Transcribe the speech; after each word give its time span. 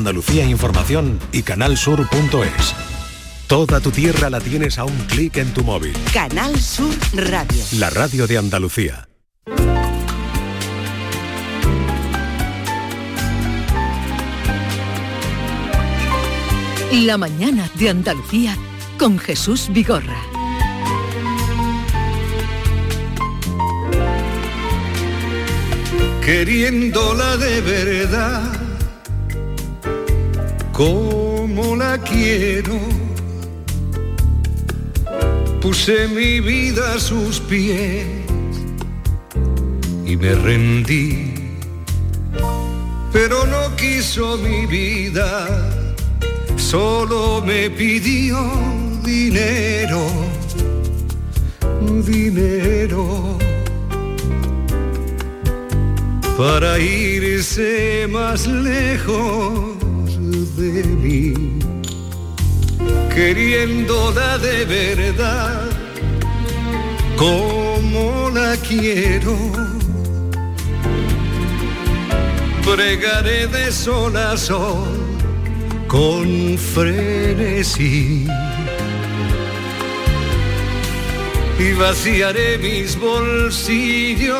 Andalucía 0.00 0.46
Información 0.46 1.18
y 1.30 1.42
canalsur.es. 1.42 2.74
Toda 3.46 3.80
tu 3.80 3.90
tierra 3.90 4.30
la 4.30 4.40
tienes 4.40 4.78
a 4.78 4.84
un 4.84 4.96
clic 5.08 5.36
en 5.36 5.52
tu 5.52 5.62
móvil. 5.62 5.92
Canal 6.14 6.58
Sur 6.58 6.94
Radio. 7.12 7.62
La 7.72 7.90
radio 7.90 8.26
de 8.26 8.38
Andalucía. 8.38 9.10
La 16.92 17.18
mañana 17.18 17.70
de 17.74 17.90
Andalucía 17.90 18.56
con 18.98 19.18
Jesús 19.18 19.68
Vigorra. 19.70 20.16
Queriéndola 26.24 27.36
de 27.36 27.60
verdad, 27.60 28.59
como 30.80 31.76
la 31.76 31.98
quiero, 31.98 32.78
puse 35.60 36.08
mi 36.08 36.40
vida 36.40 36.94
a 36.94 36.98
sus 36.98 37.38
pies 37.38 38.06
y 40.06 40.16
me 40.16 40.34
rendí, 40.36 41.34
pero 43.12 43.44
no 43.46 43.76
quiso 43.76 44.38
mi 44.38 44.64
vida 44.64 45.70
solo 46.56 47.42
me 47.44 47.68
pidió 47.68 48.38
dinero, 49.04 50.02
dinero, 52.06 53.36
para 56.38 56.78
irse 56.78 58.08
más 58.10 58.46
lejos 58.46 59.79
de 60.60 60.84
mí, 60.84 61.34
queriéndola 63.14 64.36
de 64.38 64.64
verdad, 64.66 65.62
como 67.16 68.30
la 68.30 68.56
quiero. 68.56 69.36
Bregaré 72.64 73.46
de 73.46 73.72
sol 73.72 74.16
a 74.16 74.36
sol 74.36 74.86
con 75.88 76.58
frenesí. 76.58 78.26
Y 81.58 81.72
vaciaré 81.72 82.58
mis 82.58 82.98
bolsillos 82.98 84.36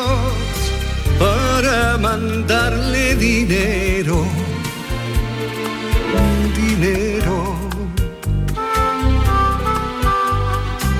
para 1.19 1.97
mandarle 1.97 3.15
dinero, 3.15 4.25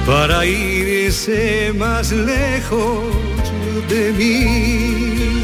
para 0.05 0.45
irse 0.45 1.73
más 1.77 2.11
lejos 2.11 3.05
de 3.89 4.11
mí 4.13 5.41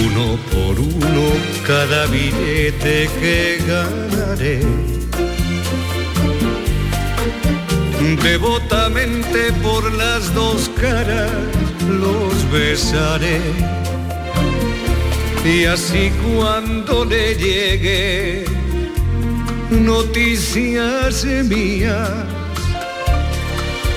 uno 0.00 0.38
por 0.50 0.78
uno 0.78 1.32
cada 1.66 2.06
billete 2.06 3.08
que 3.20 3.58
ganaré. 3.66 4.60
Devotamente 8.22 9.52
por 9.62 9.92
las 9.92 10.32
dos 10.34 10.70
caras 10.80 11.30
los 11.88 12.50
besaré. 12.50 13.40
Y 15.44 15.64
así 15.64 16.12
cuando 16.22 17.04
le 17.04 17.34
llegue 17.34 18.44
noticias 19.70 21.24
mías, 21.24 22.10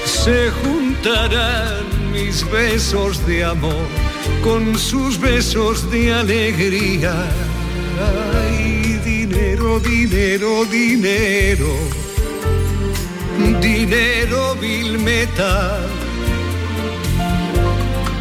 se 0.05 0.49
juntarán 0.49 1.85
mis 2.11 2.49
besos 2.49 3.23
de 3.27 3.43
amor 3.43 3.87
con 4.43 4.75
sus 4.75 5.19
besos 5.19 5.89
de 5.91 6.15
alegría. 6.15 7.13
Ay, 8.41 8.99
dinero, 9.05 9.79
dinero, 9.79 10.65
dinero, 10.65 11.73
dinero 13.61 14.55
vil 14.55 14.97
metal. 14.97 15.87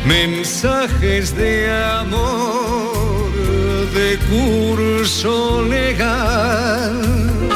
Mensajes 0.06 1.34
de 1.34 1.72
amor 1.72 2.83
de 3.94 4.18
curso 4.28 5.64
legal. 5.68 7.00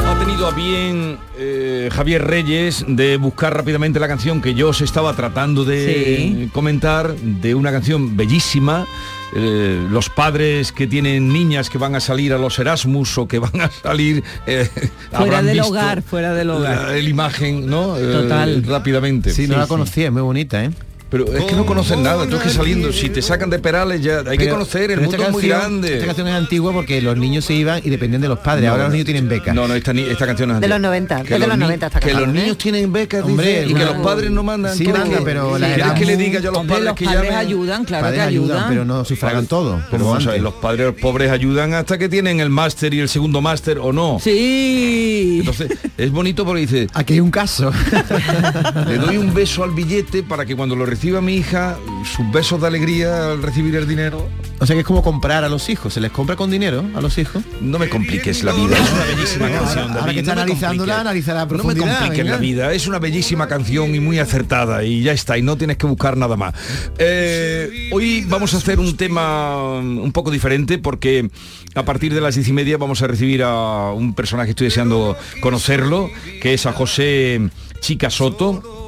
Ha 0.05 0.19
tenido 0.19 0.47
a 0.47 0.51
bien 0.51 1.17
eh, 1.37 1.89
Javier 1.91 2.25
Reyes 2.25 2.85
de 2.87 3.17
buscar 3.17 3.55
rápidamente 3.55 3.99
la 3.99 4.07
canción 4.07 4.41
que 4.41 4.53
yo 4.55 4.69
os 4.69 4.81
estaba 4.81 5.13
tratando 5.15 5.65
de 5.65 6.49
comentar, 6.53 7.13
de 7.15 7.55
una 7.55 7.71
canción 7.71 8.15
bellísima. 8.17 8.87
eh, 9.35 9.85
los 9.91 10.09
padres 10.09 10.71
que 10.71 10.87
tienen 10.87 11.31
niñas 11.31 11.69
que 11.69 11.77
van 11.77 11.93
a 11.95 11.99
salir 11.99 12.33
a 12.33 12.37
los 12.39 12.57
Erasmus 12.57 13.17
o 13.19 13.27
que 13.27 13.37
van 13.39 13.61
a 13.61 13.69
salir 13.69 14.23
eh, 14.47 14.67
Fuera 15.11 15.43
del 15.43 15.59
hogar, 15.59 16.01
fuera 16.01 16.33
del 16.33 16.49
hogar. 16.49 16.87
la, 16.87 16.93
la 16.93 16.99
imagen, 16.99 17.67
¿no? 17.67 17.95
Eh, 17.97 18.11
Total. 18.11 18.63
rápidamente. 18.65 19.29
Sí, 19.31 19.47
no 19.47 19.57
la 19.57 19.67
conocía, 19.67 20.05
es 20.07 20.11
muy 20.11 20.23
bonita, 20.23 20.63
¿eh? 20.63 20.71
Pero 21.09 21.25
es 21.33 21.43
que 21.45 21.55
no 21.55 21.65
conocen 21.65 22.03
nada, 22.03 22.27
tú 22.27 22.35
es 22.35 22.43
que 22.43 22.49
saliendo, 22.49 22.93
si 22.93 23.09
te 23.09 23.21
sacan 23.23 23.49
de 23.49 23.57
Perales 23.57 24.01
ya 24.01 24.19
hay 24.27 24.37
que 24.37 24.47
conocer, 24.49 24.91
el 24.91 25.01
mundo 25.01 25.23
es 25.23 25.31
muy 25.31 25.47
grande. 25.47 25.93
Esta 25.95 26.05
canción 26.05 26.27
es 26.27 26.33
antigua 26.35 26.71
porque 26.71 27.01
los 27.01 27.17
niños 27.17 27.45
se 27.45 27.53
iban 27.55 27.81
y 27.83 27.89
dependían 27.89 28.21
de 28.21 28.27
los 28.27 28.39
padres. 28.39 28.65
No, 28.65 28.71
Ahora 28.71 28.83
los 28.83 28.91
niños 28.93 29.05
tienen 29.05 29.27
becas. 29.27 29.55
No, 29.55 29.67
no, 29.67 29.73
esta, 29.73 29.91
ni- 29.91 30.03
esta 30.03 30.25
canción 30.27 30.51
es 30.51 30.59
De 30.59 30.65
antigua. 30.67 30.77
los 30.77 30.81
90, 30.81 31.15
Que 31.23 31.33
es 31.33 31.39
de 31.39 31.47
los 31.47 31.57
ni- 31.57 31.63
90 31.63 31.87
esta 31.87 31.99
Que 31.99 32.13
los 32.13 32.23
¿eh? 32.23 32.27
niños 32.27 32.57
tienen 32.59 32.93
becas, 32.93 33.21
dice, 33.25 33.31
Hombre, 33.31 33.65
y 33.67 33.73
que 33.73 33.85
los 33.85 33.95
padres 34.05 34.29
no 34.31 34.43
mandan. 34.43 34.75
Sí 34.77 34.83
¿Quieres 34.83 35.01
manda, 35.01 35.17
que- 35.17 35.23
pero 35.25 35.57
las 35.57 35.73
¿Quieres 35.73 35.93
que 35.93 36.05
le 36.05 36.17
diga 36.17 36.39
yo 36.41 36.49
a 36.49 36.53
los 36.53 36.65
padres 36.67 36.85
los 36.85 36.95
que 36.95 37.05
padres 37.05 37.33
ayudan, 37.33 37.85
claro 37.85 38.03
padres 38.05 38.19
que 38.21 38.27
ayudan. 38.27 38.65
pero 38.69 38.85
no 38.85 39.03
sufragan 39.03 39.47
todo. 39.47 39.81
Pero 39.89 40.05
vamos 40.05 40.27
a 40.27 40.31
ver, 40.31 40.41
los 40.41 40.53
padres 40.55 40.93
pobres 41.01 41.31
ayudan 41.31 41.73
hasta 41.73 41.97
que 41.97 42.07
tienen 42.07 42.39
el 42.39 42.49
máster 42.49 42.93
y 42.93 42.99
el 42.99 43.09
segundo 43.09 43.41
máster 43.41 43.79
o 43.79 43.91
no. 43.91 44.19
Sí. 44.21 45.37
Entonces, 45.39 45.71
es 45.97 46.11
bonito 46.11 46.45
porque 46.45 46.61
dice, 46.61 46.87
Aquí 46.93 47.13
hay 47.13 47.19
un 47.19 47.31
caso. 47.31 47.71
le 48.87 48.97
doy 48.97 49.17
un 49.17 49.33
beso 49.33 49.63
al 49.63 49.71
billete 49.71 50.23
para 50.23 50.45
que 50.45 50.55
cuando 50.55 50.75
lo 50.75 50.85
reciba 50.99 51.21
mi 51.21 51.35
hija, 51.35 51.77
sus 52.03 52.29
besos 52.29 52.59
de 52.59 52.67
alegría 52.67 53.31
al 53.31 53.41
recibir 53.41 53.73
el 53.77 53.87
dinero, 53.87 54.27
o 54.59 54.65
sea 54.65 54.75
que 54.75 54.81
es 54.81 54.85
como 54.85 55.01
comprar 55.01 55.45
a 55.45 55.47
los 55.49 55.69
hijos. 55.69 55.93
¿Se 55.93 56.01
les 56.01 56.11
compra 56.11 56.35
con 56.35 56.51
dinero 56.51 56.83
a 56.93 56.99
los 56.99 57.17
hijos? 57.17 57.41
no 57.61 57.79
me 57.79 57.87
compliques 57.87 58.43
la 58.43 58.51
vida. 58.51 58.75
Es 58.77 58.91
una 58.91 59.05
bellísima 59.05 59.49
canción, 59.49 59.91
Ahora 59.97 60.13
que 60.13 60.19
está 60.19 60.31
no 60.31 60.35
me 60.35 60.41
analizándola, 60.41 60.77
compliques. 60.95 60.99
analizará 60.99 61.39
a 61.41 61.45
No 61.45 61.49
me 61.51 61.55
profundidad, 61.55 61.99
compliques 61.99 62.17
venga. 62.17 62.31
la 62.31 62.37
vida. 62.41 62.73
Es 62.73 62.85
una 62.87 62.99
bellísima 62.99 63.47
canción 63.47 63.95
y 63.95 64.01
muy 64.01 64.19
acertada 64.19 64.83
y 64.83 65.01
ya 65.01 65.13
está. 65.13 65.37
Y 65.37 65.41
no 65.41 65.55
tienes 65.57 65.77
que 65.77 65.85
buscar 65.87 66.17
nada 66.17 66.35
más. 66.35 66.53
Eh, 66.97 67.87
hoy 67.93 68.25
vamos 68.27 68.53
a 68.53 68.57
hacer 68.57 68.77
un 68.81 68.97
tema 68.97 69.75
un 69.79 70.11
poco 70.11 70.31
diferente 70.31 70.79
porque 70.79 71.29
a 71.75 71.85
partir 71.85 72.13
de 72.13 72.19
las 72.19 72.35
diez 72.35 72.49
y 72.49 72.51
media 72.51 72.75
vamos 72.77 73.01
a 73.01 73.07
recibir 73.07 73.41
a 73.43 73.93
un 73.93 74.13
personaje 74.13 74.47
que 74.47 74.51
estoy 74.51 74.67
deseando 74.67 75.15
conocerlo, 75.39 76.09
que 76.41 76.55
es 76.55 76.65
a 76.65 76.73
José 76.73 77.39
Chica 77.79 78.09
Soto. 78.09 78.78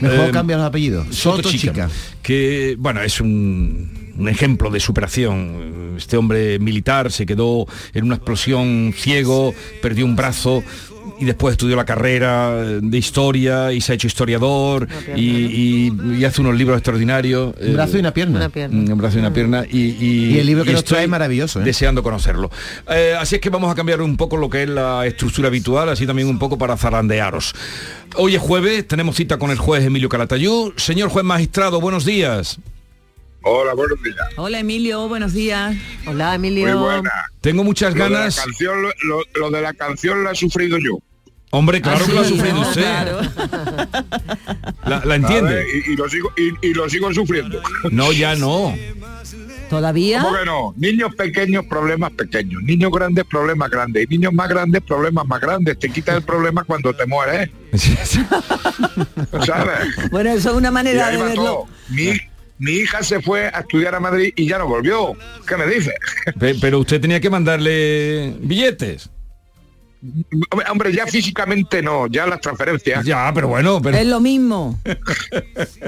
Mejor 0.00 0.28
Eh, 0.28 0.30
cambian 0.32 0.60
los 0.60 0.68
apellidos. 0.68 1.06
Soto, 1.14 1.36
Soto 1.38 1.50
chica. 1.50 1.72
Chica, 1.72 1.90
que 2.22 2.76
bueno, 2.78 3.02
es 3.02 3.20
un, 3.20 4.12
un 4.16 4.28
ejemplo 4.28 4.70
de 4.70 4.80
superación. 4.80 5.94
Este 5.96 6.16
hombre 6.16 6.58
militar 6.58 7.10
se 7.10 7.26
quedó 7.26 7.66
en 7.92 8.04
una 8.04 8.16
explosión 8.16 8.94
ciego, 8.96 9.54
perdió 9.82 10.04
un 10.04 10.14
brazo 10.16 10.62
y 11.18 11.24
después 11.24 11.52
estudió 11.52 11.76
la 11.76 11.84
carrera 11.84 12.52
de 12.80 12.98
historia 12.98 13.72
y 13.72 13.80
se 13.80 13.92
ha 13.92 13.94
hecho 13.94 14.06
historiador 14.06 14.88
y, 15.16 15.20
y- 15.90 15.92
y 16.18 16.24
hace 16.24 16.40
unos 16.40 16.54
libros 16.56 16.76
extraordinarios. 16.78 17.54
Un 17.60 17.72
brazo 17.74 17.96
y 17.96 18.00
una 18.00 18.12
pierna. 18.12 18.36
Una 18.38 18.48
pierna. 18.48 18.92
Un 18.92 18.98
brazo 18.98 19.16
y 19.16 19.20
una 19.20 19.32
pierna 19.32 19.64
y, 19.70 19.78
y- 19.78 20.34
Y 20.34 20.38
el 20.38 20.46
libro 20.46 20.64
que 20.64 20.72
nos 20.72 20.84
trae 20.84 21.04
es 21.04 21.08
maravilloso, 21.08 21.60
¿eh? 21.60 21.64
Deseando 21.64 22.02
conocerlo. 22.02 22.50
Eh, 22.90 23.14
así 23.18 23.36
es 23.36 23.40
que 23.40 23.50
vamos 23.50 23.70
a 23.70 23.74
cambiar 23.74 24.00
un 24.02 24.16
poco 24.16 24.36
lo 24.36 24.48
que 24.50 24.64
es 24.64 24.68
la 24.68 25.06
estructura 25.06 25.48
habitual, 25.48 25.88
así 25.88 26.06
también 26.06 26.28
un 26.28 26.38
poco 26.38 26.58
para 26.58 26.76
zarandearos. 26.76 27.54
Hoy 28.16 28.34
es 28.34 28.40
jueves, 28.40 28.86
tenemos 28.88 29.16
cita 29.16 29.38
con 29.38 29.50
el 29.50 29.58
juez 29.58 29.84
Emilio 29.84 30.08
Calatayú. 30.08 30.72
Señor 30.76 31.08
juez 31.10 31.24
magistrado, 31.24 31.80
buenos 31.80 32.04
días. 32.04 32.58
Hola, 33.42 33.72
buenos 33.72 34.02
días. 34.02 34.16
Hola 34.36 34.58
Emilio, 34.58 35.08
buenos 35.08 35.32
días. 35.32 35.76
Hola, 36.06 36.34
Emilio. 36.34 36.66
Muy 36.66 36.84
buena. 36.84 37.10
Tengo 37.40 37.62
muchas 37.64 37.94
Lo 37.94 38.04
de, 38.04 38.10
la 38.10 38.18
ganas. 38.18 38.36
canción, 38.36 38.82
lo, 38.82 38.88
lo- 39.04 39.22
lo 39.36 39.50
de 39.50 39.62
la 39.62 39.72
canción 39.74 40.24
la 40.24 40.32
he 40.32 40.34
sufrido 40.34 40.76
yo. 40.78 40.98
Hombre, 41.50 41.80
claro 41.80 42.04
que 42.04 42.12
lo 42.12 42.20
ha 42.20 42.24
sufrido 42.24 42.60
usted. 42.60 42.82
Claro. 42.82 43.20
La, 44.86 45.04
la 45.04 45.14
entiende. 45.14 45.64
Y, 45.86 45.92
y 45.92 45.96
lo 45.96 46.08
sigo, 46.08 46.30
y, 46.36 46.66
y 46.68 46.74
lo 46.74 46.88
sigo 46.90 47.12
sufriendo. 47.14 47.60
No, 47.90 48.12
ya 48.12 48.34
no. 48.36 48.74
¿Todavía? 49.70 50.22
¿Cómo 50.22 50.36
que 50.38 50.44
no? 50.46 50.74
Niños 50.76 51.14
pequeños, 51.14 51.64
problemas 51.66 52.12
pequeños. 52.12 52.62
Niños 52.62 52.90
grandes, 52.90 53.24
problemas 53.24 53.70
grandes. 53.70 54.04
Y 54.04 54.14
niños 54.16 54.32
más 54.32 54.48
grandes, 54.48 54.82
problemas 54.82 55.26
más 55.26 55.40
grandes. 55.40 55.78
Te 55.78 55.88
quitas 55.90 56.16
el 56.16 56.22
problema 56.22 56.64
cuando 56.64 56.92
te 56.94 57.04
mueres. 57.06 57.50
¿Sabes? 59.46 60.10
Bueno, 60.10 60.30
eso 60.30 60.50
es 60.50 60.56
una 60.56 60.70
manera 60.70 61.10
de 61.10 61.16
verlo. 61.22 61.66
Mi, 61.90 62.12
Mi 62.58 62.72
hija 62.72 63.02
se 63.02 63.20
fue 63.20 63.46
a 63.46 63.60
estudiar 63.60 63.94
a 63.94 64.00
Madrid 64.00 64.32
y 64.36 64.46
ya 64.48 64.58
no 64.58 64.66
volvió. 64.66 65.14
¿Qué 65.46 65.56
me 65.56 65.66
dice? 65.66 65.92
Pe- 66.38 66.56
Pero 66.60 66.78
usted 66.80 67.00
tenía 67.00 67.20
que 67.20 67.30
mandarle 67.30 68.34
billetes. 68.40 69.10
Hombre, 70.70 70.92
ya 70.92 71.06
físicamente 71.06 71.82
no, 71.82 72.06
ya 72.06 72.26
las 72.26 72.40
transferencias. 72.40 73.04
Ya, 73.04 73.30
pero 73.34 73.48
bueno, 73.48 73.80
pero... 73.82 73.96
Es 73.96 74.06
lo 74.06 74.20
mismo. 74.20 74.78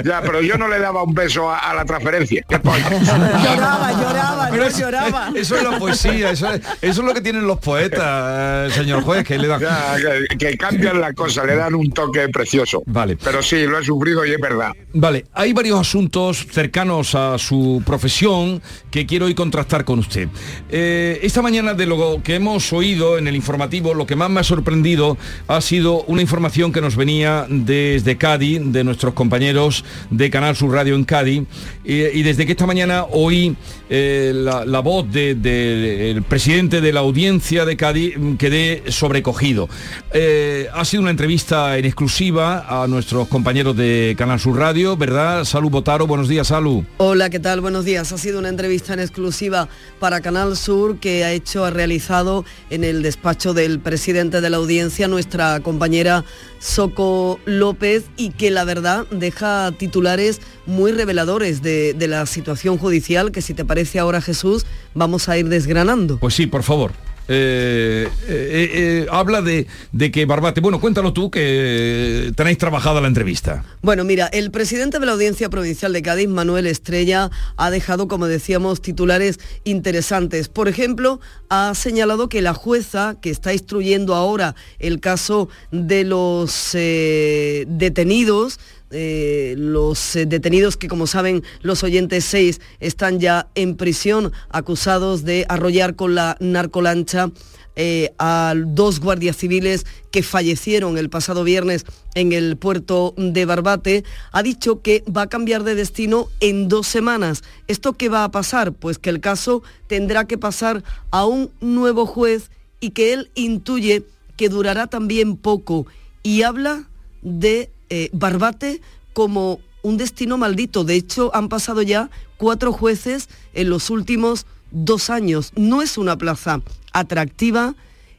Ya, 0.05 0.23
pero 0.23 0.41
yo 0.41 0.57
no 0.57 0.69
le 0.69 0.79
daba 0.79 1.03
un 1.03 1.15
beso 1.15 1.51
a, 1.51 1.59
a 1.59 1.75
la 1.75 1.85
transferencia. 1.85 2.45
Lloraba, 2.51 3.93
lloraba, 4.03 4.49
Pero 4.51 4.63
no 4.63 4.69
eso, 4.69 4.79
lloraba. 4.79 5.31
eso 5.35 5.57
es 5.57 5.63
la 5.63 5.79
poesía, 5.79 6.31
eso 6.31 6.53
es, 6.53 6.61
eso 6.81 7.01
es 7.01 7.07
lo 7.07 7.13
que 7.15 7.21
tienen 7.21 7.47
los 7.47 7.59
poetas, 7.59 8.71
eh, 8.71 8.75
señor 8.75 9.03
juez, 9.03 9.25
que 9.25 9.39
le 9.39 9.47
dan... 9.47 9.61
Ya, 9.61 9.97
que, 10.29 10.37
que 10.39 10.57
cambian 10.57 11.01
la 11.01 11.13
cosa, 11.13 11.45
le 11.45 11.57
dan 11.57 11.75
un 11.75 11.91
toque 11.93 12.29
precioso. 12.29 12.83
Vale. 12.87 13.17
Pero 13.23 13.43
sí, 13.43 13.67
lo 13.67 13.79
he 13.79 13.85
sufrido 13.85 14.25
y 14.25 14.33
es 14.33 14.41
verdad. 14.41 14.73
Vale, 14.95 15.27
hay 15.35 15.53
varios 15.53 15.81
asuntos 15.81 16.47
cercanos 16.51 17.15
a 17.15 17.39
su 17.39 17.83
profesión 17.85 18.63
que 18.91 19.07
quiero 19.07 19.27
hoy 19.27 19.35
contrastar 19.35 19.85
con 19.85 19.99
usted. 19.99 20.29
Eh, 20.69 21.21
esta 21.23 21.43
mañana 21.43 21.75
de 21.75 21.87
lo 21.87 22.23
que 22.23 22.37
hemos 22.37 22.73
oído 22.73 23.19
en 23.19 23.29
el 23.29 23.37
informativo, 23.37 23.95
lo 24.01 24.07
que 24.07 24.17
más 24.17 24.31
me 24.31 24.41
ha 24.41 24.45
sorprendido 24.45 25.19
ha 25.47 25.61
sido 25.61 26.05
una 26.05 26.23
información 26.23 26.73
que 26.73 26.81
nos 26.81 26.97
venía 26.97 27.45
desde 27.51 28.17
Cádiz, 28.17 28.63
de 28.65 28.83
nuestros 28.83 29.13
compañeros 29.13 29.85
de 30.09 30.31
Canal 30.31 30.57
Sur 30.57 30.73
Radio 30.73 30.95
en 30.95 31.05
Cádiz, 31.05 31.43
eh, 31.85 32.11
y 32.15 32.23
desde 32.23 32.47
que 32.47 32.53
esta 32.53 32.67
mañana 32.67 33.05
oí 33.11 33.55
eh, 33.93 34.33
la, 34.33 34.81
voz 34.81 35.11
del 35.11 35.43
de, 35.43 36.13
el 36.13 36.23
presidente 36.23 36.81
de 36.81 36.93
la 36.93 37.01
audiencia 37.01 37.65
de 37.65 37.77
Cádiz, 37.77 38.15
quedé 38.39 38.85
sobrecogido. 38.89 39.69
Eh, 40.13 40.69
ha 40.73 40.85
sido 40.85 41.03
una 41.03 41.11
entrevista 41.11 41.77
en 41.77 41.85
exclusiva 41.85 42.83
a 42.83 42.87
nuestros 42.87 43.27
compañeros 43.27 43.77
de 43.77 44.15
Canal 44.17 44.39
Sur 44.39 44.57
Radio, 44.57 44.97
¿verdad? 44.97 45.45
Salud 45.45 45.71
Botaro, 45.71 46.07
buenos 46.07 46.29
días, 46.29 46.47
Salud. 46.47 46.85
Hola, 46.99 47.31
¿qué 47.31 47.41
tal? 47.41 47.61
Buenos 47.61 47.85
días. 47.85 48.13
Ha 48.13 48.19
sido 48.19 48.39
una 48.39 48.49
entrevista 48.49 48.95
en 48.95 49.01
exclusiva 49.01 49.69
para 49.99 50.21
Canal 50.21 50.57
Sur 50.57 51.01
que 51.01 51.25
ha 51.25 51.33
hecho, 51.33 51.65
ha 51.65 51.71
realizado 51.71 52.45
en 52.71 52.85
el 52.85 53.03
despacho 53.03 53.55
del 53.55 53.81
presidente 53.81 54.41
de 54.41 54.51
la 54.51 54.59
audiencia, 54.59 55.09
nuestra 55.09 55.59
compañera 55.61 56.25
Soco 56.61 57.41
López, 57.47 58.05
y 58.17 58.31
que 58.31 58.51
la 58.51 58.65
verdad 58.65 59.07
deja 59.11 59.73
titulares 59.73 60.41
muy 60.67 60.93
reveladores 60.93 61.63
de, 61.63 61.95
de 61.95 62.07
la 62.07 62.27
situación 62.27 62.79
judicial 62.79 63.33
que 63.33 63.43
si 63.43 63.55
te 63.55 63.65
parece 63.65 63.99
ahora 63.99 64.21
Jesús, 64.21 64.67
vamos 64.95 65.29
a 65.29 65.37
ir 65.37 65.49
desgranando. 65.49 66.19
Pues 66.19 66.35
sí, 66.35 66.47
por 66.47 66.63
favor. 66.63 66.93
Eh, 67.33 68.09
eh, 68.27 68.71
eh, 68.75 69.07
habla 69.09 69.41
de, 69.41 69.69
de 69.93 70.11
que 70.11 70.25
Barbate, 70.25 70.61
bueno, 70.61 70.81
cuéntalo 70.81 71.13
tú 71.13 71.31
que 71.31 72.33
tenéis 72.35 72.59
trabajada 72.59 73.01
la 73.01 73.07
entrevista. 73.07 73.65
Bueno, 73.83 74.03
mira, 74.03 74.27
el 74.27 74.51
presidente 74.51 74.99
de 74.99 75.07
la 75.07 75.13
Audiencia 75.13 75.49
Provincial 75.49 75.93
de 75.93 76.03
Cádiz, 76.03 76.29
Manuel 76.29 76.67
Estrella, 76.67 77.31
ha 77.57 77.71
dejado, 77.71 78.09
como 78.09 78.27
decíamos, 78.27 78.83
titulares 78.83 79.39
interesantes. 79.63 80.49
Por 80.49 80.67
ejemplo, 80.67 81.21
ha 81.49 81.73
señalado 81.77 82.29
que 82.29 82.43
la 82.43 82.53
jueza 82.53 83.15
que 83.23 83.31
está 83.31 83.53
instruyendo 83.53 84.17
ahora 84.17 84.57
el 84.81 84.99
caso 84.99 85.49
de 85.71 86.03
los 86.03 86.71
detenidos, 86.73 88.59
eh, 88.91 89.55
los 89.57 90.17
eh, 90.17 90.27
detenidos 90.27 90.77
que, 90.77 90.89
como 90.89 91.07
saben 91.07 91.43
los 91.63 91.83
oyentes, 91.85 92.25
seis 92.25 92.61
están 92.81 93.21
ya 93.21 93.49
en 93.55 93.77
prisión 93.77 94.33
acusados 94.49 95.25
de 95.25 95.47
arrollar 95.49 95.95
con 95.95 96.15
la 96.15 96.37
narcolancha 96.41 97.31
eh, 97.77 98.13
a 98.19 98.55
dos 98.57 98.99
guardias 98.99 99.37
civiles 99.37 99.87
que 100.11 100.25
fallecieron 100.25 100.99
el 100.99 101.09
pasado 101.09 101.45
viernes 101.45 101.87
en 102.15 102.33
el 102.33 102.57
puerto 102.57 103.15
de 103.17 103.45
Barbate, 103.45 104.05
ha 104.33 104.43
dicho 104.43 104.83
que 104.83 105.05
va 105.05 105.23
a 105.23 105.29
cambiar 105.29 105.63
de 105.63 105.77
destino 105.77 106.29
en 106.41 106.69
dos 106.69 106.89
semanas. 106.89 107.43
¿Esto 107.69 107.93
qué 107.93 108.09
va 108.09 108.25
a 108.25 108.31
pasar? 108.33 108.73
Pues 108.73 108.99
que 108.99 109.11
el 109.11 109.21
caso 109.21 109.63
tendrá 109.87 110.27
que 110.27 110.37
pasar 110.37 110.83
a 111.13 111.25
un 111.27 111.51
nuevo 111.61 112.07
juez 112.07 112.51
y 112.81 112.91
que 112.91 113.13
él 113.13 113.31
intuye 113.37 114.05
que 114.37 114.49
durará 114.49 114.89
también 114.89 115.37
poco 115.37 115.87
y 116.23 116.43
habla 116.43 116.89
de 117.23 117.71
eh, 117.91 118.09
Barbate 118.13 118.81
como 119.13 119.61
un 119.83 119.97
destino 119.97 120.39
maldito. 120.39 120.85
De 120.85 120.95
hecho, 120.95 121.35
han 121.35 121.49
pasado 121.49 121.83
ya 121.83 122.11
cuatro 122.37 122.73
jueces 122.73 123.29
en 123.53 123.69
los 123.69 123.91
últimos 123.91 124.47
dos 124.71 125.11
años. 125.11 125.53
No 125.57 125.83
es 125.83 125.99
una 125.99 126.17
plaza 126.17 126.63
atractiva, 126.93 127.75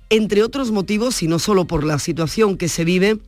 entre 0.09 0.43
otros 0.43 0.71
motivos, 0.71 1.23
y 1.23 1.27
no 1.27 1.39
solo 1.39 1.65
por 1.65 1.83
la 1.83 1.99
situación 1.99 2.57
que 2.57 2.67
se 2.67 2.83
vive, 2.83 3.19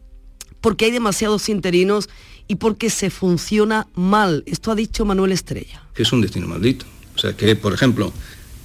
porque 0.62 0.86
hay 0.86 0.92
demasiados 0.92 1.50
interinos 1.50 2.10
y 2.48 2.56
porque 2.56 2.90
se 2.90 3.10
funciona 3.10 3.88
mal. 3.95 4.44
Esto 4.45 4.72
ha 4.72 4.75
dicho 4.75 5.06
Manuel 5.06 5.31
Estrella. 5.31 5.81
que 5.94 6.04
es 6.04 6.12
un 6.12 6.22
destino 6.22 6.48
maldito. 6.48 6.86
O 7.16 7.19
sea 7.19 7.38
que, 7.38 7.56
por 7.56 7.74
ejemplo, 7.74 8.12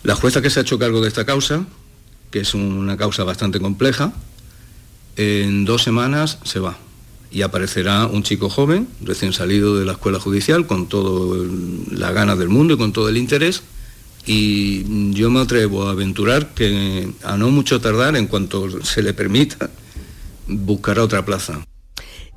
la 0.03 0.15
jueza 0.15 0.41
que 0.41 0.51
se 0.51 0.61
ha 0.61 0.63
hecho 0.63 0.79
cargo 0.79 1.01
de 1.01 1.09
esta 1.09 1.27
causa, 1.27 1.67
que 2.31 2.41
es 2.41 2.55
una 2.55 2.97
causa 2.97 3.25
bastante 3.25 3.61
compleja, 3.61 4.13
en 5.17 5.65
dos 5.65 5.83
semanas 5.83 6.39
se 6.45 6.59
va 6.59 6.79
y 7.31 7.43
aparecerá 7.43 8.07
un 8.07 8.23
chico 8.23 8.49
joven, 8.49 8.89
recién 9.03 9.33
salido 9.33 9.79
de 9.79 9.85
la 9.85 9.93
escuela 9.93 10.19
judicial, 10.19 10.67
con 10.67 10.89
toda 10.89 11.47
la 11.91 12.13
gana 12.13 12.37
del 12.37 12.49
mundo 12.49 12.75
y 12.75 12.79
con 12.79 12.93
todo 12.93 13.09
el 13.09 13.17
interés. 13.17 13.63
Y 14.27 15.13
yo 15.13 15.31
me 15.31 15.41
atrevo 15.41 15.89
a 15.89 15.93
aventurar 15.93 16.55
que 16.55 17.09
a 17.23 17.37
no 17.37 17.51
mucho 17.51 17.81
tardar, 17.81 18.17
en 18.17 18.27
cuanto 18.27 18.83
se 18.85 19.03
le 19.03 19.15
permita, 19.15 19.71
buscará 20.47 21.03
otra 21.03 21.25
plaza. 21.25 21.61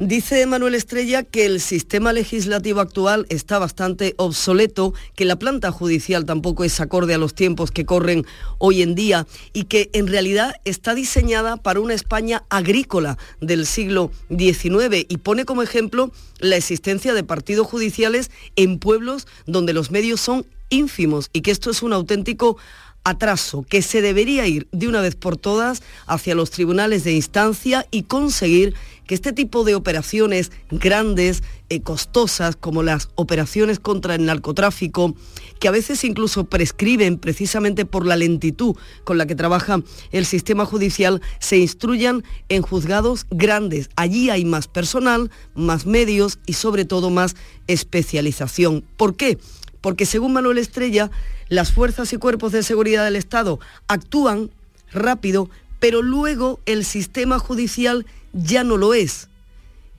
Dice 0.02 0.44
Manuel 0.48 0.74
Estrella 0.74 1.22
que 1.22 1.46
el 1.46 1.62
sistema 1.62 2.12
legislativo 2.12 2.80
actual 2.80 3.28
está 3.30 3.60
bastante 3.60 4.16
obsoleto, 4.18 4.96
que 5.16 5.26
la 5.26 5.36
planta 5.36 5.70
judicial 5.72 6.26
tampoco 6.26 6.64
es 6.64 6.80
acorde 6.82 7.14
a 7.14 7.20
los 7.20 7.36
tiempos 7.36 7.70
que 7.70 7.86
corren 7.86 8.26
hoy 8.58 8.82
en 8.82 8.96
día 8.96 9.28
y 9.54 9.66
que 9.66 9.92
en 9.94 10.08
realidad 10.08 10.56
está 10.66 10.96
diseñada 10.96 11.58
para 11.58 11.82
una 11.82 11.94
España 11.94 12.46
agrícola 12.50 13.20
del 13.42 13.68
siglo 13.68 14.10
XIX 14.36 15.06
y 15.08 15.18
pone 15.18 15.46
como 15.46 15.62
ejemplo 15.62 16.12
la 16.40 16.56
existencia 16.56 17.14
de 17.14 17.24
partidos 17.24 17.68
judiciales 17.68 18.32
en 18.56 18.80
pueblos 18.80 19.28
donde 19.46 19.74
los 19.74 19.92
medios 19.92 20.20
son 20.20 20.48
ínfimos 20.72 21.30
y 21.32 21.42
que 21.42 21.52
esto 21.52 21.70
es 21.70 21.84
un 21.84 21.94
auténtico 21.94 22.58
atraso, 23.04 23.64
que 23.68 23.82
se 23.82 24.02
debería 24.02 24.48
ir 24.48 24.68
de 24.72 24.88
una 24.88 25.02
vez 25.02 25.16
por 25.16 25.38
todas 25.38 25.82
hacia 26.06 26.36
los 26.36 26.52
tribunales 26.52 27.04
de 27.04 27.14
instancia 27.14 27.88
y 27.92 28.04
conseguir 28.04 28.76
que 29.08 29.16
este 29.16 29.34
tipo 29.34 29.64
de 29.64 29.76
operaciones 29.76 30.52
grandes, 30.70 31.44
eh, 31.70 31.82
costosas, 31.82 32.56
como 32.56 32.84
las 32.84 33.10
operaciones 33.16 33.80
contra 33.80 34.16
el 34.16 34.26
narcotráfico, 34.26 35.16
que 35.60 35.68
a 35.68 35.72
veces 35.72 36.04
incluso 36.04 36.46
prescriben 36.46 37.18
precisamente 37.18 37.86
por 37.86 38.06
la 38.06 38.16
lentitud 38.16 38.76
con 39.04 39.18
la 39.18 39.26
que 39.26 39.36
trabaja 39.36 39.82
el 40.12 40.26
sistema 40.26 40.66
judicial, 40.66 41.22
se 41.40 41.58
instruyan 41.58 42.24
en 42.50 42.62
juzgados 42.62 43.26
grandes. 43.30 43.90
Allí 43.96 44.30
hay 44.30 44.46
más 44.46 44.68
personal, 44.68 45.30
más 45.56 45.86
medios 45.86 46.40
y 46.46 46.54
sobre 46.54 46.86
todo 46.86 47.10
más 47.10 47.36
especialización. 47.68 48.84
¿Por 48.98 49.16
qué? 49.16 49.38
Porque 49.82 50.06
según 50.06 50.34
Manuel 50.34 50.60
Estrella, 50.60 51.12
las 51.50 51.74
fuerzas 51.74 52.14
y 52.14 52.18
cuerpos 52.18 52.52
de 52.52 52.64
seguridad 52.64 53.04
del 53.04 53.16
Estado 53.16 53.60
actúan 53.88 54.52
rápido, 54.94 55.50
pero 55.80 56.02
luego 56.02 56.60
el 56.66 56.86
sistema 56.86 57.40
judicial 57.40 58.06
ya 58.34 58.64
no 58.64 58.78
lo 58.78 58.94
es. 58.94 59.28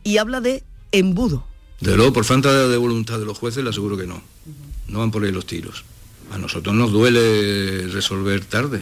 Y 0.05 0.19
habla 0.19 0.41
de 0.41 0.63
embudo. 0.93 1.45
De 1.81 1.97
luego, 1.97 2.13
por 2.13 2.25
falta 2.25 2.69
de 2.69 2.77
voluntad 2.77 3.19
de 3.19 3.25
los 3.25 3.39
jueces, 3.39 3.65
le 3.65 3.71
aseguro 3.71 3.97
que 3.97 4.07
no. 4.07 4.23
No 4.87 5.01
van 5.01 5.11
por 5.11 5.25
ahí 5.25 5.33
los 5.33 5.47
tiros. 5.47 5.85
A 6.31 6.39
nosotros 6.39 6.75
nos 6.75 6.93
duele 6.93 7.89
resolver 7.89 8.45
tarde, 8.45 8.81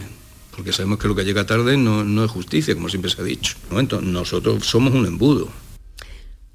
porque 0.55 0.71
sabemos 0.71 0.99
que 0.99 1.07
lo 1.07 1.15
que 1.15 1.25
llega 1.25 1.45
tarde 1.45 1.77
no, 1.77 2.03
no 2.03 2.23
es 2.23 2.29
justicia, 2.29 2.75
como 2.75 2.89
siempre 2.89 3.09
se 3.09 3.21
ha 3.21 3.23
dicho. 3.23 3.55
¿no? 3.71 3.79
Entonces, 3.79 4.07
nosotros 4.07 4.65
somos 4.65 4.93
un 4.93 5.05
embudo. 5.07 5.49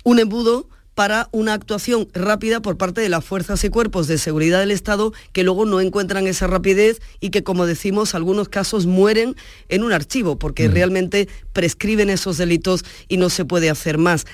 Un 0.04 0.20
embudo 0.20 0.68
para 0.96 1.28
una 1.30 1.52
actuación 1.52 2.08
rápida 2.14 2.62
por 2.62 2.78
parte 2.78 3.02
de 3.02 3.10
las 3.10 3.22
fuerzas 3.22 3.62
y 3.64 3.68
cuerpos 3.68 4.08
de 4.08 4.16
seguridad 4.16 4.60
del 4.60 4.70
Estado 4.70 5.12
que 5.34 5.44
luego 5.44 5.66
no 5.66 5.82
encuentran 5.82 6.26
esa 6.26 6.46
rapidez 6.46 7.02
y 7.20 7.28
que, 7.28 7.44
como 7.44 7.66
decimos, 7.66 8.14
algunos 8.14 8.48
casos 8.48 8.86
mueren 8.86 9.36
en 9.68 9.84
un 9.84 9.92
archivo 9.92 10.38
porque 10.38 10.68
realmente 10.68 11.28
prescriben 11.52 12.08
esos 12.08 12.38
delitos 12.38 12.82
y 13.08 13.18
no 13.18 13.28
se 13.28 13.44
puede 13.44 13.68
hacer 13.68 13.98
más. 13.98 14.24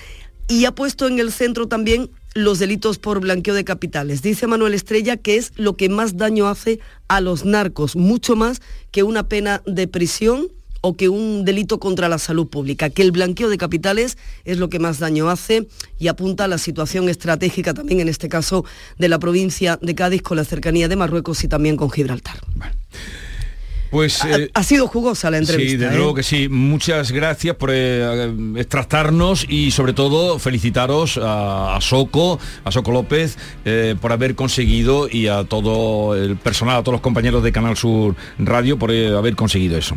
Y 0.47 0.65
ha 0.65 0.73
puesto 0.73 1.09
en 1.09 1.19
el 1.19 1.33
centro 1.33 1.67
también 1.67 2.11
los 2.33 2.61
delitos 2.61 3.01
por 3.01 3.19
blanqueo 3.19 3.55
de 3.55 3.65
capitales. 3.65 4.23
Dice 4.23 4.47
Manuel 4.47 4.75
Estrella 4.75 5.17
que 5.17 5.39
es 5.39 5.51
lo 5.57 5.77
que 5.77 5.89
más 5.89 6.17
daño 6.17 6.47
hace 6.47 6.79
a 7.09 7.21
los 7.21 7.45
narcos, 7.45 7.97
mucho 7.97 8.37
más 8.37 8.63
que 8.93 9.03
una 9.03 9.29
pena 9.29 9.63
de 9.67 9.89
prisión 9.89 10.47
o 10.83 10.97
que 10.97 11.09
un 11.09 11.45
delito 11.45 11.81
contra 11.81 12.09
la 12.09 12.19
salud 12.19 12.49
pública, 12.49 12.91
que 12.91 13.03
el 13.03 13.13
blanqueo 13.13 13.49
de 13.49 13.57
capitales 13.57 14.19
es 14.45 14.59
lo 14.59 14.69
que 14.69 14.79
más 14.79 14.99
daño 14.99 15.31
hace 15.31 15.67
y 15.99 16.09
apunta 16.09 16.45
a 16.45 16.49
la 16.49 16.59
situación 16.59 17.09
estratégica 17.09 17.73
también 17.73 18.01
en 18.01 18.09
este 18.09 18.29
caso 18.29 18.65
de 18.99 19.09
la 19.09 19.19
provincia 19.19 19.79
de 19.81 19.95
Cádiz 19.95 20.23
con 20.23 20.37
la 20.37 20.45
cercanía 20.45 20.89
de 20.89 20.97
Marruecos 20.97 21.43
y 21.45 21.49
también 21.49 21.77
con 21.77 21.91
Gibraltar. 21.91 22.37
Pues 23.93 24.25
Ha, 24.25 24.39
eh, 24.39 24.51
ha 24.55 24.63
sido 24.65 24.89
jugosa 24.89 25.31
la 25.31 25.37
entrevista. 25.39 25.71
Sí, 25.71 25.77
desde 25.77 25.95
¿eh? 25.95 25.97
luego 25.99 26.15
que 26.15 26.23
sí. 26.23 26.49
Muchas 26.49 27.13
gracias 27.13 27.55
por 27.55 27.71
eh, 27.73 28.33
extractarnos 28.57 29.45
y 29.49 29.71
sobre 29.71 29.93
todo 29.93 30.39
felicitaros 30.39 31.19
a, 31.19 31.77
a 31.77 31.81
Soco, 31.83 32.41
a 32.65 32.73
Soco 32.73 32.91
López, 32.91 33.37
eh, 33.67 33.95
por 34.01 34.11
haber 34.11 34.35
conseguido 34.35 35.09
y 35.11 35.29
a 35.29 35.45
todo 35.45 36.17
el 36.17 36.37
personal, 36.37 36.79
a 36.79 36.83
todos 36.83 36.95
los 36.95 37.01
compañeros 37.03 37.43
de 37.45 37.53
Canal 37.53 37.77
Sur 37.77 38.17
Radio 38.39 38.79
por 38.79 38.91
eh, 38.91 39.15
haber 39.15 39.37
conseguido 39.37 39.77
eso. 39.77 39.97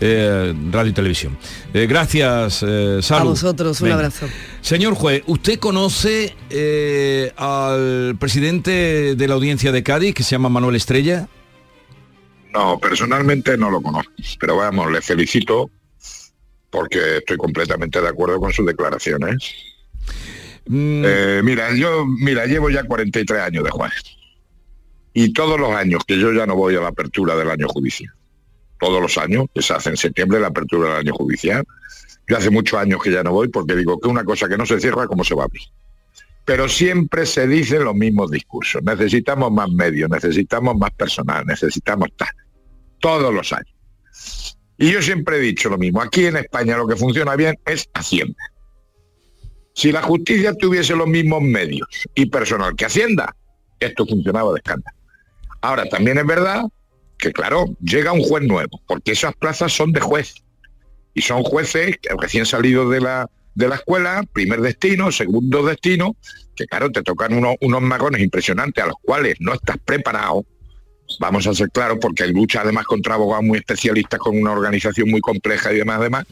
Eh, 0.00 0.52
radio 0.72 0.90
y 0.90 0.94
televisión. 0.94 1.38
Eh, 1.72 1.86
gracias, 1.88 2.64
eh, 2.66 2.98
Salud. 3.00 3.28
A 3.28 3.30
vosotros, 3.30 3.80
un 3.80 3.92
abrazo. 3.92 4.26
Señor 4.60 4.94
juez, 4.94 5.22
¿usted 5.26 5.60
conoce 5.60 6.34
eh, 6.50 7.32
al 7.36 8.16
presidente 8.18 9.14
de 9.14 9.28
la 9.28 9.34
audiencia 9.34 9.70
de 9.70 9.84
Cádiz 9.84 10.14
que 10.14 10.24
se 10.24 10.32
llama 10.32 10.48
Manuel 10.48 10.74
Estrella? 10.74 11.28
No, 12.56 12.78
personalmente 12.78 13.58
no 13.58 13.70
lo 13.70 13.82
conozco, 13.82 14.12
pero 14.40 14.56
vamos, 14.56 14.90
le 14.90 15.02
felicito 15.02 15.70
porque 16.70 17.18
estoy 17.18 17.36
completamente 17.36 18.00
de 18.00 18.08
acuerdo 18.08 18.40
con 18.40 18.50
sus 18.50 18.64
declaraciones. 18.64 19.54
Mm, 20.64 21.02
Eh, 21.04 21.40
mira, 21.44 21.74
yo, 21.74 22.06
mira, 22.06 22.46
llevo 22.46 22.70
ya 22.70 22.84
43 22.84 23.42
años 23.42 23.62
de 23.62 23.70
juez. 23.70 23.92
Y 25.12 25.34
todos 25.34 25.60
los 25.60 25.70
años 25.72 26.02
que 26.06 26.18
yo 26.18 26.32
ya 26.32 26.46
no 26.46 26.56
voy 26.56 26.74
a 26.76 26.80
la 26.80 26.88
apertura 26.88 27.36
del 27.36 27.50
año 27.50 27.68
judicial, 27.68 28.14
todos 28.80 29.02
los 29.02 29.18
años, 29.18 29.44
que 29.54 29.60
se 29.60 29.74
hace 29.74 29.90
en 29.90 29.98
septiembre 29.98 30.40
la 30.40 30.46
apertura 30.46 30.88
del 30.88 30.98
año 31.00 31.12
judicial, 31.12 31.62
yo 32.26 32.38
hace 32.38 32.48
muchos 32.48 32.80
años 32.80 33.02
que 33.02 33.12
ya 33.12 33.22
no 33.22 33.32
voy 33.32 33.48
porque 33.48 33.76
digo 33.76 34.00
que 34.00 34.08
una 34.08 34.24
cosa 34.24 34.48
que 34.48 34.56
no 34.56 34.64
se 34.64 34.80
cierra, 34.80 35.06
¿cómo 35.06 35.24
se 35.24 35.34
va 35.34 35.42
a 35.42 35.44
abrir? 35.44 35.62
Pero 36.46 36.70
siempre 36.70 37.26
se 37.26 37.46
dicen 37.46 37.84
los 37.84 37.94
mismos 37.94 38.30
discursos. 38.30 38.82
Necesitamos 38.82 39.52
más 39.52 39.70
medios, 39.70 40.08
necesitamos 40.08 40.74
más 40.78 40.90
personal, 40.92 41.44
necesitamos 41.44 42.08
tal. 42.16 42.30
Todos 43.06 43.32
los 43.32 43.52
años. 43.52 44.58
Y 44.78 44.90
yo 44.90 45.00
siempre 45.00 45.36
he 45.36 45.38
dicho 45.38 45.68
lo 45.68 45.78
mismo. 45.78 46.02
Aquí 46.02 46.26
en 46.26 46.38
España 46.38 46.76
lo 46.76 46.88
que 46.88 46.96
funciona 46.96 47.36
bien 47.36 47.54
es 47.64 47.88
Hacienda. 47.94 48.42
Si 49.74 49.92
la 49.92 50.02
justicia 50.02 50.52
tuviese 50.54 50.96
los 50.96 51.06
mismos 51.06 51.40
medios 51.40 51.86
y 52.16 52.26
personal 52.26 52.74
que 52.74 52.84
Hacienda, 52.84 53.32
esto 53.78 54.04
funcionaba 54.06 54.52
de 54.52 54.58
escándalo. 54.58 54.96
Ahora, 55.60 55.88
también 55.88 56.18
es 56.18 56.26
verdad 56.26 56.64
que, 57.16 57.32
claro, 57.32 57.66
llega 57.80 58.10
un 58.10 58.22
juez 58.22 58.42
nuevo, 58.42 58.82
porque 58.88 59.12
esas 59.12 59.36
plazas 59.36 59.72
son 59.72 59.92
de 59.92 60.00
juez. 60.00 60.34
Y 61.14 61.22
son 61.22 61.44
jueces 61.44 61.98
recién 62.18 62.44
salidos 62.44 62.90
de 62.90 63.02
la, 63.02 63.30
de 63.54 63.68
la 63.68 63.76
escuela, 63.76 64.24
primer 64.32 64.62
destino, 64.62 65.12
segundo 65.12 65.64
destino, 65.64 66.16
que, 66.56 66.66
claro, 66.66 66.90
te 66.90 67.04
tocan 67.04 67.34
unos, 67.34 67.54
unos 67.60 67.82
magones 67.82 68.20
impresionantes 68.20 68.82
a 68.82 68.88
los 68.88 68.96
cuales 69.00 69.36
no 69.38 69.54
estás 69.54 69.76
preparado. 69.78 70.44
Vamos 71.18 71.46
a 71.46 71.54
ser 71.54 71.70
claros, 71.70 71.98
porque 72.00 72.26
lucha 72.26 72.60
además 72.60 72.84
contra 72.84 73.14
abogados 73.14 73.44
muy 73.44 73.58
especialistas 73.58 74.20
con 74.20 74.36
una 74.38 74.52
organización 74.52 75.10
muy 75.10 75.20
compleja 75.20 75.72
y 75.72 75.76
demás, 75.76 76.00
demás. 76.00 76.24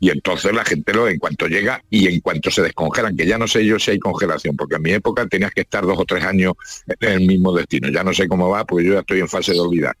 Y 0.00 0.10
entonces 0.10 0.52
la 0.52 0.64
gente 0.64 0.92
lo 0.92 1.08
en 1.08 1.18
cuanto 1.18 1.46
llega 1.46 1.82
y 1.90 2.08
en 2.08 2.20
cuanto 2.20 2.50
se 2.50 2.62
descongelan, 2.62 3.16
que 3.16 3.26
ya 3.26 3.38
no 3.38 3.46
sé 3.46 3.64
yo 3.64 3.78
si 3.78 3.92
hay 3.92 3.98
congelación, 3.98 4.56
porque 4.56 4.76
en 4.76 4.82
mi 4.82 4.92
época 4.92 5.26
tenías 5.26 5.52
que 5.52 5.62
estar 5.62 5.84
dos 5.84 5.98
o 5.98 6.04
tres 6.04 6.24
años 6.24 6.54
en 7.00 7.12
el 7.12 7.26
mismo 7.26 7.52
destino. 7.54 7.88
Ya 7.88 8.02
no 8.02 8.12
sé 8.12 8.28
cómo 8.28 8.48
va, 8.48 8.64
porque 8.64 8.86
yo 8.86 8.94
ya 8.94 9.00
estoy 9.00 9.20
en 9.20 9.28
fase 9.28 9.52
de 9.52 9.60
olvidar. 9.60 9.96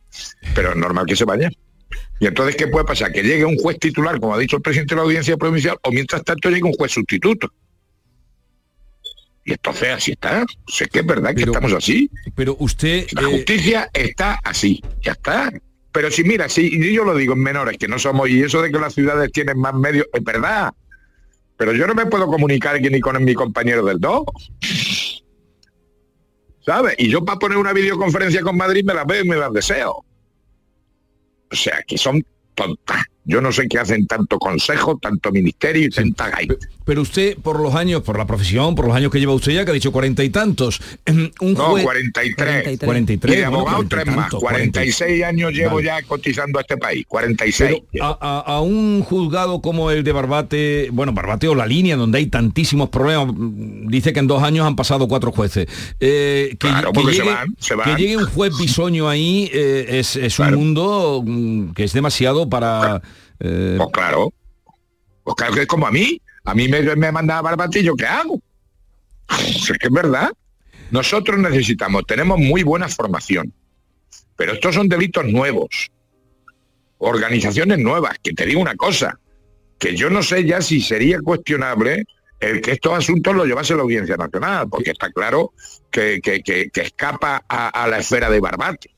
Pero 0.54 0.70
es 0.70 0.76
normal 0.76 1.06
que 1.06 1.16
se 1.16 1.24
vaya. 1.24 1.50
Y 2.20 2.26
entonces, 2.26 2.56
¿qué 2.56 2.68
puede 2.68 2.84
pasar? 2.84 3.12
Que 3.12 3.22
llegue 3.22 3.44
un 3.44 3.56
juez 3.56 3.78
titular, 3.78 4.18
como 4.20 4.34
ha 4.34 4.38
dicho 4.38 4.56
el 4.56 4.62
presidente 4.62 4.94
de 4.94 5.00
la 5.00 5.02
audiencia 5.02 5.36
provincial, 5.36 5.76
o 5.82 5.90
mientras 5.90 6.22
tanto 6.24 6.50
llegue 6.50 6.64
un 6.64 6.72
juez 6.72 6.92
sustituto. 6.92 7.48
Y 9.44 9.52
entonces 9.52 9.88
así 9.90 10.12
está. 10.12 10.44
Sé 10.68 10.86
que 10.86 11.00
es 11.00 11.06
verdad 11.06 11.30
que 11.30 11.40
Pero- 11.40 11.52
estamos 11.52 11.72
así. 11.72 12.10
pero 12.34 12.56
usted... 12.60 13.06
La 13.12 13.22
eh, 13.22 13.32
justicia 13.32 13.90
está 13.92 14.38
así, 14.44 14.82
ya 15.00 15.12
está. 15.12 15.52
Pero 15.90 16.10
si 16.10 16.24
mira, 16.24 16.48
si 16.48 16.92
yo 16.94 17.04
lo 17.04 17.14
digo 17.14 17.34
en 17.34 17.40
menores, 17.40 17.76
que 17.76 17.88
no 17.88 17.98
somos, 17.98 18.28
y 18.30 18.42
eso 18.42 18.62
de 18.62 18.70
que 18.70 18.78
las 18.78 18.94
ciudades 18.94 19.30
tienen 19.32 19.58
más 19.58 19.74
medios, 19.74 20.06
es 20.12 20.24
verdad. 20.24 20.72
Pero 21.56 21.72
yo 21.74 21.86
no 21.86 21.94
me 21.94 22.06
puedo 22.06 22.26
comunicar 22.26 22.80
ni 22.80 23.00
con 23.00 23.22
mi 23.22 23.34
compañero 23.34 23.84
del 23.84 24.00
2. 24.00 24.24
¿Sabes? 26.64 26.94
Y 26.98 27.08
yo 27.08 27.24
para 27.24 27.38
poner 27.38 27.58
una 27.58 27.72
videoconferencia 27.72 28.40
con 28.42 28.56
Madrid 28.56 28.84
me 28.84 28.94
las 28.94 29.06
veo 29.06 29.24
y 29.24 29.28
me 29.28 29.36
las 29.36 29.52
deseo. 29.52 30.04
O 31.50 31.54
sea, 31.54 31.82
que 31.86 31.98
son 31.98 32.24
tontas. 32.54 33.04
Yo 33.24 33.40
no 33.40 33.52
sé 33.52 33.68
qué 33.68 33.78
hacen 33.78 34.06
tanto 34.08 34.38
consejo, 34.38 34.98
tanto 35.00 35.30
ministerio 35.30 35.84
y 35.86 35.90
tanta 35.90 36.28
gaita. 36.28 36.54
Pero 36.84 37.02
usted, 37.02 37.36
por 37.38 37.60
los 37.60 37.76
años, 37.76 38.02
por 38.02 38.18
la 38.18 38.26
profesión, 38.26 38.74
por 38.74 38.88
los 38.88 38.96
años 38.96 39.12
que 39.12 39.20
lleva 39.20 39.32
usted 39.32 39.52
ya, 39.52 39.64
que 39.64 39.70
ha 39.70 39.74
dicho 39.74 39.92
cuarenta 39.92 40.24
y 40.24 40.30
tantos, 40.30 40.80
un 41.06 41.30
No, 41.54 41.66
juez... 41.70 41.84
43. 41.84 42.78
43, 42.80 43.36
Y 43.36 43.38
de 43.38 43.44
abogado 43.44 43.76
40 43.76 43.84
y 43.84 43.88
tres 43.88 44.06
más. 44.16 44.24
tantos, 44.24 44.40
46 44.40 45.22
años 45.24 45.52
llevo 45.52 45.76
Vale. 45.76 45.86
ya 45.86 46.02
cotizando 46.02 46.58
a 46.58 46.62
este 46.62 46.76
país. 46.76 47.04
46. 47.06 47.82
Pero 47.92 48.04
a, 48.04 48.18
a- 48.20 48.40
a 48.56 48.60
un 48.60 49.02
juzgado 49.02 49.60
como 49.60 49.92
el 49.92 50.02
de 50.02 50.10
Barbate, 50.10 50.88
bueno, 50.90 51.12
Barbate 51.12 51.46
o 51.46 51.54
la 51.54 51.66
línea, 51.66 51.94
donde 51.96 52.18
hay 52.18 52.26
tantísimos 52.26 52.88
problemas, 52.88 53.28
mm, 53.32 53.86
dice 53.86 54.12
que 54.12 54.18
en 54.18 54.26
dos 54.26 54.42
años 54.42 54.66
han 54.66 54.74
pasado 54.74 55.06
cuatro 55.06 55.30
jueces. 55.30 55.68
Eh, 56.00 56.48
que, 56.50 56.56
Claro, 56.58 56.90
que 56.90 57.00
porque 57.00 57.12
se 57.16 57.22
llegue, 57.22 57.34
van, 57.34 57.54
se 57.60 57.68
que 57.68 57.74
van. 57.76 57.96
llegue 57.96 58.16
un 58.16 58.26
juez 58.26 58.58
bisoño 58.58 59.08
ahí 59.08 59.48
eh, 59.52 59.86
es, 60.00 60.16
es 60.16 60.34
Claro. 60.34 60.58
un 60.58 60.64
mundo 60.64 61.22
mm, 61.24 61.72
que 61.74 61.84
es 61.84 61.92
demasiado 61.92 62.48
para... 62.48 63.00
eh, 63.42 63.74
Pues 63.78 63.88
claro. 63.92 64.32
Pues 65.24 65.36
claro 65.36 65.54
que 65.54 65.60
es 65.62 65.66
como 65.66 65.86
a 65.86 65.90
mí. 65.90 66.20
A 66.44 66.54
mí 66.54 66.68
me, 66.68 66.82
me 66.96 67.12
manda 67.12 67.40
Barbatillo, 67.40 67.94
¿qué 67.94 68.06
hago? 68.06 68.40
Pues 69.26 69.70
es 69.70 69.78
que 69.78 69.86
es 69.86 69.92
verdad. 69.92 70.30
Nosotros 70.90 71.38
necesitamos, 71.38 72.02
tenemos 72.06 72.38
muy 72.38 72.62
buena 72.64 72.88
formación, 72.88 73.52
pero 74.36 74.52
estos 74.52 74.74
son 74.74 74.88
delitos 74.88 75.24
nuevos, 75.26 75.90
organizaciones 76.98 77.78
nuevas, 77.78 78.18
que 78.22 78.32
te 78.32 78.44
digo 78.46 78.60
una 78.60 78.74
cosa, 78.76 79.18
que 79.78 79.96
yo 79.96 80.10
no 80.10 80.22
sé 80.22 80.44
ya 80.44 80.60
si 80.60 80.80
sería 80.80 81.18
cuestionable 81.20 82.04
el 82.40 82.60
que 82.60 82.72
estos 82.72 82.92
asuntos 82.98 83.34
los 83.34 83.46
llevase 83.46 83.74
la 83.74 83.82
Audiencia 83.82 84.16
Nacional, 84.16 84.68
porque 84.68 84.90
está 84.90 85.10
claro 85.12 85.52
que, 85.90 86.20
que- 86.20 86.42
que- 86.42 86.68
que 86.70 86.80
escapa 86.82 87.42
a, 87.48 87.68
a 87.68 87.86
la 87.88 87.98
esfera 87.98 88.28
de 88.28 88.40
Barbate 88.40 88.90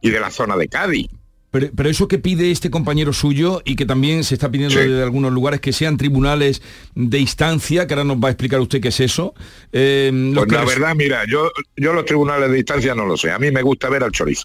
y 0.00 0.10
de 0.10 0.20
la 0.20 0.30
zona 0.30 0.56
de 0.56 0.68
Cádiz. 0.68 1.08
Pero, 1.50 1.68
pero 1.74 1.88
eso 1.88 2.08
que 2.08 2.18
pide 2.18 2.50
este 2.50 2.70
compañero 2.70 3.12
suyo 3.14 3.62
y 3.64 3.74
que 3.74 3.86
también 3.86 4.22
se 4.22 4.34
está 4.34 4.50
pidiendo 4.50 4.78
Sí. 4.78 4.86
de 4.86 5.02
algunos 5.02 5.32
lugares 5.32 5.60
que 5.60 5.72
sean 5.72 5.96
tribunales 5.96 6.60
de 6.94 7.18
instancia, 7.18 7.86
que 7.86 7.94
ahora 7.94 8.04
nos 8.04 8.18
va 8.18 8.28
a 8.28 8.32
explicar 8.32 8.60
usted 8.60 8.80
qué 8.82 8.88
es 8.88 9.00
eso. 9.00 9.34
eh, 9.72 10.10
Pues 10.34 10.46
que 10.46 10.54
la 10.54 10.64
verdad, 10.66 10.94
mira, 10.94 11.22
yo, 11.26 11.50
yo 11.76 11.94
los 11.94 12.04
tribunales 12.04 12.50
de 12.50 12.56
distancia 12.56 12.94
no 12.94 13.06
lo 13.06 13.16
sé. 13.16 13.30
A 13.30 13.38
mí 13.38 13.50
me 13.50 13.62
gusta 13.62 13.88
ver 13.88 14.04
al 14.04 14.12
chorizo, 14.12 14.44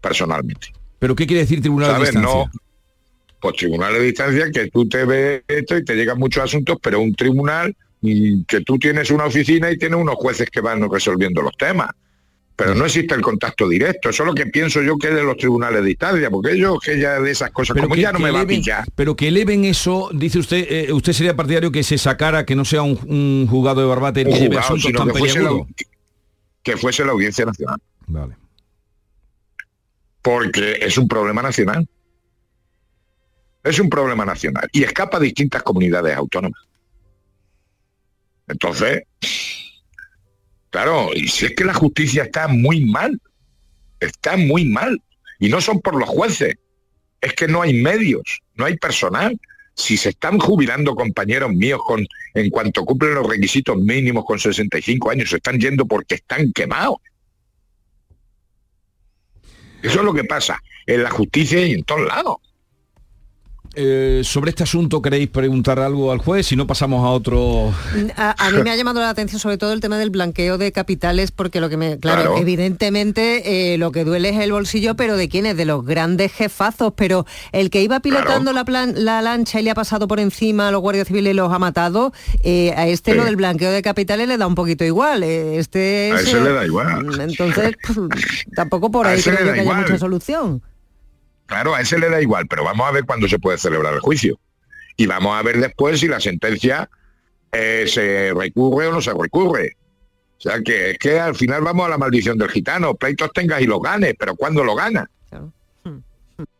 personalmente. 0.00 0.68
¿Pero 0.98 1.14
qué 1.16 1.26
quiere 1.26 1.42
decir 1.42 1.60
tribunal 1.60 1.88
de 1.88 1.94
¿Sabes? 1.94 2.14
instancia? 2.14 2.44
No, 2.44 2.50
pues 3.40 3.56
tribunales 3.56 3.98
de 4.00 4.06
distancia 4.06 4.50
que 4.52 4.70
tú 4.70 4.88
te 4.88 5.04
ves 5.04 5.42
esto 5.48 5.76
y 5.78 5.84
te 5.84 5.94
llegan 5.94 6.18
muchos 6.18 6.44
asuntos, 6.44 6.78
pero 6.82 7.00
un 7.00 7.14
tribunal 7.14 7.74
mm, 8.02 8.42
que 8.42 8.60
tú 8.60 8.78
tienes 8.78 9.10
una 9.10 9.24
oficina 9.24 9.70
y 9.70 9.78
tienes 9.78 9.98
unos 9.98 10.14
jueces 10.16 10.48
que 10.50 10.60
van 10.60 10.88
resolviendo 10.90 11.42
los 11.42 11.56
temas. 11.56 11.88
Pero 12.60 12.74
no 12.74 12.84
existe 12.84 13.14
el 13.14 13.20
contacto 13.22 13.68
directo. 13.68 14.10
Eso 14.10 14.22
es 14.22 14.26
lo 14.28 14.34
que 14.34 14.46
pienso 14.46 14.82
yo 14.82 14.96
que 14.98 15.08
es 15.08 15.14
de 15.14 15.22
los 15.22 15.36
tribunales 15.36 15.82
de 15.82 15.88
distancia, 15.88 16.30
porque 16.30 16.52
ellos 16.52 16.78
que 16.84 16.98
ya 17.00 17.18
de 17.20 17.30
esas 17.30 17.50
cosas, 17.50 17.76
como 17.76 17.94
que- 17.94 18.00
ya 18.02 18.12
no 18.12 18.18
me 18.18 18.30
va 18.30 18.40
a 18.40 18.42
eleven- 18.42 18.60
pillar. 18.60 18.84
Pero 18.94 19.16
que 19.16 19.28
eleven 19.28 19.64
eso, 19.64 20.10
dice 20.12 20.38
usted, 20.38 20.66
eh, 20.70 20.92
usted 20.92 21.12
sería 21.12 21.34
partidario 21.34 21.72
que 21.72 21.82
se 21.82 21.96
sacara, 21.98 22.44
que 22.44 22.54
no 22.54 22.64
sea 22.64 22.82
un, 22.82 22.98
un 23.08 23.46
juzgado 23.48 23.80
de 23.80 23.86
Barbate 23.86 24.24
que 24.24 24.38
lleve 24.38 24.58
asuntos 24.58 24.84
sino 24.84 24.98
tan 24.98 25.08
que 25.12 25.18
fuese, 25.18 25.42
la, 25.42 25.50
que 26.62 26.76
fuese 26.76 27.04
la 27.04 27.12
Audiencia 27.12 27.44
Nacional. 27.46 27.78
Vale. 28.06 28.36
porque 30.22 30.78
es 30.82 30.98
un 30.98 31.08
problema 31.08 31.40
nacional. 31.42 31.88
Es 33.64 33.78
un 33.78 33.88
problema 33.88 34.24
nacional 34.24 34.68
y 34.72 34.82
escapa 34.84 35.16
a 35.16 35.20
distintas 35.20 35.62
comunidades 35.62 36.16
autónomas. 36.16 36.60
Entonces, 38.48 39.02
claro, 40.70 41.10
y 41.14 41.28
si 41.28 41.46
es 41.46 41.54
que 41.54 41.64
la 41.64 41.74
justicia 41.74 42.24
está 42.24 42.48
muy 42.48 42.84
mal, 42.84 43.20
está 44.00 44.36
muy 44.36 44.64
mal. 44.64 45.00
Y 45.38 45.48
no 45.48 45.60
son 45.60 45.80
por 45.80 45.96
los 45.96 46.08
jueces, 46.08 46.56
es 47.20 47.34
que 47.34 47.48
no 47.48 47.62
hay 47.62 47.74
medios, 47.74 48.40
no 48.54 48.64
hay 48.64 48.76
personal. 48.76 49.38
Si 49.74 49.96
se 49.96 50.10
están 50.10 50.38
jubilando 50.38 50.94
compañeros 50.94 51.52
míos 51.52 51.80
con, 51.86 52.06
en 52.34 52.50
cuanto 52.50 52.84
cumplen 52.84 53.14
los 53.14 53.26
requisitos 53.26 53.76
mínimos 53.78 54.24
con 54.24 54.38
65 54.38 55.10
años, 55.10 55.30
se 55.30 55.36
están 55.36 55.58
yendo 55.58 55.86
porque 55.86 56.16
están 56.16 56.52
quemados. 56.52 56.96
Eso 59.82 60.00
es 60.00 60.04
lo 60.04 60.12
que 60.12 60.24
pasa 60.24 60.60
en 60.86 61.02
la 61.02 61.10
justicia 61.10 61.64
y 61.66 61.72
en 61.72 61.84
todos 61.84 62.06
lados. 62.06 62.36
Eh, 63.76 64.22
sobre 64.24 64.50
este 64.50 64.64
asunto 64.64 65.00
queréis 65.00 65.28
preguntar 65.28 65.78
algo 65.78 66.10
al 66.10 66.18
juez, 66.18 66.44
si 66.46 66.56
no 66.56 66.66
pasamos 66.66 67.04
a 67.06 67.10
otro. 67.10 67.72
A, 68.16 68.34
a 68.46 68.50
mí 68.50 68.62
me 68.64 68.70
ha 68.70 68.76
llamado 68.80 68.98
la 69.00 69.10
atención 69.10 69.38
sobre 69.38 69.58
todo 69.58 69.72
el 69.72 69.80
tema 69.80 69.96
del 69.96 70.10
blanqueo 70.10 70.58
de 70.58 70.72
capitales, 70.72 71.30
porque 71.30 71.60
lo 71.60 71.68
que 71.68 71.76
me, 71.76 71.98
claro, 71.98 72.22
Claro. 72.22 72.36
evidentemente 72.38 73.72
eh, 73.74 73.78
lo 73.78 73.92
que 73.92 74.04
duele 74.04 74.30
es 74.30 74.40
el 74.40 74.50
bolsillo, 74.52 74.96
pero 74.96 75.16
de 75.16 75.28
quiénes, 75.28 75.56
de 75.56 75.64
los 75.66 75.84
grandes 75.84 76.32
jefazos, 76.32 76.92
pero 76.96 77.26
el 77.52 77.70
que 77.70 77.80
iba 77.82 78.00
pilotando 78.00 78.52
la, 78.52 78.64
plan- 78.64 78.94
la 78.96 79.22
lancha 79.22 79.60
y 79.60 79.62
le 79.62 79.70
ha 79.70 79.74
pasado 79.74 80.08
por 80.08 80.18
encima 80.18 80.68
a 80.68 80.70
los 80.72 80.80
guardias 80.80 81.06
civiles 81.06 81.32
y 81.32 81.36
los 81.36 81.52
ha 81.52 81.58
matado, 81.60 82.12
eh, 82.42 82.74
a 82.76 82.88
este 82.88 83.12
Sí. 83.12 83.16
lo 83.16 83.24
del 83.24 83.36
blanqueo 83.36 83.70
de 83.70 83.82
capitales 83.82 84.26
le 84.28 84.36
da 84.36 84.46
un 84.48 84.54
poquito 84.56 84.84
igual. 84.84 85.22
este 85.22 86.10
A 86.12 86.20
es, 86.20 86.28
ese 86.28 86.40
le 86.40 86.52
da 86.52 86.66
igual. 86.66 87.20
Entonces, 87.20 87.74
pues, 87.86 87.98
tampoco 88.54 88.90
por 88.90 89.06
ahí 89.06 89.22
creo 89.22 89.36
que 89.54 89.60
haya 89.60 89.74
mucha 89.74 89.96
solución. 89.98 90.62
Claro, 91.50 91.74
a 91.74 91.80
ese 91.80 91.98
le 91.98 92.08
da 92.08 92.22
igual, 92.22 92.46
pero 92.46 92.62
vamos 92.62 92.86
a 92.86 92.92
ver 92.92 93.04
cuándo 93.04 93.28
se 93.28 93.40
puede 93.40 93.58
celebrar 93.58 93.92
el 93.92 94.00
juicio. 94.00 94.38
Y 94.96 95.06
vamos 95.06 95.36
a 95.36 95.42
ver 95.42 95.58
después 95.58 95.98
si 95.98 96.06
la 96.06 96.20
sentencia 96.20 96.88
eh, 97.50 97.86
se 97.88 98.32
recurre 98.32 98.86
o 98.86 98.92
no 98.92 99.00
se 99.00 99.12
recurre. 99.12 99.76
O 100.38 100.40
sea, 100.40 100.62
que 100.62 100.92
es 100.92 100.98
que 100.98 101.18
al 101.18 101.34
final 101.34 101.62
vamos 101.62 101.86
a 101.86 101.88
la 101.88 101.98
maldición 101.98 102.38
del 102.38 102.50
gitano, 102.50 102.94
pleitos 102.94 103.32
tengas 103.32 103.60
y 103.60 103.66
los 103.66 103.82
ganes, 103.82 104.14
pero 104.16 104.36
¿cuándo 104.36 104.62
lo 104.62 104.76
gana? 104.76 105.10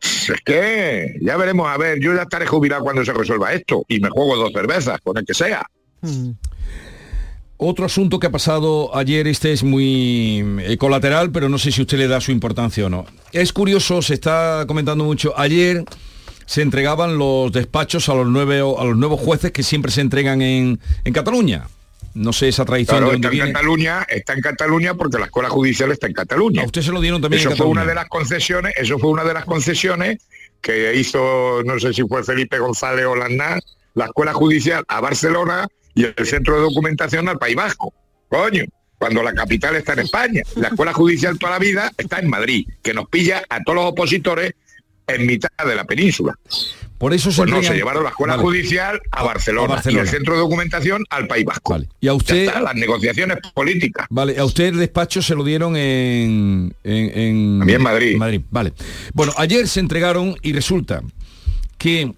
Es 0.01 0.41
que 0.43 1.15
ya 1.21 1.37
veremos, 1.37 1.69
a 1.69 1.77
ver, 1.77 1.99
yo 1.99 2.13
ya 2.13 2.23
estaré 2.23 2.45
jubilado 2.45 2.83
cuando 2.83 3.05
se 3.05 3.13
resuelva 3.13 3.53
esto 3.53 3.85
y 3.87 4.01
me 4.01 4.09
juego 4.09 4.35
dos 4.35 4.51
cervezas, 4.51 4.99
con 5.01 5.17
el 5.17 5.25
que 5.25 5.33
sea. 5.33 5.65
Otro 7.63 7.85
asunto 7.85 8.17
que 8.19 8.25
ha 8.25 8.31
pasado 8.31 8.89
ayer, 8.97 9.27
este 9.27 9.51
es 9.53 9.61
muy 9.63 10.43
eh, 10.61 10.77
colateral, 10.79 11.29
pero 11.31 11.47
no 11.47 11.59
sé 11.59 11.71
si 11.71 11.79
usted 11.83 11.99
le 11.99 12.07
da 12.07 12.19
su 12.19 12.31
importancia 12.31 12.87
o 12.87 12.89
no. 12.89 13.05
Es 13.33 13.53
curioso, 13.53 14.01
se 14.01 14.15
está 14.15 14.65
comentando 14.67 15.03
mucho. 15.03 15.37
Ayer 15.37 15.85
se 16.47 16.63
entregaban 16.63 17.19
los 17.19 17.51
despachos 17.51 18.09
a 18.09 18.15
los, 18.15 18.25
nueve, 18.25 18.57
a 18.61 18.83
los 18.83 18.97
nuevos 18.97 19.19
jueces 19.19 19.51
que 19.51 19.61
siempre 19.61 19.91
se 19.91 20.01
entregan 20.01 20.41
en, 20.41 20.79
en 21.03 21.13
Cataluña. 21.13 21.67
No 22.15 22.33
sé 22.33 22.47
esa 22.47 22.65
tradición 22.65 22.97
Claro, 22.97 23.11
de 23.11 23.17
está 23.17 23.27
en 23.27 23.31
viene. 23.31 23.51
Cataluña, 23.53 24.07
está 24.09 24.33
en 24.33 24.41
Cataluña 24.41 24.93
porque 24.95 25.19
la 25.19 25.25
escuela 25.25 25.49
judicial 25.49 25.91
está 25.91 26.07
en 26.07 26.13
Cataluña. 26.13 26.63
A 26.63 26.65
usted 26.65 26.81
se 26.81 26.91
lo 26.91 26.99
dieron 26.99 27.21
también 27.21 27.41
Eso 27.41 27.49
en 27.51 27.57
fue 27.57 27.65
Cataluña. 27.65 27.81
una 27.83 27.89
de 27.89 27.95
las 27.95 28.09
concesiones, 28.09 28.73
eso 28.75 28.97
fue 28.97 29.11
una 29.11 29.23
de 29.23 29.35
las 29.35 29.45
concesiones 29.45 30.17
que 30.61 30.95
hizo, 30.95 31.61
no 31.63 31.79
sé 31.79 31.93
si 31.93 32.01
fue 32.07 32.23
Felipe 32.23 32.57
González 32.57 33.05
o 33.05 33.15
Landás, 33.15 33.61
la 33.93 34.05
escuela 34.05 34.33
judicial 34.33 34.83
a 34.87 34.99
Barcelona 34.99 35.67
y 35.95 36.05
el 36.05 36.25
centro 36.25 36.55
de 36.55 36.61
documentación 36.61 37.27
al 37.29 37.37
País 37.37 37.55
Vasco. 37.55 37.93
Coño, 38.29 38.63
cuando 38.97 39.23
la 39.23 39.33
capital 39.33 39.75
está 39.75 39.93
en 39.93 39.99
España. 39.99 40.41
La 40.55 40.67
escuela 40.69 40.93
judicial 40.93 41.37
toda 41.39 41.53
la 41.53 41.59
vida 41.59 41.91
está 41.97 42.19
en 42.19 42.29
Madrid, 42.29 42.67
que 42.83 42.93
nos 42.93 43.07
pilla 43.09 43.43
a 43.49 43.61
todos 43.63 43.75
los 43.77 43.85
opositores 43.85 44.53
en 45.07 45.25
mitad 45.25 45.49
de 45.65 45.75
la 45.75 45.83
península. 45.85 46.35
Por 46.99 47.13
eso 47.15 47.31
se 47.31 47.37
Pues 47.41 47.49
no, 47.49 47.55
se 47.63 47.69
entregan- 47.69 47.75
llevaron 47.77 48.03
la 48.03 48.09
escuela 48.11 48.35
Vale. 48.35 48.43
judicial 48.47 49.01
a 49.09 49.23
Barcelona, 49.23 49.65
a 49.65 49.75
Barcelona. 49.77 49.97
y 49.97 50.01
el 50.03 50.07
centro 50.07 50.35
de 50.35 50.39
documentación 50.41 51.03
al 51.09 51.25
País 51.27 51.45
Vasco. 51.45 51.73
Vale. 51.73 51.89
Y 51.99 52.07
a 52.07 52.13
usted- 52.13 52.35
Ya 52.35 52.43
está, 52.43 52.61
las 52.61 52.75
negociaciones 52.75 53.37
políticas. 53.55 54.05
Vale, 54.11 54.37
a 54.37 54.45
usted 54.45 54.65
el 54.65 54.77
despacho 54.77 55.21
se 55.23 55.33
lo 55.33 55.43
dieron 55.43 55.75
en... 55.75 56.75
en 56.83 57.57
Madrid. 57.79 58.17
Madrid, 58.17 58.41
vale. 58.51 58.73
Bueno, 59.13 59.33
ayer 59.37 59.67
se 59.67 59.79
entregaron 59.79 60.35
y 60.43 60.53
resulta 60.53 61.01
que... 61.79 62.13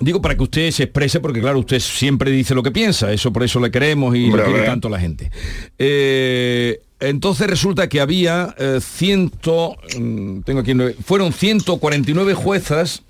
Digo 0.00 0.22
para 0.22 0.34
que 0.36 0.42
usted 0.42 0.70
se 0.70 0.84
exprese, 0.84 1.20
porque 1.20 1.40
claro, 1.40 1.58
usted 1.58 1.78
siempre 1.78 2.30
dice 2.30 2.54
lo 2.54 2.62
que 2.62 2.70
piensa, 2.70 3.12
eso 3.12 3.32
por 3.32 3.42
eso 3.42 3.60
le 3.60 3.70
queremos 3.70 4.16
y 4.16 4.28
lo 4.28 4.42
quiere 4.42 4.64
tanto 4.64 4.88
la 4.88 4.98
gente. 4.98 5.30
Eh, 5.78 6.80
entonces 6.98 7.46
resulta 7.46 7.88
que 7.88 8.00
había 8.00 8.54
eh, 8.58 8.78
ciento, 8.80 9.76
mm, 9.98 10.40
tengo 10.40 10.60
aquí, 10.60 10.74
fueron 11.04 11.32
149 11.32 12.34
juezas 12.34 13.02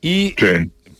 y 0.00 0.34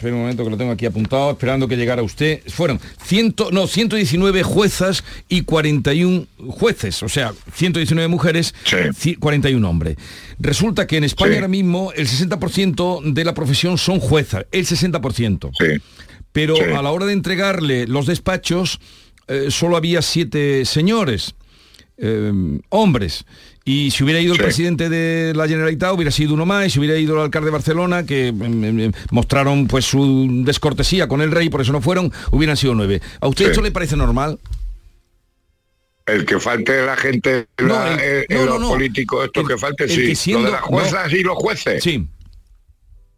Espera 0.00 0.14
un 0.14 0.22
momento 0.22 0.44
que 0.44 0.48
lo 0.50 0.56
tengo 0.56 0.72
aquí 0.72 0.86
apuntado, 0.86 1.32
esperando 1.32 1.68
que 1.68 1.76
llegara 1.76 2.02
usted. 2.02 2.40
Fueron 2.48 2.80
100, 3.04 3.34
no, 3.52 3.66
119 3.66 4.42
juezas 4.42 5.04
y 5.28 5.42
41 5.42 6.26
jueces, 6.48 7.02
o 7.02 7.08
sea, 7.10 7.34
119 7.52 8.08
mujeres, 8.08 8.54
ci- 8.64 9.18
41 9.18 9.62
hombres. 9.68 9.98
Resulta 10.38 10.86
que 10.86 10.96
en 10.96 11.04
España 11.04 11.32
Sí. 11.32 11.36
ahora 11.36 11.48
mismo 11.48 11.92
el 11.94 12.06
60% 12.08 13.02
de 13.12 13.24
la 13.26 13.34
profesión 13.34 13.76
son 13.76 14.00
juezas, 14.00 14.46
el 14.52 14.64
60%. 14.64 15.50
Pero 16.32 16.56
Sí. 16.56 16.62
a 16.62 16.80
la 16.80 16.92
hora 16.92 17.04
de 17.04 17.12
entregarle 17.12 17.86
los 17.86 18.06
despachos, 18.06 18.80
eh, 19.28 19.48
solo 19.50 19.76
había 19.76 20.00
siete 20.00 20.64
señores, 20.64 21.34
eh, 21.98 22.32
hombres. 22.70 23.26
Y 23.64 23.90
si 23.90 24.02
hubiera 24.02 24.20
ido 24.20 24.34
Sí. 24.34 24.40
el 24.40 24.44
presidente 24.46 24.88
de 24.88 25.34
la 25.34 25.46
Generalitat, 25.46 25.92
hubiera 25.94 26.10
sido 26.10 26.34
uno 26.34 26.46
más, 26.46 26.66
y 26.66 26.70
si 26.70 26.78
hubiera 26.78 26.96
ido 26.98 27.14
el 27.16 27.20
alcalde 27.20 27.46
de 27.46 27.52
Barcelona, 27.52 28.04
que 28.06 28.28
em, 28.28 28.42
em, 28.64 28.80
em, 28.80 28.92
mostraron 29.10 29.66
pues 29.66 29.84
su 29.84 30.42
descortesía 30.44 31.06
con 31.08 31.20
el 31.20 31.30
rey, 31.30 31.50
por 31.50 31.60
eso 31.60 31.70
no 31.72 31.80
fueron, 31.82 32.10
hubieran 32.32 32.56
sido 32.56 32.74
nueve. 32.74 33.00
¿A 33.20 33.28
usted 33.28 33.44
Sí. 33.44 33.50
esto 33.50 33.62
le 33.62 33.70
parece 33.70 33.96
normal? 33.96 34.38
El 36.06 36.24
que 36.24 36.40
falte 36.40 36.84
la 36.84 36.96
gente, 36.96 37.46
No, 37.58 37.66
la- 37.68 37.94
el- 37.94 38.00
eh, 38.00 38.26
no, 38.30 38.44
los 38.46 38.60
no, 38.60 38.68
políticos, 38.70 39.26
esto 39.26 39.42
El- 39.42 39.46
que 39.48 39.58
falte, 39.58 39.88
sí. 39.88 40.06
que 40.06 40.16
siendo- 40.16 40.40
Lo 40.42 40.46
de 40.46 40.52
las 40.52 40.62
juezas 40.62 41.12
y 41.12 41.22
los 41.22 41.36
jueces. 41.36 41.82
Sí. 41.84 42.06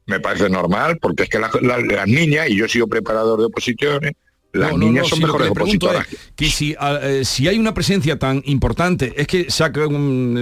Me 0.07 0.19
parece 0.21 0.51
normal, 0.51 0.99
porque 1.01 1.23
es 1.23 1.29
que 1.29 1.39
la- 1.39 1.51
la- 1.63 1.79
las 1.79 2.07
niñas, 2.09 2.51
y 2.51 2.57
yo 2.57 2.67
he 2.67 2.69
sido 2.69 2.89
preparador 2.89 3.39
de 3.39 3.47
oposiciones, 3.47 4.13
las 4.53 4.73
No, 4.73 4.79
niñas 4.79 5.05
no, 5.05 5.09
son 5.09 5.19
si 5.19 5.25
lo 5.25 5.27
que 5.29 5.33
mejores 5.45 5.51
opositoras. 5.51 6.07
es 6.13 6.19
que 6.37 6.45
si, 6.51 6.77
a- 6.79 6.99
eh, 7.03 7.25
si 7.25 7.49
hay 7.49 7.59
una 7.59 7.73
presencia 7.73 8.19
tan 8.19 8.43
importante, 8.45 9.15
es 9.17 9.27
que 9.27 9.51
se 9.51 9.65
ha, 9.65 9.73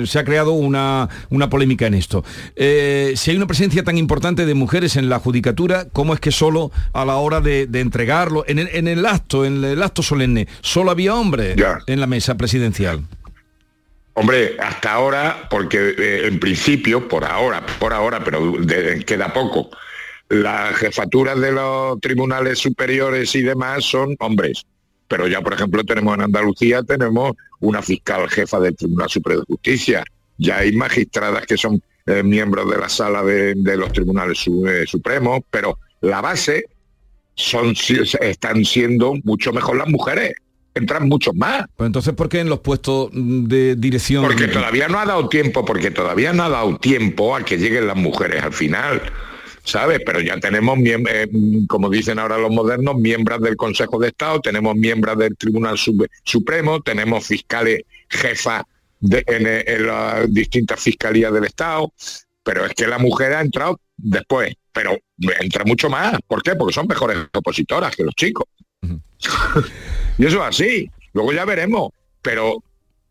se 0.07 0.19
ha 0.19 0.25
creado 0.25 0.53
una, 0.53 1.09
una 1.31 1.49
polémica 1.49 1.87
en 1.87 1.95
esto. 1.95 2.25
Eh, 2.57 3.13
si 3.17 3.31
hay 3.31 3.37
una 3.37 3.47
presencia 3.47 3.85
tan 3.85 3.97
importante 3.97 4.47
de 4.47 4.55
mujeres 4.55 4.97
en 4.97 5.09
la 5.09 5.21
judicatura, 5.21 5.87
¿cómo 5.93 6.13
es 6.13 6.19
que 6.21 6.33
solo 6.33 6.73
a 6.93 7.05
la 7.05 7.17
hora 7.17 7.41
de, 7.41 7.67
de 7.69 7.81
entregarlo, 7.81 8.45
en 8.49 8.59
el, 8.59 8.69
en 8.73 8.89
el 8.89 9.07
acto, 9.07 9.45
en 9.45 9.63
el 9.63 9.81
acto 9.83 10.03
solemne, 10.03 10.49
solo 10.61 10.91
había 10.91 11.15
hombres 11.15 11.57
en 11.87 12.01
la 12.01 12.07
mesa 12.09 12.37
presidencial? 12.37 13.05
Hombre, 14.15 14.57
hasta 14.61 14.93
ahora, 14.93 15.47
porque 15.49 15.95
eh, 15.97 16.27
en 16.27 16.41
principio, 16.41 17.07
por 17.07 17.25
ahora, 17.25 17.65
por 17.79 17.93
ahora, 17.93 18.23
pero 18.25 18.55
de- 18.59 19.05
queda 19.07 19.33
poco, 19.33 19.71
las 20.31 20.77
jefaturas 20.77 21.39
de 21.39 21.53
los 21.53 22.01
tribunales 22.01 22.59
superiores 22.59 23.35
y 23.35 23.43
demás 23.43 23.85
son 23.85 24.17
hombres. 24.21 24.65
Pero 25.09 25.27
ya, 25.27 25.41
por 25.43 25.53
ejemplo, 25.55 25.85
tenemos 25.85 26.15
en 26.15 26.23
Andalucía, 26.23 26.83
tenemos 26.83 27.33
una 27.59 27.83
fiscal 27.83 28.29
jefa 28.31 28.59
del 28.61 28.77
Tribunal 28.77 29.11
Superior 29.11 29.43
de 29.43 29.53
Justicia. 29.55 30.05
Ya 30.39 30.59
hay 30.59 30.73
magistradas 30.73 31.45
que 31.47 31.57
son 31.57 31.83
eh, 32.07 32.23
miembros 32.23 32.71
de 32.71 32.79
la 32.79 32.89
sala 32.89 33.23
de, 33.23 33.55
de 33.57 33.77
los 33.77 33.93
tribunales 33.93 34.39
su- 34.39 34.67
eh, 34.67 34.87
supremos, 34.87 35.41
pero 35.51 35.79
la 36.01 36.21
base 36.21 36.65
son 37.35 37.75
están 38.21 38.65
siendo 38.65 39.15
mucho 39.25 39.53
mejor 39.53 39.77
las 39.77 39.89
mujeres. 39.89 40.35
Entran 40.73 41.09
muchos 41.09 41.35
más. 41.35 41.67
Pues 41.77 41.89
entonces, 41.89 42.15
¿por 42.15 42.29
qué 42.29 42.39
en 42.39 42.49
los 42.49 42.61
puestos 42.61 43.11
de 43.13 43.75
dirección... 43.75 44.25
Porque 44.25 44.47
todavía 44.47 44.87
no 44.87 45.01
ha 45.01 45.07
dado 45.07 45.29
tiempo, 45.29 45.65
porque 45.65 45.91
todavía 45.91 46.33
no 46.33 46.45
ha 46.45 46.49
dado 46.49 46.79
tiempo 46.79 47.35
a 47.35 47.45
que 47.45 47.59
lleguen 47.59 47.89
las 47.89 47.97
mujeres 47.97 48.45
al 48.45 48.53
final, 48.53 49.03
¿sabes? 49.71 50.01
Pero 50.05 50.21
ya 50.21 50.39
tenemos, 50.39 50.79
eh, 50.85 51.29
como 51.69 51.89
dicen 51.89 52.19
ahora 52.19 52.39
los 52.39 52.51
modernos, 52.51 52.97
miembros 52.97 53.41
del 53.41 53.57
Consejo 53.57 53.99
de 53.99 54.09
Estado, 54.09 54.41
tenemos 54.41 54.75
miembros 54.77 55.19
del 55.19 55.37
Tribunal 55.37 55.77
Supremo, 56.25 56.81
tenemos 56.83 57.27
fiscales 57.27 57.83
jefas 58.09 58.63
de- 59.01 59.25
en, 59.27 59.47
en 59.47 59.87
las 59.87 60.33
distintas 60.33 60.81
fiscalías 60.81 61.33
del 61.33 61.45
Estado, 61.45 61.93
pero 62.43 62.65
es 62.67 62.75
que 62.75 62.87
la 62.87 62.99
mujer 62.99 63.33
ha 63.35 63.41
entrado 63.41 63.81
después, 63.97 64.55
pero 64.73 64.97
entra 65.41 65.65
mucho 65.65 65.89
más. 65.89 66.19
¿Por 66.27 66.43
qué? 66.43 66.55
Porque 66.57 66.75
son 66.75 66.87
mejores 66.87 67.19
opositoras 67.33 67.95
que 67.95 68.05
los 68.05 68.15
chicos. 68.15 68.45
y 70.19 70.25
eso 70.27 70.37
es 70.43 70.49
así. 70.49 70.91
Luego 71.13 71.33
ya 71.33 71.45
veremos. 71.45 71.91
Pero 72.23 72.57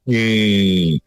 mm, 0.06 0.12
eh, 0.14 1.00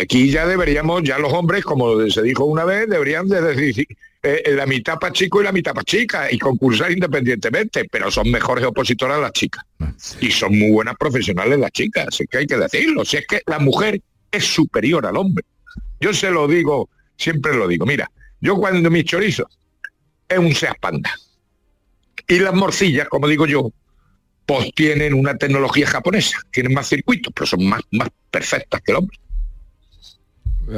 aquí 0.00 0.30
ya 0.30 0.46
deberíamos, 0.46 1.02
ya 1.02 1.18
los 1.18 1.32
hombres, 1.32 1.64
como 1.64 2.08
se 2.08 2.22
dijo 2.22 2.44
una 2.44 2.64
vez, 2.64 2.88
deberían 2.88 3.28
de 3.28 3.40
decir 3.42 3.86
eh, 4.22 4.52
la 4.54 4.66
mitad 4.66 4.98
para 4.98 5.12
chico 5.12 5.40
y 5.40 5.44
la 5.44 5.52
mitad 5.52 5.72
para 5.74 5.84
chica 5.84 6.30
y 6.30 6.38
concursar 6.38 6.92
independientemente, 6.92 7.86
pero 7.90 8.10
son 8.10 8.30
mejores 8.30 8.64
opositoras 8.64 9.20
las 9.20 9.32
chicas. 9.32 9.64
Y 10.20 10.30
son 10.30 10.56
muy 10.56 10.70
buenas 10.70 10.96
profesionales 10.96 11.58
las 11.58 11.72
chicas, 11.72 12.20
es 12.20 12.28
que 12.28 12.38
hay 12.38 12.46
que 12.46 12.56
decirlo. 12.56 13.04
Si 13.04 13.16
es 13.16 13.26
que 13.26 13.42
la 13.46 13.58
mujer 13.58 14.00
es 14.30 14.44
superior 14.44 15.06
al 15.06 15.16
hombre. 15.16 15.44
Yo 16.00 16.14
se 16.14 16.30
lo 16.30 16.46
digo, 16.46 16.88
siempre 17.16 17.54
lo 17.54 17.66
digo. 17.66 17.84
Mira, 17.84 18.10
yo 18.40 18.56
cuando 18.56 18.90
mis 18.90 19.04
chorizos 19.04 19.46
es 20.28 20.38
un 20.38 20.54
Seat 20.54 20.78
Panda. 20.80 21.12
Y 22.28 22.38
las 22.38 22.54
morcillas, 22.54 23.08
como 23.08 23.28
digo 23.28 23.46
yo, 23.46 23.72
pues 24.46 24.72
tienen 24.74 25.14
una 25.14 25.36
tecnología 25.36 25.86
japonesa, 25.86 26.38
tienen 26.50 26.74
más 26.74 26.88
circuitos, 26.88 27.32
pero 27.34 27.46
son 27.46 27.64
más, 27.66 27.82
más 27.90 28.08
perfectas 28.30 28.80
que 28.82 28.92
el 28.92 28.98
hombre. 28.98 29.18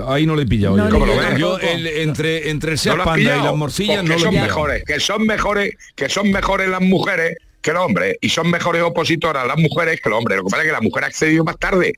Ahí 0.09 0.27
no 0.27 0.35
le 0.35 0.43
he 0.43 0.47
pillado. 0.47 0.77
No 0.77 0.85
yo. 0.87 0.91
¿Cómo 0.93 1.07
lo 1.07 1.17
ves? 1.17 1.39
Yo, 1.39 1.59
el- 1.59 1.87
entre, 1.87 2.51
entre 2.51 2.73
el 2.73 2.79
¿No 2.97 3.05
Panda 3.05 3.37
y 3.37 3.43
las 3.43 3.55
morcillas 3.57 4.03
no 4.03 4.11
lo 4.11 4.15
he 4.17 4.19
son 4.19 4.31
pillado. 4.31 4.47
mejores, 4.49 4.85
que 4.85 5.01
son 5.01 5.27
mejores, 5.27 5.75
que 5.95 6.09
son 6.09 6.31
mejores 6.31 6.69
las 6.69 6.81
mujeres 6.81 7.37
que 7.61 7.73
los 7.73 7.83
hombres 7.85 8.17
y 8.21 8.29
son 8.29 8.51
mejores 8.51 8.83
opositoras 8.83 9.47
las 9.47 9.57
mujeres 9.59 10.01
que 10.03 10.11
los 10.11 10.19
hombres. 10.19 10.37
Lo 10.39 10.45
que 10.45 10.51
pasa 10.51 10.63
es 10.63 10.67
que 10.69 10.73
la 10.73 10.81
mujer 10.81 11.05
ha 11.05 11.07
accedido 11.07 11.45
más 11.45 11.59
tarde. 11.59 11.95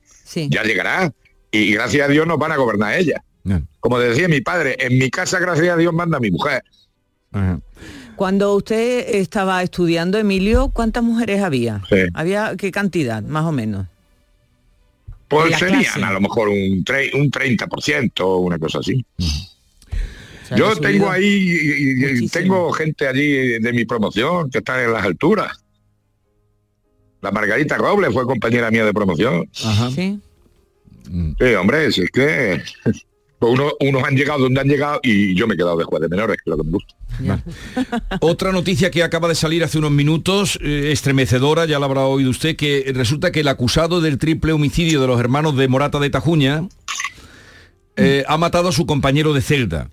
Ya 0.48 0.62
llegará. 0.62 1.12
Y 1.50 1.72
gracias 1.72 2.08
a 2.08 2.10
Dios 2.10 2.26
nos 2.26 2.38
van 2.38 2.52
a 2.52 2.56
gobernar 2.56 2.96
ellas. 2.98 3.20
Como 3.80 3.98
decía 3.98 4.28
mi 4.28 4.40
padre, 4.40 4.76
en 4.80 4.98
mi 4.98 5.08
casa, 5.10 5.38
gracias 5.38 5.68
a 5.68 5.76
Dios, 5.76 5.92
manda 5.94 6.18
mi 6.20 6.30
mujer. 6.30 6.62
Cuando 8.16 8.54
usted 8.54 9.14
estaba 9.16 9.62
estudiando, 9.62 10.18
Emilio, 10.18 10.70
¿cuántas 10.70 11.02
mujeres 11.02 11.42
había? 11.42 11.82
Sí. 11.88 11.96
¿Había 12.14 12.54
qué 12.56 12.70
cantidad, 12.70 13.22
más 13.22 13.44
o 13.44 13.52
menos? 13.52 13.86
Pues 15.28 15.58
serían 15.58 15.82
clase. 15.82 16.02
a 16.04 16.12
lo 16.12 16.20
mejor 16.20 16.48
un, 16.48 16.84
tre- 16.84 17.10
un 17.14 17.30
30%, 17.30 18.40
una 18.44 18.58
cosa 18.58 18.78
así. 18.78 19.04
sea, 20.48 20.56
Yo 20.56 20.76
tengo 20.76 21.10
ahí, 21.10 21.24
y 22.22 22.28
tengo 22.28 22.70
gente 22.72 23.08
allí 23.08 23.58
de 23.58 23.72
mi 23.72 23.84
promoción 23.84 24.50
que 24.50 24.58
están 24.58 24.80
en 24.84 24.92
las 24.92 25.04
alturas. 25.04 25.58
La 27.22 27.30
Margarita 27.32 27.76
Robles 27.76 28.12
fue 28.12 28.24
compañera 28.24 28.70
mía 28.70 28.84
de 28.84 28.92
promoción. 28.94 29.48
Sí. 29.94 30.20
Sí, 31.38 31.54
hombre, 31.54 31.90
si 31.92 32.02
es 32.02 32.10
que 32.10 32.62
Pues 33.38 33.52
uno- 33.52 33.72
unos 33.80 34.02
han 34.04 34.14
llegado 34.16 34.38
donde 34.40 34.60
han 34.60 34.66
llegado 34.68 34.98
y 35.02 35.34
yo 35.34 35.46
me 35.46 35.54
he 35.54 35.56
quedado 35.58 35.76
de 35.76 35.84
juez 35.84 36.00
de 36.00 36.08
menores, 36.08 36.38
que 36.38 36.50
es 36.50 36.56
lo 36.56 36.62
que 36.62 36.64
me 36.64 36.70
gusta. 36.72 36.96
Otra 38.20 38.50
noticia 38.52 38.90
que 38.90 39.02
acaba 39.02 39.28
de 39.28 39.34
salir 39.34 39.62
hace 39.62 39.78
unos 39.78 39.90
minutos, 39.90 40.58
eh, 40.62 40.90
estremecedora, 40.92 41.66
ya 41.66 41.78
la 41.78 41.84
habrá 41.86 42.02
oído 42.06 42.30
usted, 42.30 42.56
que 42.56 42.90
resulta 42.94 43.32
que 43.32 43.40
el 43.40 43.48
acusado 43.48 44.00
del 44.00 44.16
triple 44.18 44.52
homicidio 44.52 45.00
de 45.02 45.06
los 45.06 45.20
hermanos 45.20 45.54
de 45.56 45.68
Morata 45.68 45.98
de 45.98 46.08
Tajuña 46.10 46.66
eh, 47.96 48.24
ha 48.26 48.36
matado 48.38 48.68
a 48.68 48.72
su 48.72 48.86
compañero 48.86 49.32
de 49.32 49.40
celda. 49.42 49.90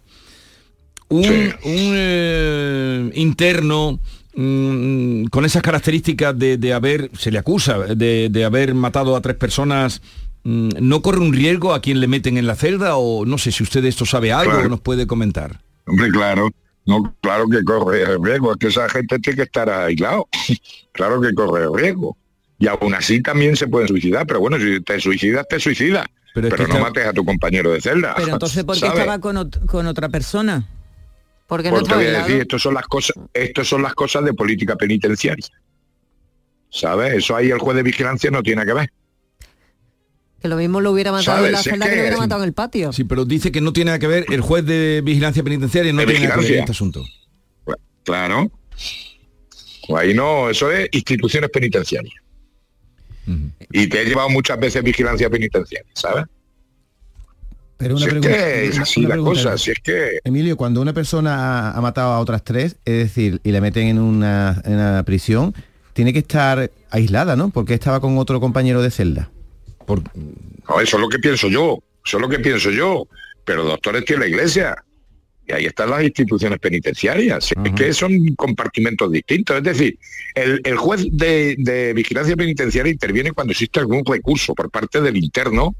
Un, 1.10 1.26
un, 1.26 1.94
eh, 1.96 3.12
interno 3.16 4.00
mm, 4.36 5.26
con 5.26 5.46
esas 5.46 5.62
características 5.62 6.38
de, 6.38 6.58
de 6.58 6.74
haber, 6.74 7.12
se 7.18 7.30
le 7.32 7.38
acusa, 7.40 7.78
de, 7.80 8.30
de 8.32 8.46
haber 8.46 8.74
matado 8.74 9.16
a 9.16 9.22
tres 9.22 9.36
personas, 9.36 10.02
¿no 10.44 11.02
corre 11.02 11.20
un 11.20 11.34
riesgo 11.34 11.74
a 11.74 11.82
quien 11.82 12.00
le 12.00 12.08
meten 12.08 12.38
en 12.38 12.48
la 12.48 12.56
celda? 12.56 12.98
O 12.98 13.26
no 13.26 13.38
sé 13.38 13.52
si 13.52 13.64
usted 13.64 13.82
de 13.82 13.90
esto 13.90 14.06
sabe 14.06 14.32
algo 14.32 14.52
Claro. 14.52 14.68
o 14.68 14.70
nos 14.70 14.82
puede 14.82 15.08
comentar. 15.08 15.62
Hombre, 15.86 16.10
claro. 16.12 16.50
No, 16.86 17.16
claro 17.22 17.48
que 17.48 17.64
corre 17.64 18.02
el 18.04 18.22
riesgo, 18.24 18.52
es 18.52 18.58
que 18.58 18.68
esa 18.68 18.90
gente 18.90 19.18
tiene 19.20 19.38
que 19.38 19.44
estar 19.44 19.70
aislado. 19.70 20.28
claro 20.92 21.22
que 21.22 21.34
corre 21.34 21.64
el 21.64 21.74
riesgo. 21.74 22.18
Y 22.60 22.68
aún 22.68 22.94
así 22.94 23.22
también 23.22 23.56
se 23.56 23.68
pueden 23.68 23.88
suicidar, 23.88 24.26
pero 24.28 24.40
bueno, 24.42 24.58
si 24.58 24.82
te 24.82 25.00
suicidas, 25.00 25.46
te 25.50 25.60
suicidas. 25.60 26.06
Pero 26.34 26.50
no 26.50 26.64
está- 26.64 26.80
mates 26.80 27.06
a 27.08 27.14
tu 27.14 27.24
compañero 27.24 27.72
de 27.72 27.80
celda. 27.80 28.16
Pero 28.18 28.34
entonces, 28.34 28.64
¿por 28.64 28.76
qué 28.76 28.82
¿sabes? 28.82 29.00
estaba 29.00 29.20
con, 29.20 29.36
ot- 29.38 29.66
con 29.66 29.86
otra 29.88 30.10
persona? 30.10 30.68
Porque 31.48 31.72
no 31.72 31.82
voy 31.82 32.06
a 32.06 32.20
decir, 32.24 32.42
esto 32.42 32.58
son 32.58 32.74
las 32.74 32.86
cosas, 32.88 33.16
esto 33.34 33.64
son 33.64 33.82
las 33.84 33.94
cosas 33.94 34.24
de 34.26 34.34
política 34.34 34.76
penitenciaria. 34.76 35.46
¿Sabes? 36.70 37.14
Eso 37.14 37.36
ahí 37.36 37.52
el 37.52 37.60
juez 37.60 37.76
de 37.76 37.84
vigilancia 37.84 38.32
no 38.32 38.42
tiene 38.42 38.66
que 38.66 38.74
ver. 38.74 38.92
Que 40.44 40.50
lo 40.50 40.58
mismo 40.58 40.82
lo 40.82 40.92
hubiera 40.92 41.12
matado 41.14 41.38
¿Sabes? 41.38 41.48
en 41.48 41.52
la 41.54 41.60
es 41.60 41.64
celda 41.64 41.86
que, 41.86 41.90
que- 41.92 41.96
lo 41.96 42.02
hubiera 42.04 42.18
matado 42.18 42.44
en 42.44 42.48
el 42.50 42.54
patio. 42.54 42.92
Sí, 42.94 43.06
pero 43.06 43.24
dice 43.26 43.50
que 43.52 43.62
no 43.62 43.72
tiene 43.74 43.90
nada 43.90 44.00
que 44.00 44.08
ver, 44.08 44.26
el 44.30 44.42
juez 44.42 44.66
de 44.66 45.02
vigilancia 45.04 45.42
penitenciaria 45.42 45.94
no 45.94 46.02
De 46.02 46.06
tiene 46.08 46.28
nada 46.28 46.40
que 46.42 46.50
ver 46.50 46.60
este 46.60 46.72
asunto. 46.74 47.04
Claro. 48.04 48.52
Pues 49.88 50.04
ahí 50.04 50.14
no, 50.14 50.50
eso 50.50 50.70
es 50.70 50.90
instituciones 50.92 51.50
penitenciarias. 51.50 52.14
Y 53.72 53.88
te 53.88 54.02
he 54.02 54.06
llevado 54.06 54.30
muchas 54.30 54.60
veces 54.60 54.84
vigilancia 54.84 55.30
penitenciaria, 55.30 55.90
¿sabes? 55.94 56.26
Pero 57.78 57.96
una 57.96 58.00
Si 58.06 58.06
es 58.06 58.20
pregunta- 58.20 58.38
que 58.38 58.66
es 58.66 58.80
así 58.80 59.00
una 59.00 59.10
la 59.10 59.16
pregunta, 59.16 59.44
cosa, 59.44 59.58
si 59.58 59.72
es 59.72 59.78
que... 59.82 60.20
Emilio, 60.26 60.58
cuando 60.58 60.82
una 60.82 60.92
persona 60.94 61.36
ha, 61.70 61.72
ha 61.78 61.82
matado 61.82 62.12
a 62.12 62.20
otras 62.20 62.44
tres, 62.44 62.76
es 62.84 62.98
decir, 62.98 63.40
y 63.46 63.52
la 63.52 63.62
meten 63.62 63.88
en 63.88 64.00
una, 64.00 64.62
en 64.66 64.74
una 64.74 65.04
prisión, 65.04 65.54
tiene 65.94 66.12
que 66.12 66.20
estar 66.20 66.70
aislada, 66.92 67.38
¿no? 67.38 67.50
Porque 67.50 67.74
estaba 67.74 68.02
con 68.02 68.18
otro 68.18 68.42
compañero 68.42 68.82
de 68.82 68.92
celda. 68.92 69.30
No, 70.69 70.80
eso 70.80 70.98
es 70.98 71.02
lo 71.02 71.10
que 71.10 71.19
pienso 71.19 71.48
yo, 71.48 71.80
eso 72.06 72.17
es 72.17 72.22
lo 72.22 72.30
que 72.30 72.39
pienso 72.39 72.72
yo. 72.72 73.08
Pero 73.46 73.63
doctores 73.63 74.06
tiene 74.06 74.22
la 74.22 74.30
iglesia. 74.30 74.84
Y 75.46 75.52
ahí 75.52 75.65
están 75.65 75.89
las 75.89 76.02
instituciones 76.04 76.58
penitenciarias. 76.60 77.50
Es 77.65 77.72
que 77.74 77.93
son 77.93 78.13
compartimentos 78.36 79.12
distintos. 79.12 79.58
Es 79.58 79.63
decir, 79.63 80.00
el, 80.36 80.62
el 80.63 80.78
juez 80.78 81.06
de, 81.12 81.56
de 81.58 81.93
vigilancia 81.93 82.38
penitenciaria 82.38 82.91
interviene 82.91 83.34
cuando 83.34 83.52
existe 83.52 83.82
algún 83.82 84.06
recurso 84.06 84.56
por 84.56 84.72
parte 84.72 85.02
del 85.02 85.17
interno 85.17 85.76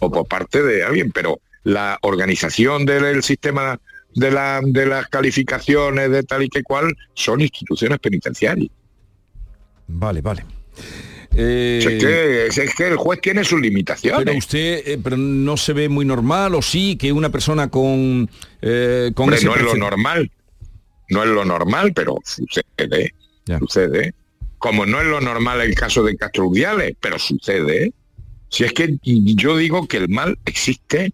o 0.00 0.10
por 0.10 0.26
parte 0.26 0.62
de 0.64 0.82
alguien, 0.82 1.12
pero 1.12 1.40
la 1.62 1.98
organización 2.02 2.84
del 2.84 3.04
el 3.04 3.22
sistema 3.22 3.78
de, 4.14 4.30
la, 4.30 4.60
de 4.62 4.86
las 4.86 5.08
calificaciones 5.08 6.10
de 6.10 6.22
tal 6.24 6.42
y 6.42 6.48
que 6.48 6.62
cual 6.62 6.96
son 7.14 7.40
instituciones 7.40 7.98
penitenciarias. 8.00 8.70
Vale, 9.86 10.20
vale. 10.20 10.44
Eh, 11.36 11.80
Si 11.82 11.88
es, 11.88 12.04
que, 12.04 12.46
si 12.50 12.60
es 12.60 12.74
que 12.74 12.88
el 12.88 12.96
juez 12.96 13.20
tiene 13.20 13.44
sus 13.44 13.60
limitaciones. 13.60 14.24
pero 14.24 14.38
usted 14.38 14.82
eh, 14.86 14.98
pero 15.02 15.16
no 15.16 15.56
se 15.56 15.72
ve 15.72 15.88
muy 15.88 16.04
normal 16.04 16.54
o 16.54 16.62
sí 16.62 16.96
que 16.96 17.12
una 17.12 17.30
persona 17.30 17.68
con 17.68 18.28
eh, 18.62 19.10
con 19.14 19.24
Hombre, 19.24 19.36
ese 19.38 19.46
no 19.46 19.56
es 19.56 19.62
lo 19.62 19.74
normal. 19.74 20.30
No 21.10 21.22
es 21.22 21.28
lo 21.28 21.44
normal, 21.44 21.92
pero 21.94 22.16
sucede. 22.24 23.14
Sucede. 23.58 24.14
Como 24.58 24.86
no 24.86 25.00
es 25.00 25.06
lo 25.06 25.20
normal 25.20 25.60
el 25.60 25.74
caso 25.74 26.02
de 26.02 26.16
Castro 26.16 26.46
Urdiales, 26.46 26.94
pero 27.00 27.18
sucede. 27.18 27.92
Si 28.48 28.64
es 28.64 28.72
que 28.72 28.96
yo 29.02 29.56
digo 29.56 29.86
que 29.86 29.98
el 29.98 30.08
mal 30.08 30.38
existe. 30.46 31.12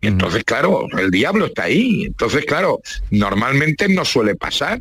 Y 0.00 0.06
entonces, 0.06 0.44
claro, 0.44 0.86
el 0.96 1.10
diablo 1.10 1.46
está 1.46 1.64
ahí. 1.64 2.04
Entonces, 2.06 2.44
claro, 2.46 2.80
normalmente 3.10 3.88
no 3.88 4.04
suele 4.04 4.36
pasar, 4.36 4.80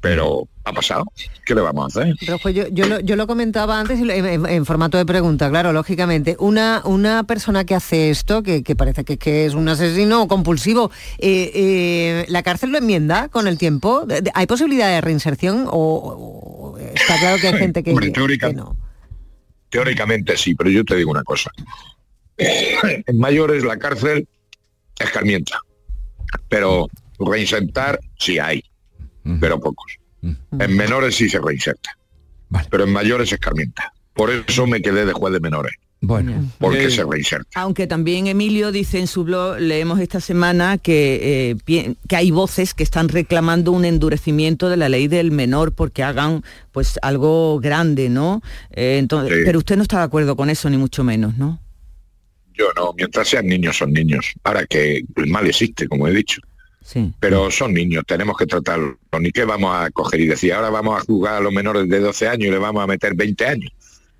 pero 0.00 0.48
ha 0.64 0.72
pasado. 0.72 1.04
¿Qué 1.44 1.54
le 1.54 1.60
vamos 1.60 1.84
a 1.96 2.00
hacer? 2.00 2.14
Pero 2.20 2.38
pues 2.38 2.54
yo, 2.54 2.64
yo, 2.68 2.86
lo, 2.86 3.00
yo 3.00 3.16
lo 3.16 3.26
comentaba 3.26 3.78
antes 3.80 3.98
en, 4.00 4.10
en- 4.10 4.46
en 4.46 4.64
formato 4.66 4.96
de 4.98 5.04
pregunta, 5.04 5.50
claro, 5.50 5.72
lógicamente. 5.72 6.36
Una, 6.38 6.80
una 6.84 7.24
persona 7.24 7.64
que 7.64 7.74
hace 7.74 8.10
esto, 8.10 8.42
que, 8.42 8.62
que 8.62 8.76
parece 8.76 9.04
que, 9.04 9.18
que 9.18 9.46
es 9.46 9.54
un 9.54 9.68
asesino 9.68 10.26
compulsivo, 10.28 10.90
eh, 11.18 11.50
eh, 11.54 12.24
¿la 12.28 12.42
cárcel 12.42 12.70
lo 12.70 12.78
enmienda 12.78 13.28
con 13.28 13.46
el 13.46 13.58
tiempo? 13.58 14.06
¿De- 14.06 14.22
de- 14.22 14.30
¿Hay 14.34 14.46
posibilidad 14.46 14.88
de 14.88 15.00
reinserción 15.00 15.66
o, 15.66 16.74
o 16.74 16.78
está 16.78 17.18
claro 17.18 17.38
que 17.40 17.48
hay 17.48 17.58
gente 17.58 17.82
que, 17.82 17.90
Hombre, 17.90 18.06
que 18.06 18.12
teórica- 18.12 18.52
no? 18.52 18.76
Teóricamente 19.68 20.36
sí, 20.36 20.54
pero 20.54 20.70
yo 20.70 20.84
te 20.84 20.96
digo 20.96 21.10
una 21.10 21.22
cosa. 21.24 21.50
En 22.38 23.18
mayores 23.18 23.64
la 23.64 23.76
cárcel 23.78 24.26
escarmienta, 24.98 25.58
pero 26.48 26.88
reinsertar 27.18 28.00
sí 28.18 28.38
hay, 28.38 28.62
pero 29.40 29.60
pocos. 29.60 29.98
En 30.22 30.76
menores 30.76 31.14
sí 31.16 31.28
se 31.28 31.40
reinserta, 31.40 31.96
pero 32.70 32.84
en 32.84 32.92
mayores 32.92 33.32
escarmienta. 33.32 33.92
Por 34.12 34.30
eso 34.30 34.66
me 34.66 34.82
quedé 34.82 35.06
de 35.06 35.12
juez 35.12 35.32
de 35.32 35.40
menores, 35.40 35.72
Bueno, 36.02 36.50
porque 36.58 36.86
Eh, 36.86 36.90
se 36.90 37.04
reinserta. 37.04 37.60
Aunque 37.60 37.86
también 37.86 38.26
Emilio 38.26 38.72
dice 38.72 38.98
en 38.98 39.06
su 39.06 39.24
blog, 39.24 39.58
leemos 39.58 40.00
esta 40.00 40.20
semana 40.20 40.78
que, 40.78 41.54
eh, 41.66 41.94
que 42.08 42.16
hay 42.16 42.30
voces 42.30 42.74
que 42.74 42.82
están 42.82 43.08
reclamando 43.08 43.70
un 43.72 43.84
endurecimiento 43.84 44.68
de 44.68 44.76
la 44.78 44.88
ley 44.88 45.08
del 45.08 45.30
menor 45.30 45.72
porque 45.72 46.02
hagan 46.02 46.42
pues 46.72 46.98
algo 47.02 47.60
grande, 47.60 48.08
¿no? 48.08 48.42
Eh, 48.72 48.96
entonces, 48.98 49.38
Sí. 49.38 49.42
Pero 49.44 49.58
usted 49.58 49.76
no 49.76 49.82
está 49.82 49.98
de 49.98 50.04
acuerdo 50.04 50.36
con 50.36 50.48
eso, 50.50 50.68
ni 50.70 50.76
mucho 50.78 51.04
menos, 51.04 51.36
¿no? 51.38 51.60
Yo 52.54 52.66
no, 52.76 52.92
mientras 52.94 53.28
sean 53.28 53.46
niños 53.46 53.76
son 53.78 53.92
niños. 53.92 54.32
Ahora 54.44 54.66
que 54.66 55.02
el 55.16 55.26
mal 55.28 55.46
existe, 55.46 55.86
como 55.88 56.08
he 56.08 56.12
dicho. 56.14 56.40
Sí. 56.90 57.12
Pero 57.20 57.52
son 57.52 57.72
niños, 57.72 58.02
tenemos 58.04 58.36
que 58.36 58.46
tratarlos. 58.46 58.96
Ni 59.20 59.30
que 59.30 59.44
vamos 59.44 59.72
a 59.76 59.90
coger 59.90 60.22
y 60.22 60.26
decir, 60.26 60.52
ahora 60.52 60.70
vamos 60.70 61.00
a 61.00 61.04
juzgar 61.04 61.34
a 61.36 61.40
los 61.40 61.52
menores 61.52 61.88
de 61.88 62.00
12 62.00 62.26
años 62.26 62.48
y 62.48 62.50
le 62.50 62.58
vamos 62.58 62.82
a 62.82 62.88
meter 62.88 63.14
20 63.14 63.46
años. 63.46 63.70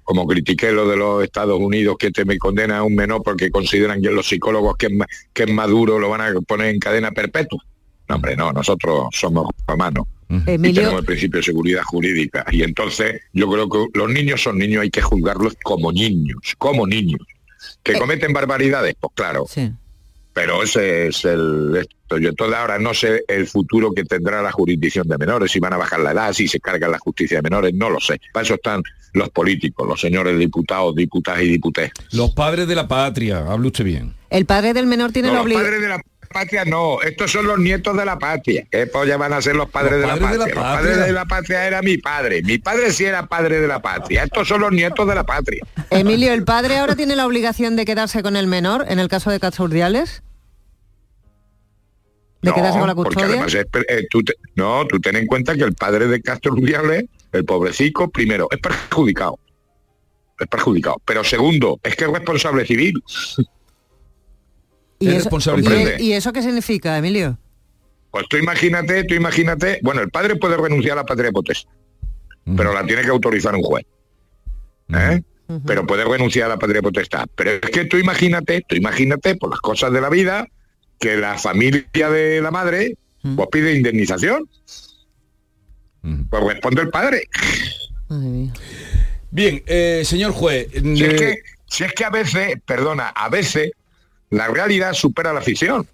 Como 0.05 0.25
critiqué 0.25 0.71
lo 0.71 0.89
de 0.89 0.97
los 0.97 1.25
Estados 1.25 1.59
Unidos 1.59 1.97
que 1.99 2.13
te 2.13 2.25
me 2.25 2.39
condena 2.39 2.79
a 2.79 2.83
un 2.85 2.95
menor 2.95 3.23
porque 3.25 3.51
consideran 3.51 4.01
que 4.01 4.11
los 4.11 4.29
psicólogos 4.29 4.77
que 4.77 4.87
es, 4.87 4.93
que 5.33 5.43
es 5.45 5.53
maduro 5.53 5.99
lo 5.99 6.11
van 6.11 6.21
a 6.21 6.41
poner 6.43 6.69
en 6.69 6.79
cadena 6.79 7.11
perpetua. 7.11 7.61
No, 8.09 8.15
hombre, 8.15 8.37
no, 8.37 8.53
nosotros 8.53 9.09
somos 9.13 9.49
romanos. 9.67 10.07
Y 10.29 10.73
tenemos 10.73 11.01
el 11.01 11.05
principio 11.05 11.39
de 11.39 11.45
seguridad 11.45 11.83
jurídica. 11.83 12.47
Y 12.53 12.63
entonces 12.63 13.21
yo 13.33 13.51
creo 13.51 13.69
que 13.69 13.99
los 13.99 14.09
niños 14.09 14.41
son 14.41 14.59
niños, 14.59 14.83
hay 14.83 14.91
que 14.91 15.03
juzgarlos 15.03 15.57
como 15.65 15.91
niños, 15.91 16.55
como 16.57 16.87
niños. 16.87 17.21
¿Que 17.83 17.99
cometen 17.99 18.33
barbaridades? 18.33 18.95
Pues 19.01 19.13
claro. 19.17 19.47
Pero 20.33 20.63
ese 20.63 21.09
es 21.09 21.25
el 21.25 21.85
entonces 22.17 22.57
ahora 22.57 22.79
no 22.79 22.95
sé 22.95 23.25
el 23.29 23.47
futuro 23.47 23.93
que 23.93 24.05
tendrá 24.05 24.43
la 24.43 24.53
jurisdicción 24.53 25.07
de 25.09 25.19
menores, 25.19 25.51
si 25.53 25.61
van 25.61 25.73
a 25.73 25.77
bajar 25.77 26.01
la 26.01 26.13
edad, 26.13 26.33
si 26.33 26.49
se 26.49 26.61
carga 26.61 26.89
la 26.89 26.99
justicia 26.99 27.39
de 27.39 27.43
menores, 27.43 27.73
no 27.75 27.91
lo 27.91 28.01
sé. 28.01 28.21
Para 28.33 28.45
eso 28.45 28.55
están 28.55 28.83
los 29.13 29.29
políticos, 29.31 29.87
los 29.89 30.01
señores 30.01 30.39
diputados, 30.39 30.95
diputadas 30.95 31.43
y 31.43 31.49
diputadas. 31.49 31.91
Los 32.13 32.33
padres 32.33 32.67
de 32.69 32.75
la 32.75 32.87
patria, 32.89 33.39
hable 33.51 33.69
usted 33.69 33.85
bien. 33.85 34.15
El 34.31 34.47
padre 34.47 34.73
del 34.73 34.87
menor 34.87 35.13
tiene 35.13 35.29
No, 35.29 35.35
la 35.35 35.39
los 35.39 35.45
obligación... 35.47 35.67
padres 35.71 35.83
de 35.83 35.89
la 35.89 36.03
patria 36.33 36.65
no, 36.65 37.03
estos 37.03 37.33
son 37.33 37.47
los 37.49 37.59
nietos 37.59 37.97
de 37.97 38.05
la 38.05 38.17
patria. 38.17 38.65
¿Qué 38.71 38.87
polla 38.87 39.17
van 39.17 39.33
a 39.33 39.43
ser 39.43 39.57
los 39.57 39.69
padres, 39.69 40.01
Los 40.01 40.01
de, 40.03 40.07
la 40.07 40.15
de 40.15 40.21
la 40.21 40.45
patria? 40.45 40.55
Los 40.55 40.65
padres 40.65 41.07
de 41.07 41.13
la 41.13 41.25
patria 41.25 41.67
era 41.67 41.83
mi 41.83 41.97
padre. 41.99 42.43
Mi 42.43 42.59
padre 42.59 42.93
sí 42.93 43.05
era 43.05 43.27
padre 43.27 43.61
de 43.61 43.67
la 43.67 43.83
patria. 43.83 44.23
Estos 44.23 44.47
son 44.47 44.61
los 44.61 44.71
nietos 44.71 45.09
de 45.09 45.15
la 45.17 45.25
patria. 45.25 45.67
Emilio, 45.91 46.33
¿el 46.33 46.45
padre 46.45 46.79
ahora 46.79 46.95
tiene 46.95 47.17
la 47.17 47.27
obligación 47.27 47.75
de 47.75 47.85
quedarse 47.85 48.23
con 48.23 48.37
el 48.37 48.47
menor 48.47 48.87
en 48.89 49.01
el 49.01 49.09
caso 49.09 49.31
de 49.31 49.41
Castro 49.41 49.67
La 52.43 52.55
porque 52.95 52.95
custodia? 53.05 53.27
además 53.27 53.55
es 53.55 53.67
per- 53.67 53.87
eh, 53.89 54.07
tú 54.09 54.23
te- 54.23 54.35
no, 54.55 54.87
tú 54.87 54.99
ten 55.01 55.17
en 55.17 55.27
cuenta 55.27 55.55
que 55.55 55.63
el 55.65 55.75
padre 55.75 56.07
de 56.09 56.23
Castro 56.23 56.53
Rubiales, 56.53 57.05
el 57.33 57.45
pobrecico, 57.45 58.09
primero, 58.11 58.49
es 58.51 58.59
perjudicado. 58.59 59.39
Es 60.39 60.47
perjudicado. 60.47 60.97
Pero 61.05 61.23
segundo, 61.23 61.79
es 61.83 61.95
que 61.97 62.05
es 62.05 62.11
responsable 62.11 62.65
civil. 62.65 62.95
¿Y 64.99 65.09
es 65.09 65.13
eso, 65.15 65.19
responsable. 65.25 65.61
y- 65.61 65.65
Comprende. 65.65 66.03
¿Y 66.03 66.13
eso 66.13 66.33
qué 66.33 66.43
significa, 66.43 66.97
Emilio? 66.97 67.39
Pues 68.11 68.27
tú 68.29 68.37
imagínate, 68.39 69.05
tú 69.05 69.15
imagínate, 69.15 69.79
bueno, 69.83 70.01
el 70.01 70.11
padre 70.11 70.37
puede 70.37 70.57
renunciar 70.57 70.95
a 70.99 71.03
la 71.03 71.07
patria 71.07 71.31
potestad, 71.31 71.71
pero 72.57 72.73
la 72.73 72.85
tiene 72.85 73.03
que 73.03 73.09
autorizar 73.09 73.55
un 73.55 73.63
juez. 73.63 73.85
¿eh? 74.93 75.23
Pero 75.67 75.87
puede 75.87 76.05
renunciar 76.05 76.47
a 76.47 76.55
la 76.55 76.59
patria 76.59 76.83
potestad. 76.83 77.27
Pero 77.37 77.51
es 77.53 77.61
que 77.71 77.85
tú 77.85 77.97
imagínate, 77.99 78.65
tú 78.69 78.77
imagínate, 78.77 79.37
por 79.37 79.51
las 79.51 79.61
cosas 79.61 79.93
de 79.93 80.01
la 80.01 80.09
vida, 80.09 80.47
que 81.01 81.17
la 81.17 81.39
familia 81.39 82.11
de 82.11 82.41
la 82.41 82.51
madre 82.53 82.95
pues 83.35 83.49
pide 83.51 83.75
indemnización. 83.75 84.49
Pues 86.31 86.45
responde 86.45 86.83
el 86.83 86.91
padre. 86.91 87.29
Bien, 89.31 89.63
eh, 89.67 90.03
señor 90.05 90.33
juez. 90.33 90.69
Si 90.73 91.05
es, 91.05 91.13
eh, 91.13 91.17
que, 91.17 91.39
si 91.67 91.85
es 91.85 91.93
que 91.95 92.05
a 92.05 92.11
veces, 92.11 92.55
perdona, 92.65 93.09
a 93.09 93.29
veces 93.29 93.73
La 94.31 94.47
realidad 94.47 94.93
supera 94.93 95.33
la 95.33 95.41
ficción. 95.41 95.89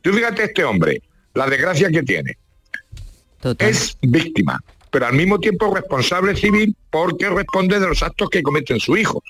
Tú 0.00 0.14
fíjate 0.14 0.44
este 0.44 0.64
hombre, 0.64 1.02
la 1.34 1.46
desgracia 1.46 1.90
que 1.90 2.02
tiene. 2.02 2.38
Es 3.58 3.98
víctima, 4.00 4.62
pero 4.90 5.06
al 5.06 5.12
mismo 5.12 5.38
tiempo 5.38 5.74
responsable 5.74 6.34
civil 6.36 6.74
porque 6.88 7.28
responde 7.28 7.78
de 7.78 7.86
los 7.86 8.02
actos 8.02 8.30
que 8.30 8.42
cometen 8.42 8.80
sus 8.80 8.98
hijos. 8.98 9.22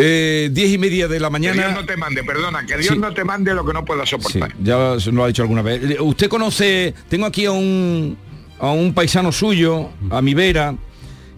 Eh, 0.00 0.48
diez 0.52 0.70
y 0.72 0.78
media 0.78 1.08
de 1.08 1.18
la 1.18 1.28
mañana. 1.28 1.54
Que 1.60 1.68
Dios 1.68 1.80
no 1.80 1.84
te 1.86 1.96
mande, 1.96 2.22
perdona, 2.22 2.64
que 2.64 2.76
Dios 2.76 2.94
Sí. 2.94 2.98
no 2.98 3.12
te 3.12 3.24
mande 3.24 3.52
lo 3.52 3.64
que 3.66 3.72
no 3.72 3.84
puedas 3.84 4.08
soportar. 4.08 4.54
Ya 4.62 4.98
se 5.00 5.10
lo 5.10 5.24
ha 5.24 5.26
dicho 5.26 5.42
alguna 5.42 5.60
vez. 5.62 5.82
Eh, 5.90 5.96
Usted 6.00 6.28
conoce, 6.28 6.94
tengo 7.08 7.26
aquí 7.26 7.46
a 7.46 7.50
un, 7.52 8.16
a 8.60 8.70
un 8.70 8.94
paisano 8.94 9.32
suyo, 9.32 9.88
a 10.10 10.22
mi 10.22 10.34
vera, 10.34 10.76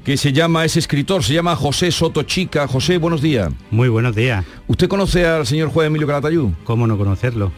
que 0.05 0.19
se 0.19 0.35
llama, 0.35 0.67
es 0.67 0.77
escritor, 0.77 1.25
se 1.25 1.33
llama 1.33 1.57
José 1.57 1.91
Soto 1.91 2.23
Chica. 2.25 2.69
José, 2.69 2.99
buenos 2.99 3.23
días. 3.23 3.51
Muy 3.71 3.89
buenos 3.89 4.15
días. 4.15 4.45
¿Usted 4.67 4.89
conoce 4.89 5.27
al 5.27 5.47
señor 5.47 5.71
juez 5.71 5.87
Emilio 5.87 6.07
Calatayud? 6.07 6.51
¿Cómo 6.65 6.87
no 6.87 6.99
conocerlo? 6.99 7.53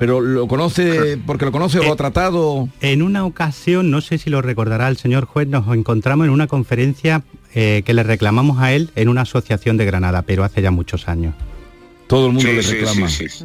¿Pero 0.00 0.20
lo 0.20 0.46
conoce 0.48 1.18
porque 1.26 1.44
lo 1.44 1.52
conoce 1.52 1.78
o 1.78 1.84
lo 1.84 1.92
ha 1.92 1.96
tratado? 1.96 2.68
En 2.80 3.02
una 3.02 3.24
ocasión, 3.24 3.90
no 3.92 4.00
sé 4.00 4.18
si 4.18 4.28
lo 4.28 4.42
recordará 4.42 4.88
el 4.88 4.96
señor 4.96 5.24
juez, 5.24 5.46
nos 5.46 5.72
encontramos 5.76 6.26
en 6.26 6.32
una 6.32 6.46
conferencia 6.48 7.22
eh, 7.54 7.82
que 7.84 7.94
le 7.94 8.02
reclamamos 8.02 8.58
a 8.60 8.72
él 8.72 8.90
en 8.96 9.08
una 9.08 9.22
asociación 9.22 9.76
de 9.76 9.84
Granada, 9.84 10.22
pero 10.22 10.44
hace 10.44 10.62
ya 10.62 10.70
muchos 10.70 11.08
años. 11.08 11.34
Todo 12.06 12.26
el 12.26 12.32
mundo 12.32 12.48
Sí, 12.48 12.56
le 12.56 12.62
sí, 12.62 12.72
reclama. 12.74 13.08
sí, 13.08 13.28
sí. 13.28 13.44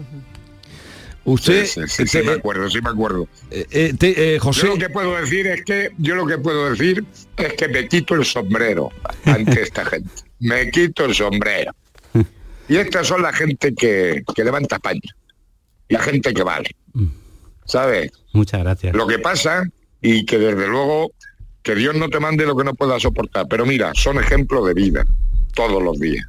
Usted, 1.26 1.66
Sí, 1.66 1.82
sí, 1.82 1.88
sí, 1.88 2.08
sí, 2.08 2.18
te- 2.18 2.24
me 2.24 2.32
acuerdo, 2.34 2.70
sí 2.70 2.80
me 2.82 2.90
acuerdo. 2.90 3.28
eh, 3.50 3.94
te- 3.98 4.36
eh, 4.36 4.40
José, 4.40 4.62
Yo 4.68 4.74
lo 4.74 4.78
que 4.78 4.90
puedo 4.90 5.16
decir 5.16 5.48
es 5.48 5.64
que 5.64 5.92
yo 5.98 6.16
lo 6.16 6.26
que 6.26 6.38
puedo 6.38 6.70
decir 6.70 7.06
es 7.38 7.54
que 7.54 7.68
me 7.70 7.88
quito 7.88 8.16
el 8.16 8.26
sombrero 8.26 8.90
ante 9.26 9.62
esta 9.62 9.86
gente. 9.86 10.10
Me 10.40 10.70
quito 10.70 11.06
el 11.06 11.16
sombrero. 11.16 11.74
Y 12.68 12.76
estas 12.78 13.08
son 13.08 13.22
la 13.22 13.32
gente 13.34 13.74
que, 13.74 14.24
que 14.36 14.44
levanta 14.44 14.76
España. 14.76 15.02
La 15.90 16.00
gente 16.02 16.34
que 16.34 16.44
vale. 16.44 16.76
¿Sabes? 17.66 18.12
Muchas 18.34 18.62
gracias. 18.62 18.94
Lo 18.96 19.08
que 19.08 19.20
pasa 19.20 19.64
y 20.02 20.26
que 20.26 20.38
desde 20.38 20.68
luego 20.68 21.12
que 21.64 21.76
Dios 21.76 21.96
no 21.96 22.10
te 22.10 22.20
mande 22.20 22.46
lo 22.46 22.56
que 22.56 22.64
no 22.64 22.76
puedas 22.76 23.02
soportar. 23.02 23.48
Pero 23.50 23.66
mira, 23.66 23.92
son 23.96 24.20
ejemplos 24.20 24.68
de 24.68 24.74
vida 24.74 25.06
todos 25.56 25.82
los 25.82 26.00
días. 26.00 26.26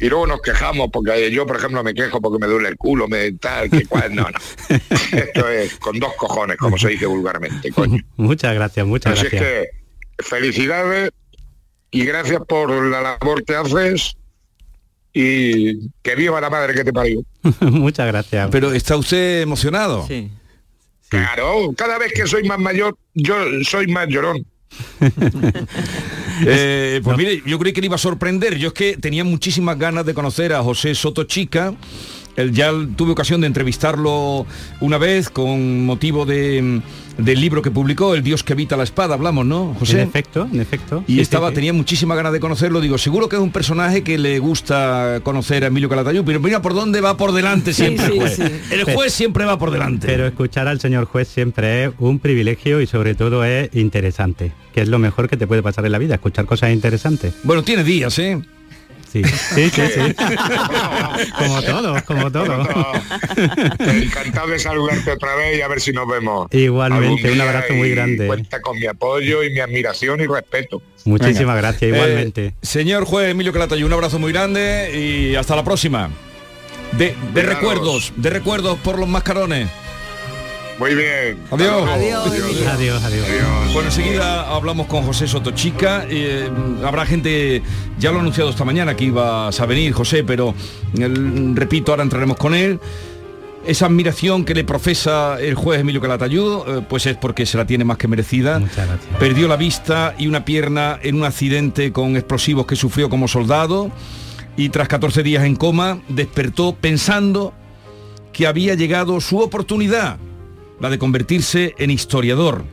Y 0.00 0.08
luego 0.08 0.28
nos 0.28 0.40
quejamos 0.40 0.90
porque 0.92 1.30
yo, 1.30 1.44
por 1.44 1.56
ejemplo, 1.56 1.82
me 1.82 1.92
quejo 1.92 2.20
porque 2.20 2.38
me 2.38 2.46
duele 2.46 2.68
el 2.68 2.76
culo, 2.76 3.08
me 3.08 3.32
tal, 3.32 3.68
que 3.68 3.84
cual. 3.84 4.14
No, 4.14 4.22
no. 4.22 4.38
Esto 5.12 5.48
es 5.48 5.74
con 5.78 5.98
dos 5.98 6.14
cojones, 6.16 6.56
como 6.56 6.78
se 6.78 6.88
dice 6.90 7.06
vulgarmente, 7.06 7.70
coño. 7.72 8.02
Muchas 8.16 8.54
gracias, 8.54 8.86
muchas 8.86 9.14
Así 9.14 9.26
es 9.26 9.32
gracias. 9.32 9.50
que 9.50 10.22
felicidades 10.22 11.10
y 11.90 12.04
gracias 12.04 12.40
por 12.48 12.70
la 12.70 13.00
labor 13.00 13.44
que 13.44 13.56
haces 13.56 14.16
y 15.12 15.88
que 16.02 16.14
viva 16.14 16.40
la 16.40 16.50
madre 16.50 16.74
que 16.74 16.84
te 16.84 16.92
parió. 16.92 17.22
muchas 17.60 18.06
gracias. 18.06 18.48
pero 18.52 18.72
está 18.72 18.96
usted 18.96 19.42
emocionado. 19.42 20.06
Sí. 20.06 20.30
Claro, 21.08 21.72
cada 21.76 21.98
vez 21.98 22.12
que 22.12 22.26
soy 22.26 22.44
más 22.44 22.58
mayor, 22.58 22.96
yo 23.14 23.34
soy 23.64 23.86
más 23.86 24.08
llorón. 24.08 24.44
Eh, 26.46 27.00
pues 27.02 27.16
mire, 27.16 27.42
yo 27.44 27.58
creí 27.58 27.72
que 27.72 27.80
le 27.80 27.86
iba 27.86 27.96
a 27.96 27.98
sorprender. 27.98 28.58
Yo 28.58 28.68
es 28.68 28.74
que 28.74 28.96
tenía 28.96 29.24
muchísimas 29.24 29.76
ganas 29.76 30.06
de 30.06 30.14
conocer 30.14 30.52
a 30.52 30.62
José 30.62 30.94
Soto 30.94 31.24
Chica. 31.24 31.74
Él 32.38 32.52
ya 32.52 32.70
tuve 32.96 33.12
ocasión 33.12 33.40
de 33.40 33.46
entrevistarlo 33.48 34.46
una 34.80 34.96
vez 34.98 35.28
con 35.28 35.84
motivo 35.84 36.24
de, 36.24 36.80
del 37.18 37.40
libro 37.40 37.62
que 37.62 37.70
publicó, 37.70 38.14
El 38.14 38.22
Dios 38.22 38.42
que 38.44 38.52
evita 38.52 38.76
la 38.76 38.84
espada, 38.84 39.14
hablamos, 39.14 39.44
¿no, 39.44 39.74
José? 39.78 40.02
En 40.02 40.08
efecto, 40.08 40.48
en 40.52 40.60
efecto. 40.60 41.02
Y 41.08 41.14
Sí, 41.16 41.20
estaba, 41.20 41.48
sí, 41.48 41.52
sí. 41.52 41.54
tenía 41.56 41.72
muchísimas 41.72 42.16
ganas 42.16 42.32
de 42.32 42.40
conocerlo. 42.40 42.80
Digo, 42.80 42.96
seguro 42.96 43.28
que 43.28 43.36
es 43.36 43.42
un 43.42 43.50
personaje 43.50 44.02
que 44.02 44.18
le 44.18 44.38
gusta 44.38 45.20
conocer 45.24 45.64
a 45.64 45.66
Emilio 45.66 45.88
Calatayud, 45.88 46.22
pero 46.24 46.38
mira 46.40 46.62
por 46.62 46.74
dónde 46.74 47.00
va 47.00 47.16
por 47.16 47.32
delante 47.32 47.72
siempre 47.72 48.06
sí, 48.06 48.12
el 48.12 48.18
juez. 48.20 48.36
sí. 48.36 48.42
El 48.70 48.84
juez 48.94 49.12
siempre 49.12 49.44
va 49.44 49.58
por 49.58 49.70
delante. 49.72 50.06
Pero 50.06 50.26
escuchar 50.26 50.68
al 50.68 50.80
señor 50.80 51.06
juez 51.06 51.26
siempre 51.28 51.86
es 51.86 51.90
un 51.98 52.20
privilegio 52.20 52.80
y 52.80 52.86
sobre 52.86 53.14
todo 53.16 53.44
es 53.44 53.68
interesante, 53.74 54.52
que 54.72 54.82
es 54.82 54.88
lo 54.88 54.98
mejor 55.00 55.28
que 55.28 55.36
te 55.36 55.46
puede 55.46 55.62
pasar 55.62 55.84
en 55.86 55.92
la 55.92 55.98
vida, 55.98 56.14
escuchar 56.14 56.46
cosas 56.46 56.72
interesantes. 56.72 57.34
Bueno, 57.42 57.62
tiene 57.64 57.82
días, 57.82 58.18
¿eh? 58.20 58.40
Sí, 59.24 59.70
sí, 59.70 59.82
sí, 59.94 60.00
sí. 60.16 60.36
como 61.38 61.62
todo, 61.62 62.04
como 62.04 62.32
todo. 62.32 62.66
Encantado 63.78 64.48
de 64.48 64.58
saludarte 64.58 65.12
otra 65.12 65.34
vez 65.36 65.58
y 65.58 65.62
a 65.62 65.68
ver 65.68 65.80
si 65.80 65.92
nos 65.92 66.08
vemos. 66.08 66.48
Igualmente, 66.52 67.30
un 67.30 67.40
abrazo 67.40 67.74
muy 67.74 67.90
grande. 67.90 68.26
Cuenta 68.26 68.60
con 68.60 68.78
mi 68.78 68.86
apoyo 68.86 69.42
y 69.42 69.50
mi 69.50 69.60
admiración 69.60 70.20
y 70.20 70.26
respeto. 70.26 70.82
Muchísimas 71.04 71.56
gracias, 71.56 71.90
igualmente. 71.90 72.46
Eh, 72.46 72.54
señor 72.62 73.04
juez 73.04 73.30
Emilio 73.30 73.52
Calatayud, 73.52 73.86
un 73.86 73.92
abrazo 73.92 74.18
muy 74.18 74.32
grande 74.32 74.90
y 74.94 75.34
hasta 75.36 75.56
la 75.56 75.64
próxima. 75.64 76.10
De, 76.92 77.14
recuerdos, 77.34 78.12
de 78.16 78.30
recuerdos 78.30 78.78
por 78.78 78.98
los 78.98 79.08
mascarones. 79.08 79.68
Muy 80.78 80.94
bien. 80.94 81.38
Adiós. 81.50 81.88
Adiós. 81.88 82.26
Adiós, 82.68 83.02
adiós. 83.04 83.26
Bueno, 83.72 83.88
enseguida 83.88 84.48
hablamos 84.54 84.86
con 84.86 85.02
José 85.02 85.26
Sotochica. 85.26 86.06
eh, 86.08 86.48
habrá 86.84 87.04
gente, 87.04 87.62
ya 87.98 88.10
lo 88.12 88.18
ha 88.18 88.20
anunciado 88.20 88.50
esta 88.50 88.64
mañana 88.64 88.94
que 88.94 89.04
ibas 89.06 89.58
a 89.60 89.66
venir, 89.66 89.92
José, 89.92 90.22
pero 90.22 90.54
el- 90.96 91.56
repito, 91.56 91.90
ahora 91.92 92.04
entraremos 92.04 92.36
con 92.36 92.54
él. 92.54 92.78
Esa 93.66 93.86
admiración 93.86 94.44
que 94.44 94.54
le 94.54 94.62
profesa 94.64 95.38
el 95.40 95.54
juez 95.56 95.80
Emilio 95.80 96.00
Calatayud, 96.00 96.58
eh, 96.78 96.82
pues 96.88 97.06
es 97.06 97.16
porque 97.16 97.44
se 97.44 97.58
la 97.58 97.66
tiene 97.66 97.84
más 97.84 97.98
que 97.98 98.06
merecida. 98.06 98.60
Muchas 98.60 98.86
gracias. 98.86 99.16
Perdió 99.18 99.48
la 99.48 99.56
vista 99.56 100.14
y 100.16 100.28
una 100.28 100.44
pierna 100.44 100.98
en 101.02 101.16
un 101.16 101.24
accidente 101.24 101.92
con 101.92 102.16
explosivos 102.16 102.66
que 102.66 102.76
sufrió 102.76 103.10
como 103.10 103.26
soldado 103.26 103.90
y 104.56 104.68
tras 104.70 104.86
14 104.88 105.22
días 105.24 105.44
en 105.44 105.56
coma 105.56 105.98
despertó 106.08 106.76
pensando 106.80 107.52
que 108.32 108.46
había 108.46 108.74
llegado 108.74 109.20
su 109.20 109.38
oportunidad, 109.40 110.16
la 110.80 110.90
de 110.90 110.98
convertirse 110.98 111.74
en 111.78 111.90
historiador, 111.90 112.64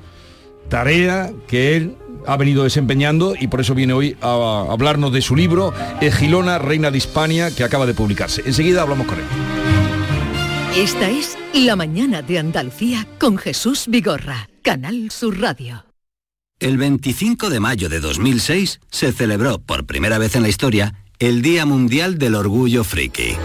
tarea 0.69 1.31
que 1.47 1.75
él 1.75 1.95
ha 2.27 2.37
venido 2.37 2.63
desempeñando 2.63 3.35
y 3.39 3.47
por 3.47 3.61
eso 3.61 3.75
viene 3.75 3.93
hoy 3.93 4.17
a 4.21 4.67
hablarnos 4.69 5.11
de 5.13 5.21
su 5.21 5.35
libro 5.35 5.73
Egilona, 6.01 6.57
Reina 6.57 6.91
de 6.91 6.97
Hispania, 6.97 7.53
que 7.55 7.63
acaba 7.63 7.85
de 7.85 7.93
publicarse. 7.93 8.41
Enseguida 8.45 8.81
hablamos 8.81 9.07
con 9.07 9.19
él. 9.19 9.25
Esta 10.75 11.09
es 11.09 11.37
La 11.53 11.75
mañana 11.75 12.21
de 12.21 12.39
Andalucía 12.39 13.07
con 13.19 13.37
Jesús 13.37 13.85
Vigorra, 13.87 14.49
Canal 14.61 15.09
Sur 15.09 15.39
Radio. 15.39 15.85
El 16.59 16.77
25 16.77 17.49
de 17.49 17.59
mayo 17.59 17.89
de 17.89 17.99
2006 17.99 18.79
se 18.89 19.11
celebró 19.11 19.59
por 19.59 19.85
primera 19.85 20.17
vez 20.17 20.35
en 20.35 20.41
la 20.41 20.49
historia 20.49 20.95
el 21.19 21.41
Día 21.41 21.65
Mundial 21.65 22.17
del 22.17 22.35
Orgullo 22.35 22.83
Friki. 22.83 23.35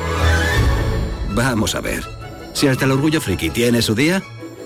Vamos 1.34 1.74
a 1.74 1.80
ver, 1.80 2.04
si 2.52 2.66
hasta 2.66 2.84
el 2.84 2.92
Orgullo 2.92 3.20
Friki 3.20 3.50
tiene 3.50 3.82
su 3.82 3.94
día, 3.94 4.22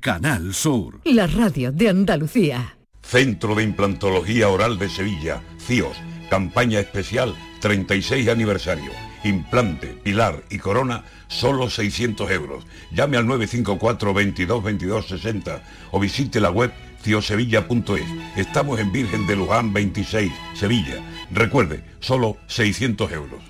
Canal 0.00 0.54
Sur. 0.54 1.02
La 1.04 1.26
radio 1.26 1.72
de 1.72 1.90
Andalucía. 1.90 2.78
Centro 3.02 3.54
de 3.54 3.64
Implantología 3.64 4.48
Oral 4.48 4.78
de 4.78 4.88
Sevilla, 4.88 5.42
CIOS, 5.58 5.94
campaña 6.30 6.80
especial 6.80 7.36
36 7.60 8.30
aniversario. 8.30 8.90
Implante, 9.24 9.88
pilar 9.88 10.42
y 10.48 10.56
corona, 10.56 11.04
solo 11.28 11.68
600 11.68 12.30
euros. 12.30 12.64
Llame 12.92 13.18
al 13.18 13.26
954 13.26 14.14
22 14.14 14.64
22 14.64 15.06
60 15.06 15.62
o 15.90 16.00
visite 16.00 16.40
la 16.40 16.50
web 16.50 16.72
ciosevilla.es. 17.02 18.06
Estamos 18.36 18.80
en 18.80 18.92
Virgen 18.92 19.26
de 19.26 19.36
Luján 19.36 19.74
26, 19.74 20.32
Sevilla. 20.54 20.96
Recuerde, 21.30 21.84
solo 22.00 22.38
600 22.46 23.12
euros. 23.12 23.49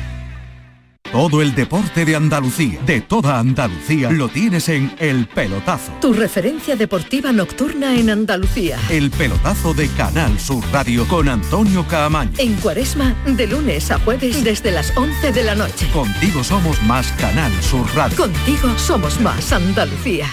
Todo 1.09 1.41
el 1.41 1.53
deporte 1.53 2.05
de 2.05 2.15
Andalucía, 2.15 2.79
de 2.85 3.01
toda 3.01 3.37
Andalucía, 3.37 4.09
lo 4.11 4.29
tienes 4.29 4.69
en 4.69 4.95
El 4.97 5.27
Pelotazo. 5.27 5.91
Tu 5.99 6.13
referencia 6.13 6.77
deportiva 6.77 7.33
nocturna 7.33 7.95
en 7.95 8.09
Andalucía. 8.09 8.79
El 8.89 9.11
Pelotazo 9.11 9.73
de 9.73 9.89
Canal 9.89 10.39
Sur 10.39 10.63
Radio 10.71 11.05
con 11.09 11.27
Antonio 11.27 11.85
Caamaño. 11.85 12.31
En 12.37 12.55
Cuaresma, 12.55 13.13
de 13.25 13.45
lunes 13.45 13.91
a 13.91 13.99
jueves 13.99 14.41
desde 14.41 14.71
las 14.71 14.95
11 14.95 15.33
de 15.33 15.43
la 15.43 15.53
noche. 15.53 15.85
Contigo 15.91 16.45
somos 16.45 16.81
más 16.83 17.11
Canal 17.19 17.51
Sur 17.61 17.85
Radio. 17.93 18.15
Contigo 18.15 18.69
somos 18.77 19.19
más 19.19 19.51
Andalucía. 19.51 20.27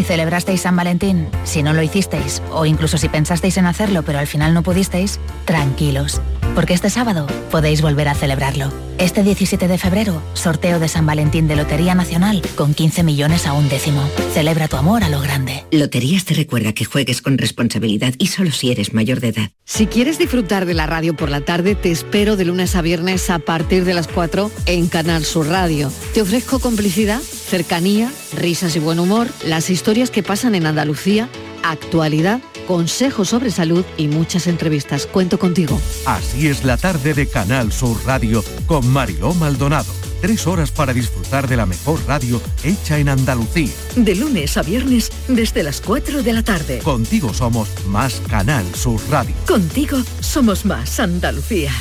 Si 0.00 0.04
celebrasteis 0.04 0.62
San 0.62 0.76
Valentín, 0.76 1.28
si 1.44 1.62
no 1.62 1.74
lo 1.74 1.82
hicisteis, 1.82 2.40
o 2.52 2.64
incluso 2.64 2.96
si 2.96 3.10
pensasteis 3.10 3.58
en 3.58 3.66
hacerlo 3.66 4.02
pero 4.02 4.18
al 4.18 4.26
final 4.26 4.54
no 4.54 4.62
pudisteis, 4.62 5.20
tranquilos, 5.44 6.22
porque 6.54 6.72
este 6.72 6.88
sábado 6.88 7.26
podéis 7.50 7.82
volver 7.82 8.08
a 8.08 8.14
celebrarlo. 8.14 8.72
Este 8.96 9.22
17 9.22 9.66
de 9.66 9.78
febrero, 9.78 10.22
sorteo 10.34 10.78
de 10.78 10.86
San 10.86 11.06
Valentín 11.06 11.48
de 11.48 11.56
Lotería 11.56 11.94
Nacional 11.94 12.42
con 12.54 12.74
15 12.74 13.02
millones 13.02 13.46
a 13.46 13.54
un 13.54 13.68
décimo. 13.70 14.02
Celebra 14.34 14.68
tu 14.68 14.76
amor 14.76 15.04
a 15.04 15.08
lo 15.08 15.20
grande. 15.20 15.64
Loterías 15.70 16.26
te 16.26 16.34
recuerda 16.34 16.74
que 16.74 16.84
juegues 16.84 17.22
con 17.22 17.38
responsabilidad 17.38 18.12
y 18.18 18.26
solo 18.26 18.52
si 18.52 18.70
eres 18.70 18.92
mayor 18.92 19.20
de 19.20 19.28
edad. 19.28 19.50
Si 19.64 19.86
quieres 19.86 20.18
disfrutar 20.18 20.66
de 20.66 20.74
la 20.74 20.86
radio 20.86 21.16
por 21.16 21.30
la 21.30 21.40
tarde, 21.40 21.74
te 21.74 21.90
espero 21.90 22.36
de 22.36 22.44
lunes 22.44 22.76
a 22.76 22.82
viernes 22.82 23.30
a 23.30 23.38
partir 23.38 23.86
de 23.86 23.94
las 23.94 24.06
4 24.06 24.50
en 24.66 24.88
Canal 24.88 25.24
Sur 25.24 25.46
Radio. 25.46 25.90
Te 26.12 26.20
ofrezco 26.20 26.58
complicidad, 26.58 27.20
cercanía, 27.20 28.12
risas 28.36 28.76
y 28.76 28.80
buen 28.80 28.98
humor, 28.98 29.28
las 29.46 29.70
historias 29.70 29.89
que 29.90 30.22
pasan 30.22 30.54
en 30.54 30.66
Andalucía, 30.66 31.28
actualidad, 31.64 32.40
consejos 32.68 33.30
sobre 33.30 33.50
salud 33.50 33.84
y 33.96 34.06
muchas 34.06 34.46
entrevistas. 34.46 35.04
Cuento 35.04 35.36
contigo. 35.36 35.80
Así 36.06 36.46
es 36.46 36.62
la 36.62 36.76
tarde 36.76 37.12
de 37.12 37.26
Canal 37.26 37.72
Sur 37.72 37.96
Radio 38.06 38.44
con 38.66 38.86
Mariló 38.86 39.34
Maldonado. 39.34 39.92
Tres 40.20 40.46
horas 40.46 40.70
para 40.70 40.92
disfrutar 40.92 41.48
de 41.48 41.56
la 41.56 41.66
mejor 41.66 41.98
radio 42.06 42.40
hecha 42.62 42.98
en 42.98 43.08
Andalucía. 43.08 43.72
De 43.96 44.14
lunes 44.14 44.56
a 44.56 44.62
viernes 44.62 45.10
desde 45.26 45.64
las 45.64 45.80
4 45.80 46.22
de 46.22 46.32
la 46.34 46.44
tarde. 46.44 46.78
Contigo 46.84 47.34
somos 47.34 47.68
más 47.86 48.22
Canal 48.28 48.64
Sur 48.76 49.00
Radio. 49.10 49.34
Contigo 49.44 49.98
somos 50.20 50.64
más 50.64 51.00
Andalucía. 51.00 51.72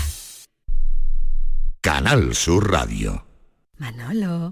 Canal 1.82 2.34
Sur 2.34 2.72
Radio. 2.72 3.24
Manolo, 3.78 4.52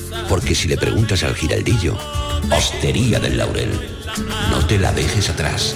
Porque 0.31 0.55
si 0.55 0.69
le 0.69 0.77
preguntas 0.77 1.23
al 1.23 1.35
giraldillo, 1.35 1.97
Hostería 2.55 3.19
del 3.19 3.37
Laurel, 3.37 3.69
no 4.49 4.65
te 4.65 4.79
la 4.79 4.93
dejes 4.93 5.29
atrás. 5.29 5.75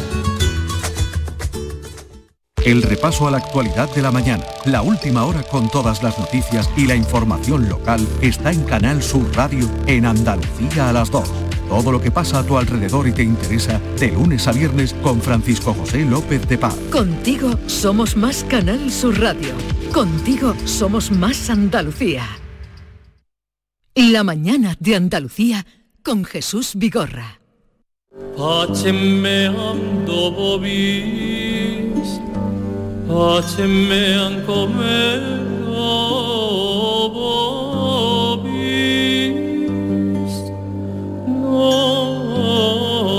El 2.63 2.81
repaso 2.81 3.27
a 3.27 3.31
la 3.31 3.37
actualidad 3.39 3.93
de 3.93 4.01
la 4.01 4.11
mañana, 4.11 4.45
la 4.63 4.81
última 4.81 5.25
hora 5.25 5.43
con 5.43 5.69
todas 5.69 6.01
las 6.01 6.17
noticias 6.17 6.69
y 6.77 6.85
la 6.85 6.95
información 6.95 7.67
local 7.67 7.99
está 8.21 8.53
en 8.53 8.63
Canal 8.63 9.03
Sur 9.03 9.29
Radio 9.35 9.69
en 9.87 10.05
Andalucía 10.05 10.87
a 10.87 10.93
las 10.93 11.11
2. 11.11 11.29
Todo 11.67 11.91
lo 11.91 12.01
que 12.01 12.11
pasa 12.11 12.39
a 12.39 12.43
tu 12.43 12.57
alrededor 12.57 13.09
y 13.09 13.11
te 13.11 13.23
interesa 13.23 13.81
de 13.99 14.13
lunes 14.13 14.47
a 14.47 14.53
viernes 14.53 14.95
con 15.03 15.21
Francisco 15.21 15.73
José 15.73 16.05
López 16.05 16.47
de 16.47 16.57
Paz. 16.57 16.75
Contigo 16.93 17.59
somos 17.67 18.15
más 18.15 18.45
Canal 18.45 18.89
Sur 18.89 19.19
Radio. 19.19 19.53
Contigo 19.91 20.55
somos 20.63 21.11
más 21.11 21.49
Andalucía. 21.49 22.25
La 23.97 24.25
mañana 24.25 24.75
de 24.81 24.97
Andalucía 24.97 25.65
con 26.03 26.25
Jesús 26.25 26.73
Vigorra. 26.75 27.39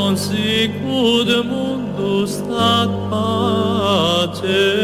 Non 0.06 0.14
sicut 0.14 1.28
mundus 1.48 2.30
stat 2.36 2.90
pacem 3.08 4.75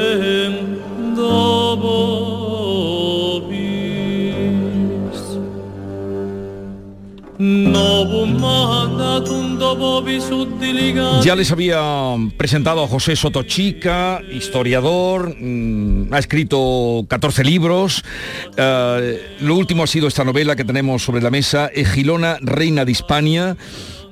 Ya 11.24 11.34
les 11.34 11.50
había 11.50 11.80
presentado 12.36 12.84
a 12.84 12.88
José 12.88 13.16
Sotochica, 13.16 14.20
historiador, 14.32 15.36
mm, 15.38 16.12
ha 16.12 16.18
escrito 16.18 17.04
14 17.08 17.44
libros. 17.44 18.04
eh, 18.56 19.36
lo 19.40 19.56
último 19.56 19.82
ha 19.82 19.86
sido 19.86 20.08
esta 20.08 20.24
novela 20.24 20.56
que 20.56 20.64
tenemos 20.64 21.02
sobre 21.02 21.20
la 21.22 21.30
mesa, 21.30 21.68
Egilona, 21.74 22.36
Reina 22.40 22.84
de 22.84 22.92
Hispania. 22.92 23.56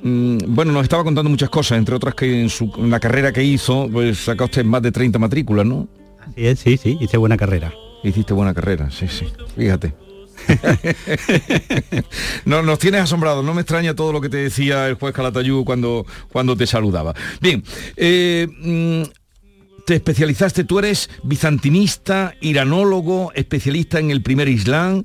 Mm, 0.02 0.38
bueno, 0.46 0.72
nos 0.72 0.84
estaba 0.84 1.04
contando 1.04 1.30
muchas 1.30 1.50
cosas, 1.50 1.78
entre 1.78 1.94
otras 1.94 2.14
que 2.14 2.40
en, 2.40 2.48
su, 2.48 2.72
en 2.78 2.90
la 2.90 3.00
carrera 3.00 3.32
que 3.32 3.44
hizo, 3.44 3.88
pues 3.92 4.18
saca 4.24 4.44
usted 4.44 4.64
más 4.64 4.82
de 4.82 4.92
30 4.92 5.18
matrículas, 5.18 5.66
¿no? 5.66 5.88
Así 6.20 6.46
es, 6.46 6.58
sí, 6.60 6.76
sí, 6.76 6.98
hice 7.00 7.16
buena 7.16 7.36
carrera. 7.36 7.72
Hiciste 8.02 8.32
buena 8.32 8.54
carrera, 8.54 8.90
sí, 8.90 9.06
sí. 9.08 9.26
Fíjate. 9.56 10.09
no, 12.44 12.62
nos 12.62 12.78
tienes 12.78 13.02
asombrado, 13.02 13.42
no 13.42 13.54
me 13.54 13.62
extraña 13.62 13.94
todo 13.94 14.12
lo 14.12 14.20
que 14.20 14.28
te 14.28 14.38
decía 14.38 14.88
el 14.88 14.94
juez 14.94 15.14
Calatayú 15.14 15.64
cuando, 15.64 16.06
cuando 16.32 16.56
te 16.56 16.66
saludaba. 16.66 17.14
Bien, 17.40 17.62
eh, 17.96 18.48
mm, 18.62 19.02
te 19.90 19.96
especializaste, 19.96 20.64
tú 20.64 20.78
eres 20.78 21.10
bizantinista, 21.24 22.34
iranólogo, 22.40 23.32
especialista 23.34 23.98
en 23.98 24.10
el 24.10 24.22
primer 24.22 24.48
Islam 24.48 25.04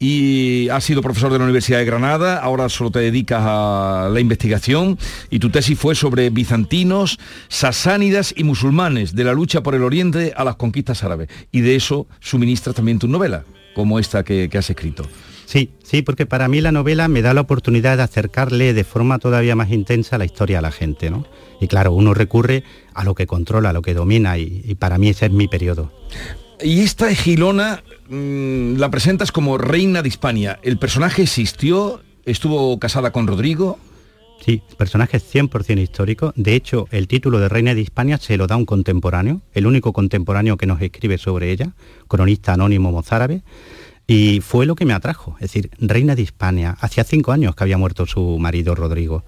y 0.00 0.68
has 0.70 0.82
sido 0.82 1.02
profesor 1.02 1.32
de 1.32 1.38
la 1.38 1.44
Universidad 1.44 1.78
de 1.78 1.84
Granada, 1.84 2.38
ahora 2.38 2.68
solo 2.68 2.90
te 2.90 2.98
dedicas 2.98 3.42
a 3.44 4.08
la 4.12 4.20
investigación 4.20 4.98
y 5.30 5.38
tu 5.38 5.50
tesis 5.50 5.78
fue 5.78 5.94
sobre 5.94 6.30
bizantinos, 6.30 7.18
sasánidas 7.48 8.34
y 8.36 8.44
musulmanes, 8.44 9.14
de 9.14 9.24
la 9.24 9.34
lucha 9.34 9.62
por 9.62 9.74
el 9.74 9.84
Oriente 9.84 10.32
a 10.36 10.44
las 10.44 10.56
conquistas 10.56 11.04
árabes. 11.04 11.28
Y 11.52 11.60
de 11.60 11.76
eso 11.76 12.08
suministras 12.20 12.74
también 12.74 12.98
tu 12.98 13.06
novela, 13.06 13.44
como 13.74 13.98
esta 13.98 14.24
que, 14.24 14.48
que 14.48 14.58
has 14.58 14.70
escrito. 14.70 15.04
Sí, 15.46 15.70
sí, 15.82 16.02
porque 16.02 16.26
para 16.26 16.48
mí 16.48 16.60
la 16.60 16.72
novela 16.72 17.08
me 17.08 17.22
da 17.22 17.34
la 17.34 17.42
oportunidad 17.42 17.96
de 17.96 18.02
acercarle 18.02 18.72
de 18.72 18.84
forma 18.84 19.18
todavía 19.18 19.56
más 19.56 19.70
intensa 19.70 20.18
la 20.18 20.24
historia 20.24 20.58
a 20.58 20.62
la 20.62 20.72
gente, 20.72 21.10
¿no? 21.10 21.26
Y 21.60 21.68
claro, 21.68 21.92
uno 21.92 22.14
recurre 22.14 22.64
a 22.94 23.04
lo 23.04 23.14
que 23.14 23.26
controla, 23.26 23.70
a 23.70 23.72
lo 23.72 23.82
que 23.82 23.94
domina, 23.94 24.38
y, 24.38 24.74
para 24.78 24.98
mí 24.98 25.08
ese 25.08 25.26
es 25.26 25.32
mi 25.32 25.48
periodo. 25.48 25.92
Y 26.60 26.80
esta 26.80 27.10
Egilona 27.10 27.82
mm, 28.08 28.76
la 28.76 28.90
presentas 28.90 29.32
como 29.32 29.58
reina 29.58 30.02
de 30.02 30.08
Hispania. 30.08 30.58
¿El 30.62 30.78
personaje 30.78 31.22
existió? 31.22 32.00
¿Estuvo 32.24 32.78
casada 32.78 33.12
con 33.12 33.26
Rodrigo? 33.26 33.78
Sí, 34.44 34.60
personaje 34.76 35.16
es 35.16 35.34
100% 35.34 35.80
histórico. 35.80 36.34
De 36.36 36.54
hecho, 36.54 36.86
el 36.90 37.08
título 37.08 37.40
de 37.40 37.48
Reina 37.48 37.74
de 37.74 37.80
Hispania 37.80 38.18
se 38.18 38.36
lo 38.36 38.46
da 38.46 38.56
un 38.56 38.66
contemporáneo, 38.66 39.40
el 39.54 39.66
único 39.66 39.94
contemporáneo 39.94 40.58
que 40.58 40.66
nos 40.66 40.82
escribe 40.82 41.16
sobre 41.16 41.50
ella, 41.50 41.72
cronista 42.08 42.52
anónimo 42.52 42.92
mozárabe. 42.92 43.40
Y 44.06 44.42
fue 44.42 44.66
lo 44.66 44.74
que 44.74 44.84
me 44.84 44.92
atrajo, 44.92 45.36
es 45.36 45.50
decir, 45.50 45.70
reina 45.78 46.14
de 46.14 46.20
Hispania. 46.20 46.76
Hacía 46.78 47.04
cinco 47.04 47.32
años 47.32 47.56
que 47.56 47.64
había 47.64 47.78
muerto 47.78 48.04
su 48.04 48.38
marido 48.38 48.74
Rodrigo. 48.74 49.24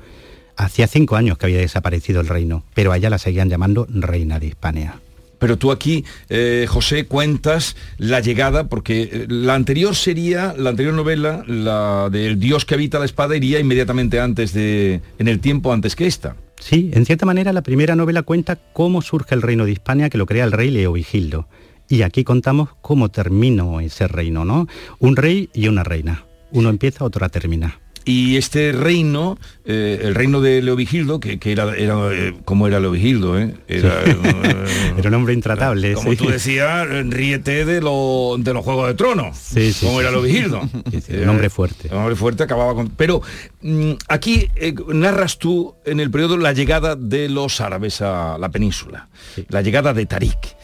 Hacía 0.55 0.87
cinco 0.87 1.17
años 1.17 1.39
que 1.39 1.47
había 1.47 1.61
desaparecido 1.61 2.21
el 2.21 2.29
reino, 2.29 2.65
pero 2.75 2.93
a 2.93 2.99
ella 2.99 3.09
la 3.09 3.17
seguían 3.17 3.49
llamando 3.49 3.87
reina 3.89 4.39
de 4.39 4.49
Hispania. 4.49 5.01
Pero 5.39 5.59
tú 5.59 5.71
aquí, 5.71 6.05
eh, 6.29 6.67
José, 6.69 7.07
cuentas 7.07 7.77
la 7.99 8.21
llegada, 8.21 8.69
porque 8.69 9.03
eh, 9.03 9.27
la 9.29 9.55
anterior 9.55 9.95
sería, 9.95 10.55
la 10.57 10.71
anterior 10.71 10.95
novela, 10.95 11.45
la 11.47 12.09
del 12.11 12.41
Dios 12.41 12.65
que 12.65 12.75
habita 12.75 12.99
la 12.99 13.05
espada, 13.05 13.37
iría 13.37 13.61
inmediatamente 13.61 14.21
antes 14.21 14.53
de, 14.53 15.01
en 15.19 15.29
el 15.29 15.41
tiempo 15.41 15.73
antes 15.73 15.97
que 15.97 16.07
esta. 16.07 16.37
Sí, 16.59 16.91
en 16.95 17.05
cierta 17.05 17.27
manera 17.27 17.53
la 17.53 17.63
primera 17.63 17.97
novela 17.97 18.23
cuenta 18.23 18.57
cómo 18.73 19.03
surge 19.03 19.35
el 19.35 19.43
reino 19.43 19.67
de 19.67 19.73
Hispania, 19.73 20.09
que 20.09 20.19
lo 20.19 20.27
crea 20.27 20.45
el 20.45 20.53
rey 20.53 20.71
Leovigildo. 20.71 21.49
Y 21.89 22.03
aquí 22.03 22.25
contamos 22.25 22.71
cómo 22.81 23.11
terminó 23.11 23.81
ese 23.81 24.09
reino, 24.09 24.45
¿no? 24.45 24.67
Un 24.99 25.17
rey 25.17 25.51
y 25.55 25.69
una 25.69 25.85
reina. 25.85 26.25
Uno 26.51 26.71
empieza, 26.71 27.05
otro 27.05 27.29
termina. 27.29 27.79
Y 28.09 28.37
este 28.37 28.71
reino, 28.71 29.37
eh, 29.65 29.99
el 30.01 30.15
reino 30.15 30.41
de 30.41 30.63
Leovigildo, 30.63 31.19
que, 31.19 31.41
que 31.41 31.51
era, 31.51 31.75
era 31.77 31.97
eh, 32.13 32.37
como 32.45 32.69
era 32.69 32.79
Leovigildo, 32.79 33.37
¿eh? 33.37 33.53
era, 33.67 34.01
era, 34.97 35.09
un 35.09 35.15
hombre 35.15 35.35
intratable. 35.35 35.95
Como 35.95 36.15
tú 36.15 36.29
decías, 36.29 36.87
ríete 36.89 37.65
de, 37.65 37.81
lo, 37.81 38.37
de 38.39 38.55
los 38.55 38.65
Juegos 38.65 38.87
de 38.87 38.95
Tronos, 38.95 39.37
sí, 39.37 39.75
como 39.81 40.01
era 40.01 40.13
Leovigildo. 40.13 40.61
un 40.61 41.29
hombre 41.29 41.51
fuerte. 41.51 41.89
Un 41.91 41.99
hombre 41.99 42.15
fuerte 42.15 42.45
acababa 42.45 42.77
con... 42.77 42.91
Pero 42.91 43.23
mm, 43.63 43.95
aquí 44.07 44.51
narras 44.87 45.39
tú 45.39 45.75
en 45.85 45.99
el 45.99 46.09
periodo 46.09 46.37
la 46.37 46.53
llegada 46.53 46.95
de 46.95 47.29
los 47.29 47.61
árabes 47.61 48.03
a 48.03 48.39
la 48.39 48.51
península, 48.51 49.09
la 49.49 49.63
llegada 49.63 49.93
de 49.93 50.07
Tarik 50.07 50.57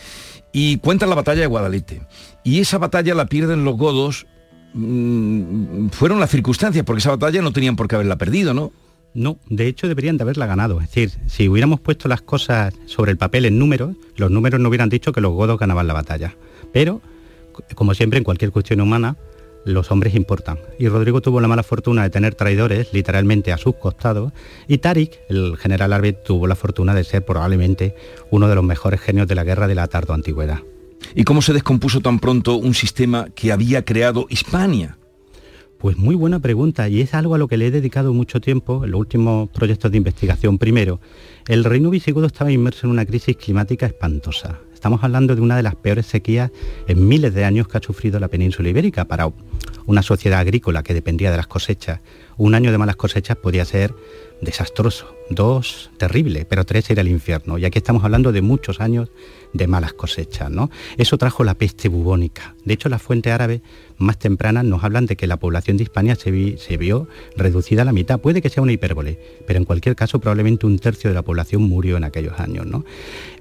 y 0.53 0.77
cuentan 0.79 1.09
la 1.09 1.17
batalla 1.17 1.41
de 1.41 1.47
Guadalete. 1.47 2.03
Y 2.45 2.61
esa 2.61 2.79
batalla 2.79 3.15
la 3.15 3.27
pierden 3.27 3.65
los 3.65 3.77
godos, 3.77 4.27
mm, 4.75 5.89
fueron 5.89 6.21
las 6.21 6.31
circunstancias, 6.31 6.85
porque 6.85 7.01
esa 7.01 7.11
batalla 7.11 7.43
no 7.43 7.53
tenían 7.53 7.77
por 7.77 7.89
qué 7.89 7.97
haberla 7.97 8.17
perdido, 8.17 8.55
¿no? 8.55 8.73
No, 9.15 9.39
de 9.49 9.67
hecho 9.67 9.89
deberían 9.89 10.17
de 10.17 10.23
haberla 10.23 10.47
ganado. 10.47 10.81
Es 10.81 10.89
decir, 10.89 11.11
si 11.27 11.49
hubiéramos 11.49 11.81
puesto 11.81 12.09
las 12.09 12.23
cosas 12.23 12.75
sobre 12.87 13.13
el 13.13 13.19
papel 13.19 13.45
en 13.45 13.59
números, 13.59 13.95
los 14.17 14.31
números 14.31 14.61
no 14.61 14.69
hubieran 14.69 14.89
dicho 14.89 15.13
que 15.13 15.21
los 15.21 15.33
godos 15.33 15.59
ganaban 15.59 15.87
la 15.87 15.93
batalla. 15.93 16.35
Pero, 16.73 17.03
como 17.75 17.95
siempre 17.95 18.19
en 18.19 18.25
cualquier 18.25 18.53
cuestión 18.53 18.81
humana, 18.81 19.17
los 19.65 19.91
hombres 19.91 20.15
importan. 20.15 20.59
Y 20.79 20.89
Rodrigo 20.89 21.21
tuvo 21.21 21.41
la 21.41 21.49
mala 21.49 21.63
fortuna 21.63 22.03
de 22.03 22.11
tener 22.11 22.35
traidores 22.35 22.93
literalmente 22.93 23.53
a 23.53 23.59
sus 23.59 23.77
costados 23.77 24.33
y 24.67 24.79
Tarik, 24.79 25.21
el 25.29 25.57
general 25.57 25.93
árabe, 25.93 26.13
tuvo 26.13 26.47
la 26.47 26.57
fortuna 26.57 26.95
de 26.95 27.05
ser 27.05 27.25
probablemente 27.25 27.95
uno 28.31 28.49
de 28.49 28.55
los 28.55 28.65
mejores 28.65 29.01
genios 29.01 29.29
de 29.29 29.35
la 29.35 29.45
guerra 29.45 29.69
de 29.69 29.75
la 29.75 29.87
tardo 29.89 30.15
antigüedad. 30.15 30.61
¿Y 31.15 31.25
cómo 31.25 31.43
se 31.43 31.53
descompuso 31.53 32.01
tan 32.01 32.19
pronto 32.19 32.57
un 32.57 32.75
sistema 32.75 33.29
que 33.35 33.53
había 33.53 33.85
creado 33.85 34.27
Hispania? 34.31 34.99
Pues 35.79 35.97
muy 35.97 36.15
buena 36.15 36.39
pregunta 36.39 36.89
y 36.89 37.01
es 37.01 37.13
algo 37.13 37.35
a 37.35 37.39
lo 37.39 37.49
que 37.49 37.57
le 37.57 37.67
he 37.67 37.71
dedicado 37.73 38.15
mucho 38.15 38.41
tiempo 38.41 38.85
en 38.85 38.93
los 38.93 39.01
últimos 39.01 39.49
proyectos 39.51 39.91
de 39.91 39.97
investigación. 39.97 40.57
Primero, 40.57 41.01
el 41.49 41.65
reino 41.65 41.91
visigodo 41.91 42.27
estaba 42.27 42.53
inmerso 42.53 42.87
en 42.87 42.93
una 42.93 43.05
crisis 43.05 43.37
climática 43.37 43.87
espantosa. 43.87 44.61
Estamos 44.73 45.03
hablando 45.03 45.35
de 45.35 45.41
una 45.41 45.57
de 45.57 45.65
las 45.65 45.75
peores 45.75 46.07
sequías 46.07 46.51
en 46.87 47.09
miles 47.09 47.35
de 47.35 47.45
años 47.45 47.67
que 47.67 47.79
ha 47.79 47.83
sufrido 47.83 48.21
la 48.21 48.29
península 48.29 48.69
ibérica 48.69 49.07
para 49.07 49.33
una 49.87 50.03
sociedad 50.03 50.39
agrícola 50.39 50.85
que 50.85 50.95
dependía 50.95 51.31
de 51.33 51.37
las 51.37 51.49
cosechas. 51.49 52.01
Un 52.37 52.55
año 52.55 52.71
de 52.71 52.79
malas 52.79 52.97
cosechas 52.97 53.37
podía 53.37 53.65
ser 53.65 53.93
desastroso, 54.43 55.15
dos, 55.31 55.91
terrible, 55.97 56.45
pero 56.45 56.67
tres 56.67 56.91
era 56.91 57.01
el 57.01 57.09
infierno. 57.09 57.57
Y 57.59 57.65
aquí 57.65 57.79
estamos 57.79 58.05
hablando 58.05 58.33
de 58.33 58.43
muchos 58.43 58.81
años 58.81 59.11
de 59.53 59.67
malas 59.67 59.93
cosechas. 59.95 60.51
¿no? 60.51 60.71
Eso 60.99 61.17
trajo 61.17 61.45
la 61.45 61.55
peste 61.55 61.89
bubónica. 61.89 62.55
De 62.65 62.75
hecho, 62.75 62.89
las 62.89 63.01
fuentes 63.01 63.33
árabes 63.33 63.63
más 63.97 64.19
tempranas 64.19 64.65
nos 64.65 64.83
hablan 64.85 65.07
de 65.07 65.17
que 65.17 65.29
la 65.29 65.39
población 65.39 65.77
de 65.77 65.85
Hispania 65.85 66.17
se, 66.17 66.31
vio 66.77 67.09
reducida 67.37 67.83
a 67.83 67.85
la 67.85 67.93
mitad. 67.93 68.21
Puede 68.21 68.43
que 68.43 68.51
sea 68.51 68.63
una 68.63 68.73
hipérbole, 68.73 69.19
pero 69.47 69.59
en 69.59 69.65
cualquier 69.65 69.95
caso 69.95 70.19
probablemente 70.19 70.67
un 70.67 70.79
tercio 70.79 71.09
de 71.09 71.15
la 71.15 71.23
población 71.23 71.63
murió 71.63 71.97
en 71.97 72.05
aquellos 72.05 72.39
años. 72.41 72.67
¿no? 72.67 72.85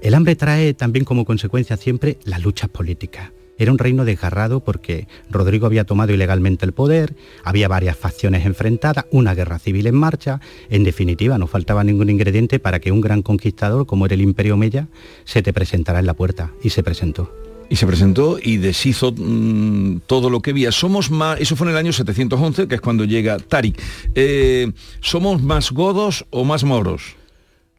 El 0.00 0.14
hambre 0.14 0.36
trae 0.36 0.72
también 0.72 1.04
como 1.04 1.24
consecuencia 1.24 1.76
siempre 1.76 2.18
las 2.24 2.42
luchas 2.42 2.70
políticas. 2.70 3.32
Era 3.62 3.70
un 3.70 3.78
reino 3.78 4.04
desgarrado 4.04 4.58
porque 4.58 5.06
Rodrigo 5.30 5.66
había 5.66 5.84
tomado 5.84 6.12
ilegalmente 6.12 6.66
el 6.66 6.72
poder, 6.72 7.14
había 7.44 7.68
varias 7.68 7.96
facciones 7.96 8.44
enfrentadas, 8.44 9.04
una 9.12 9.36
guerra 9.36 9.60
civil 9.60 9.86
en 9.86 9.94
marcha, 9.94 10.40
en 10.68 10.82
definitiva 10.82 11.38
no 11.38 11.46
faltaba 11.46 11.84
ningún 11.84 12.10
ingrediente 12.10 12.58
para 12.58 12.80
que 12.80 12.90
un 12.90 13.00
gran 13.00 13.22
conquistador 13.22 13.86
como 13.86 14.06
era 14.06 14.16
el 14.16 14.20
Imperio 14.20 14.56
Mella 14.56 14.88
se 15.24 15.42
te 15.42 15.52
presentara 15.52 16.00
en 16.00 16.06
la 16.06 16.14
puerta 16.14 16.50
y 16.60 16.70
se 16.70 16.82
presentó 16.82 17.32
y 17.70 17.76
se 17.76 17.86
presentó 17.86 18.36
y 18.42 18.56
deshizo 18.56 19.14
mm, 19.16 20.00
todo 20.06 20.28
lo 20.28 20.42
que 20.42 20.50
había. 20.50 20.72
Somos 20.72 21.12
más, 21.12 21.40
eso 21.40 21.54
fue 21.54 21.68
en 21.68 21.70
el 21.70 21.76
año 21.78 21.92
711, 21.92 22.66
que 22.66 22.74
es 22.74 22.80
cuando 22.80 23.04
llega 23.04 23.38
Tarik. 23.38 23.80
Eh, 24.16 24.72
¿Somos 25.00 25.40
más 25.40 25.70
godos 25.70 26.26
o 26.30 26.44
más 26.44 26.64
moros? 26.64 27.14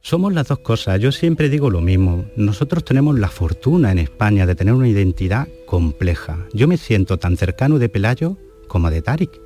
Somos 0.05 0.33
las 0.33 0.49
dos 0.49 0.59
cosas. 0.59 0.99
Yo 0.99 1.13
siempre 1.13 1.47
digo 1.47 1.69
lo 1.69 1.79
mismo. 1.79 2.25
Nosotros 2.35 2.83
tenemos 2.83 3.17
la 3.17 3.29
fortuna 3.29 3.89
en 3.89 3.99
España 3.99 4.45
de 4.45 4.53
tener 4.53 4.73
una 4.73 4.89
identidad 4.89 5.47
compleja. 5.65 6.45
Yo 6.51 6.67
me 6.67 6.75
siento 6.75 7.17
tan 7.17 7.37
cercano 7.37 7.79
de 7.79 7.87
Pelayo 7.87 8.35
como 8.67 8.89
de 8.89 9.01
Tarik, 9.01 9.39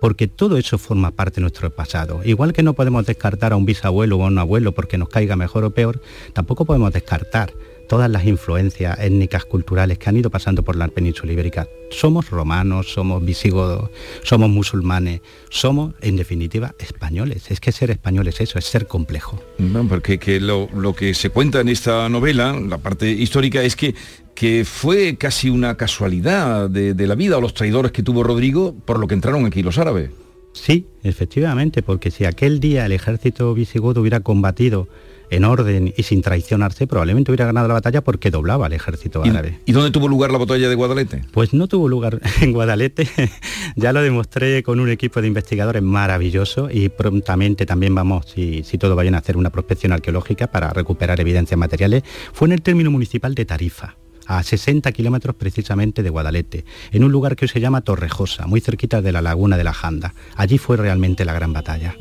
porque 0.00 0.26
todo 0.26 0.56
eso 0.56 0.78
forma 0.78 1.12
parte 1.12 1.36
de 1.36 1.42
nuestro 1.42 1.70
pasado. 1.70 2.22
Igual 2.24 2.52
que 2.52 2.64
no 2.64 2.74
podemos 2.74 3.06
descartar 3.06 3.52
a 3.52 3.56
un 3.56 3.66
bisabuelo 3.66 4.16
o 4.18 4.24
a 4.24 4.26
un 4.26 4.38
abuelo 4.40 4.74
porque 4.74 4.98
nos 4.98 5.08
caiga 5.08 5.36
mejor 5.36 5.62
o 5.62 5.70
peor, 5.70 6.02
tampoco 6.32 6.64
podemos 6.64 6.92
descartar 6.92 7.52
todas 7.90 8.08
las 8.08 8.24
influencias 8.24 8.96
étnicas, 9.00 9.44
culturales 9.44 9.98
que 9.98 10.08
han 10.08 10.16
ido 10.16 10.30
pasando 10.30 10.62
por 10.62 10.76
la 10.76 10.86
península 10.86 11.32
ibérica. 11.32 11.66
Somos 11.90 12.30
romanos, 12.30 12.92
somos 12.92 13.24
visigodos, 13.24 13.90
somos 14.22 14.48
musulmanes, 14.48 15.22
somos, 15.48 15.94
en 16.00 16.14
definitiva, 16.14 16.72
españoles. 16.78 17.50
Es 17.50 17.58
que 17.58 17.72
ser 17.72 17.90
español 17.90 18.28
es 18.28 18.40
eso, 18.40 18.60
es 18.60 18.66
ser 18.66 18.86
complejo. 18.86 19.42
porque 19.88 20.20
que 20.20 20.38
lo, 20.38 20.68
que 20.94 21.14
se 21.14 21.30
cuenta 21.30 21.62
en 21.62 21.68
esta 21.68 22.08
novela, 22.08 22.52
la 22.52 22.78
parte 22.78 23.10
histórica, 23.10 23.60
es 23.64 23.74
que 23.74 23.96
que 24.36 24.64
fue 24.64 25.16
casi 25.16 25.50
una 25.50 25.76
casualidad 25.76 26.70
de, 26.70 26.94
de 26.94 27.06
la 27.06 27.16
vida 27.16 27.36
o 27.36 27.40
los 27.42 27.52
traidores 27.52 27.92
que 27.92 28.02
tuvo 28.02 28.22
Rodrigo 28.22 28.74
por 28.86 28.98
lo 28.98 29.06
que 29.06 29.14
entraron 29.14 29.44
aquí 29.44 29.62
los 29.62 29.76
árabes. 29.76 30.10
Sí, 30.52 30.86
efectivamente, 31.02 31.82
porque 31.82 32.10
si 32.10 32.24
aquel 32.24 32.60
día 32.60 32.86
el 32.86 32.92
ejército 32.92 33.52
visigodo 33.52 34.00
hubiera 34.00 34.20
combatido 34.20 34.88
en 35.30 35.44
orden 35.44 35.94
y 35.96 36.02
sin 36.02 36.22
traicionarse, 36.22 36.86
probablemente 36.86 37.30
hubiera 37.30 37.46
ganado 37.46 37.68
la 37.68 37.74
batalla 37.74 38.02
porque 38.02 38.30
doblaba 38.30 38.66
al 38.66 38.72
ejército 38.72 39.22
árabe. 39.22 39.60
¿Y, 39.66 39.72
dónde 39.72 39.90
tuvo 39.90 40.08
lugar 40.08 40.30
la 40.30 40.38
batalla 40.38 40.68
de 40.68 40.74
Guadalete? 40.74 41.24
Pues 41.32 41.54
no 41.54 41.68
tuvo 41.68 41.88
lugar 41.88 42.20
en 42.40 42.52
Guadalete, 42.52 43.08
ya 43.76 43.92
lo 43.92 44.02
demostré 44.02 44.62
con 44.62 44.80
un 44.80 44.90
equipo 44.90 45.20
de 45.20 45.28
investigadores 45.28 45.82
maravilloso 45.82 46.68
y 46.70 46.88
prontamente 46.88 47.66
también 47.66 47.94
vamos, 47.94 48.26
si, 48.26 48.62
si 48.64 48.78
todo 48.78 48.96
va 48.96 49.02
bien, 49.02 49.14
a 49.14 49.18
hacer 49.18 49.36
una 49.36 49.50
prospección 49.50 49.92
arqueológica 49.92 50.48
para 50.48 50.70
recuperar 50.70 51.20
evidencias 51.20 51.58
materiales. 51.58 52.02
Fue 52.32 52.48
en 52.48 52.52
el 52.52 52.62
término 52.62 52.90
municipal 52.90 53.34
de 53.34 53.44
Tarifa 53.44 53.96
a 54.30 54.44
60 54.44 54.92
kilómetros 54.92 55.34
precisamente 55.34 56.04
de 56.04 56.08
Guadalete, 56.08 56.64
en 56.92 57.02
un 57.02 57.10
lugar 57.10 57.34
que 57.34 57.46
hoy 57.46 57.48
se 57.48 57.60
llama 57.60 57.80
Torrejosa, 57.80 58.46
muy 58.46 58.60
cerquita 58.60 59.02
de 59.02 59.10
la 59.10 59.20
laguna 59.20 59.56
de 59.56 59.64
la 59.64 59.72
Janda. 59.72 60.14
Allí 60.36 60.56
fue 60.56 60.76
realmente 60.76 61.24
la 61.24 61.32
gran 61.32 61.52
batalla. 61.52 61.96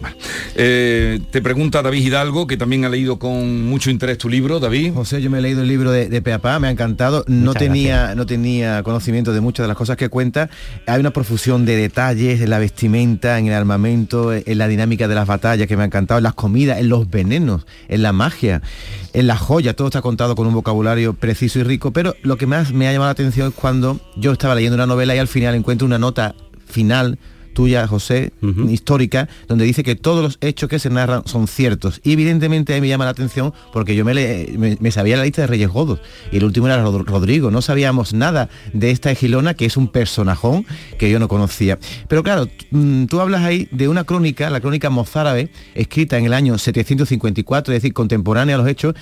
Eh, 0.56 1.20
te 1.32 1.42
pregunta 1.42 1.82
David 1.82 2.06
Hidalgo, 2.06 2.46
que 2.46 2.56
también 2.56 2.86
ha 2.86 2.90
leído 2.90 3.18
con 3.18 3.66
mucho 3.66 3.90
interés 3.90 4.20
tu 4.20 4.30
libro, 4.30 4.60
David. 4.60 4.94
José, 4.94 5.24
yo 5.24 5.32
me 5.32 5.40
he 5.40 5.42
leído 5.42 5.64
el 5.64 5.68
libro 5.68 5.92
de, 5.92 6.08
de 6.08 6.22
Peapá, 6.22 6.60
me 6.60 6.68
ha 6.68 6.72
encantado. 6.72 7.26
No 7.28 7.56
tenía, 7.56 8.14
no 8.14 8.28
tenía 8.28 8.84
conocimiento 8.84 9.34
de 9.34 9.42
muchas 9.42 9.64
de 9.64 9.70
las 9.70 9.78
cosas 9.78 9.98
que 9.98 10.10
cuenta. 10.10 10.52
Hay 10.86 11.00
una 11.00 11.12
profusión 11.12 11.66
de 11.66 11.78
detalles 11.78 12.42
en 12.42 12.52
la 12.52 12.60
vestimenta, 12.60 13.40
en 13.40 13.48
el 13.48 13.54
armamento, 13.54 14.34
en 14.34 14.58
la 14.60 14.68
dinámica 14.68 15.08
de 15.08 15.16
las 15.16 15.26
batallas 15.26 15.68
que 15.68 15.76
me 15.76 15.82
ha 15.82 15.88
encantado, 15.88 16.20
en 16.20 16.26
las 16.26 16.36
comidas, 16.36 16.78
en 16.78 16.90
los 16.90 17.10
venenos, 17.10 17.66
en 17.88 18.04
la 18.04 18.14
magia, 18.14 18.62
en 19.20 19.28
la 19.28 19.38
joya. 19.38 19.76
Todo 19.76 19.88
está 19.88 20.02
contado 20.02 20.36
con 20.36 20.48
un 20.48 20.54
vocabulario 20.54 21.14
preciso 21.14 21.60
y 21.60 21.64
rico. 21.64 21.92
Pero 21.92 22.16
lo 22.24 22.38
que 22.38 22.48
más 22.48 22.72
me 22.72 22.88
ha 22.88 22.94
llamado 22.94 23.10
la 23.10 23.14
atención 23.14 23.50
es 23.50 23.54
cuando 23.54 24.00
yo 24.16 24.32
estaba 24.32 24.56
leyendo 24.56 24.76
una 24.76 24.88
novela 24.88 25.16
y 25.16 25.20
al 25.20 25.28
final 25.28 25.56
encuentro 25.56 25.86
una 25.86 26.00
nota 26.00 26.36
final 26.66 27.20
tuya, 27.54 27.88
José, 27.88 28.32
histórica, 28.70 29.28
donde 29.48 29.66
dice 29.66 29.84
que 29.84 29.96
todos 29.96 30.24
los 30.24 30.38
hechos 30.42 30.70
que 30.70 30.80
se 30.80 30.90
narran 30.90 31.24
son 31.26 31.48
ciertos. 31.48 32.00
Y 32.04 32.14
evidentemente 32.14 32.74
a 32.74 32.76
mí 32.78 32.82
me 32.82 32.88
llama 32.88 33.06
la 33.06 33.12
atención 33.12 33.54
porque 33.74 33.96
yo 33.96 34.06
me, 34.06 34.14
le- 34.14 34.54
me- 34.58 34.78
me 34.80 34.92
sabía 34.92 35.18
la 35.18 35.24
lista 35.24 35.42
de 35.42 35.48
Reyes 35.48 35.70
Godos 35.70 36.00
y 36.32 36.38
el 36.38 36.44
último 36.44 36.68
era 36.68 36.82
Rod- 36.84 37.06
Rodrigo. 37.06 37.52
No 37.52 37.62
sabíamos 37.62 38.14
nada 38.14 38.50
de 38.74 38.92
esta 38.92 39.12
Egilona, 39.12 39.54
que 39.54 39.66
es 39.66 39.78
un 39.78 39.88
personajón 39.90 40.66
que 40.98 41.10
yo 41.10 41.20
no 41.20 41.28
conocía. 41.28 41.80
Pero 42.08 42.24
claro, 42.24 42.48
mm, 42.72 43.06
tú 43.06 43.20
hablas 43.22 43.42
ahí 43.44 43.68
de 43.72 43.88
una 43.88 44.04
crónica, 44.04 44.50
la 44.50 44.62
crónica 44.62 44.90
mozárabe, 44.90 45.50
escrita 45.76 46.18
en 46.18 46.26
el 46.26 46.34
año 46.34 46.58
754, 46.58 47.74
es 47.74 47.82
decir, 47.82 47.94
contemporánea 47.94 48.56
a 48.56 48.58
los 48.58 48.68
hechos, 48.68 48.96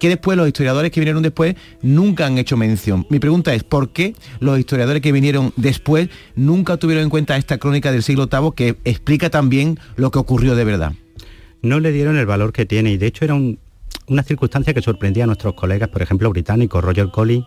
que 0.00 0.08
después 0.08 0.36
los 0.36 0.48
historiadores 0.48 0.90
que 0.90 0.98
vinieron 0.98 1.22
después 1.22 1.54
nunca 1.82 2.26
han 2.26 2.38
hecho 2.38 2.56
mención. 2.56 3.06
Mi 3.10 3.20
pregunta 3.20 3.54
es, 3.54 3.62
¿por 3.62 3.90
qué 3.92 4.14
los 4.40 4.58
historiadores 4.58 5.00
que 5.02 5.12
vinieron 5.12 5.52
después 5.56 6.08
nunca 6.34 6.76
tuvieron 6.78 7.04
en 7.04 7.10
cuenta 7.10 7.36
esta 7.36 7.58
crónica 7.58 7.92
del 7.92 8.02
siglo 8.02 8.28
VIII 8.32 8.50
que 8.56 8.76
explica 8.84 9.30
también 9.30 9.78
lo 9.96 10.10
que 10.10 10.18
ocurrió 10.18 10.56
de 10.56 10.64
verdad? 10.64 10.92
no 11.62 11.78
le 11.78 11.92
dieron 11.92 12.16
el 12.16 12.24
valor 12.24 12.54
que 12.54 12.64
tiene 12.64 12.90
y 12.92 12.96
de 12.96 13.06
hecho 13.06 13.22
era 13.26 13.34
un- 13.34 13.58
una 14.06 14.22
circunstancia 14.22 14.72
que 14.72 14.80
sorprendía 14.80 15.24
a 15.24 15.26
nuestros 15.26 15.52
colegas, 15.52 15.90
por 15.90 16.00
ejemplo, 16.00 16.30
británicos, 16.30 16.82
Roger 16.82 17.10
Collins, 17.10 17.44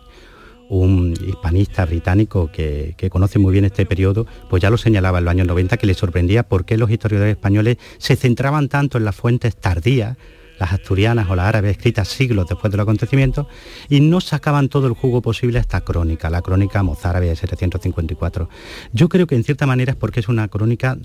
un 0.68 1.12
hispanista 1.26 1.84
británico 1.84 2.50
que, 2.52 2.94
que 2.96 3.10
conoce 3.10 3.38
muy 3.40 3.52
bien 3.52 3.64
este 3.64 3.84
periodo, 3.86 4.26
pues 4.48 4.62
ya 4.62 4.70
lo 4.70 4.76
señalaba 4.78 5.18
en 5.18 5.24
los 5.24 5.32
años 5.32 5.46
90 5.48 5.76
que 5.76 5.86
le 5.86 5.94
sorprendía 5.94 6.44
por 6.44 6.64
qué 6.64 6.78
los 6.78 6.90
historiadores 6.92 7.34
españoles 7.34 7.76
se 7.98 8.14
centraban 8.16 8.68
tanto 8.68 8.98
en 8.98 9.04
las 9.04 9.16
fuentes 9.16 9.56
tardías, 9.56 10.16
las 10.58 10.72
asturianas 10.72 11.28
o 11.28 11.36
las 11.36 11.46
árabes 11.46 11.72
escritas 11.72 12.08
siglos 12.08 12.46
después 12.48 12.70
de 12.70 12.76
los 12.76 12.84
acontecimientos, 12.84 13.46
y 13.88 14.00
no 14.00 14.20
sacaban 14.20 14.68
todo 14.68 14.86
el 14.86 14.94
jugo 14.94 15.22
posible 15.22 15.58
a 15.58 15.60
esta 15.60 15.82
crónica, 15.82 16.30
la 16.30 16.42
crónica 16.42 16.82
mozárabe 16.82 17.28
de 17.28 17.36
754. 17.36 18.48
Yo 18.92 19.08
creo 19.08 19.26
que 19.26 19.34
en 19.34 19.44
cierta 19.44 19.66
manera 19.66 19.92
es 19.92 19.96
porque 19.96 20.20
es 20.20 20.28
una 20.28 20.48
crónica 20.48 20.96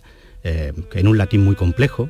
eh, 0.43 0.73
en 0.93 1.07
un 1.07 1.17
latín 1.17 1.43
muy 1.43 1.55
complejo, 1.55 2.09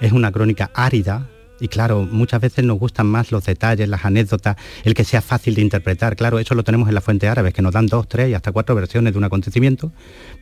es 0.00 0.12
una 0.12 0.32
crónica 0.32 0.70
árida, 0.74 1.28
y 1.60 1.68
claro, 1.68 2.02
muchas 2.02 2.40
veces 2.40 2.64
nos 2.64 2.78
gustan 2.78 3.06
más 3.06 3.32
los 3.32 3.44
detalles, 3.44 3.88
las 3.88 4.04
anécdotas, 4.04 4.56
el 4.84 4.94
que 4.94 5.04
sea 5.04 5.22
fácil 5.22 5.54
de 5.54 5.62
interpretar. 5.62 6.16
Claro, 6.16 6.38
eso 6.38 6.54
lo 6.54 6.64
tenemos 6.64 6.88
en 6.88 6.94
las 6.94 7.04
fuentes 7.04 7.28
árabes, 7.28 7.54
que 7.54 7.62
nos 7.62 7.72
dan 7.72 7.86
dos, 7.86 8.08
tres 8.08 8.30
y 8.30 8.34
hasta 8.34 8.52
cuatro 8.52 8.74
versiones 8.74 9.12
de 9.12 9.18
un 9.18 9.24
acontecimiento, 9.24 9.92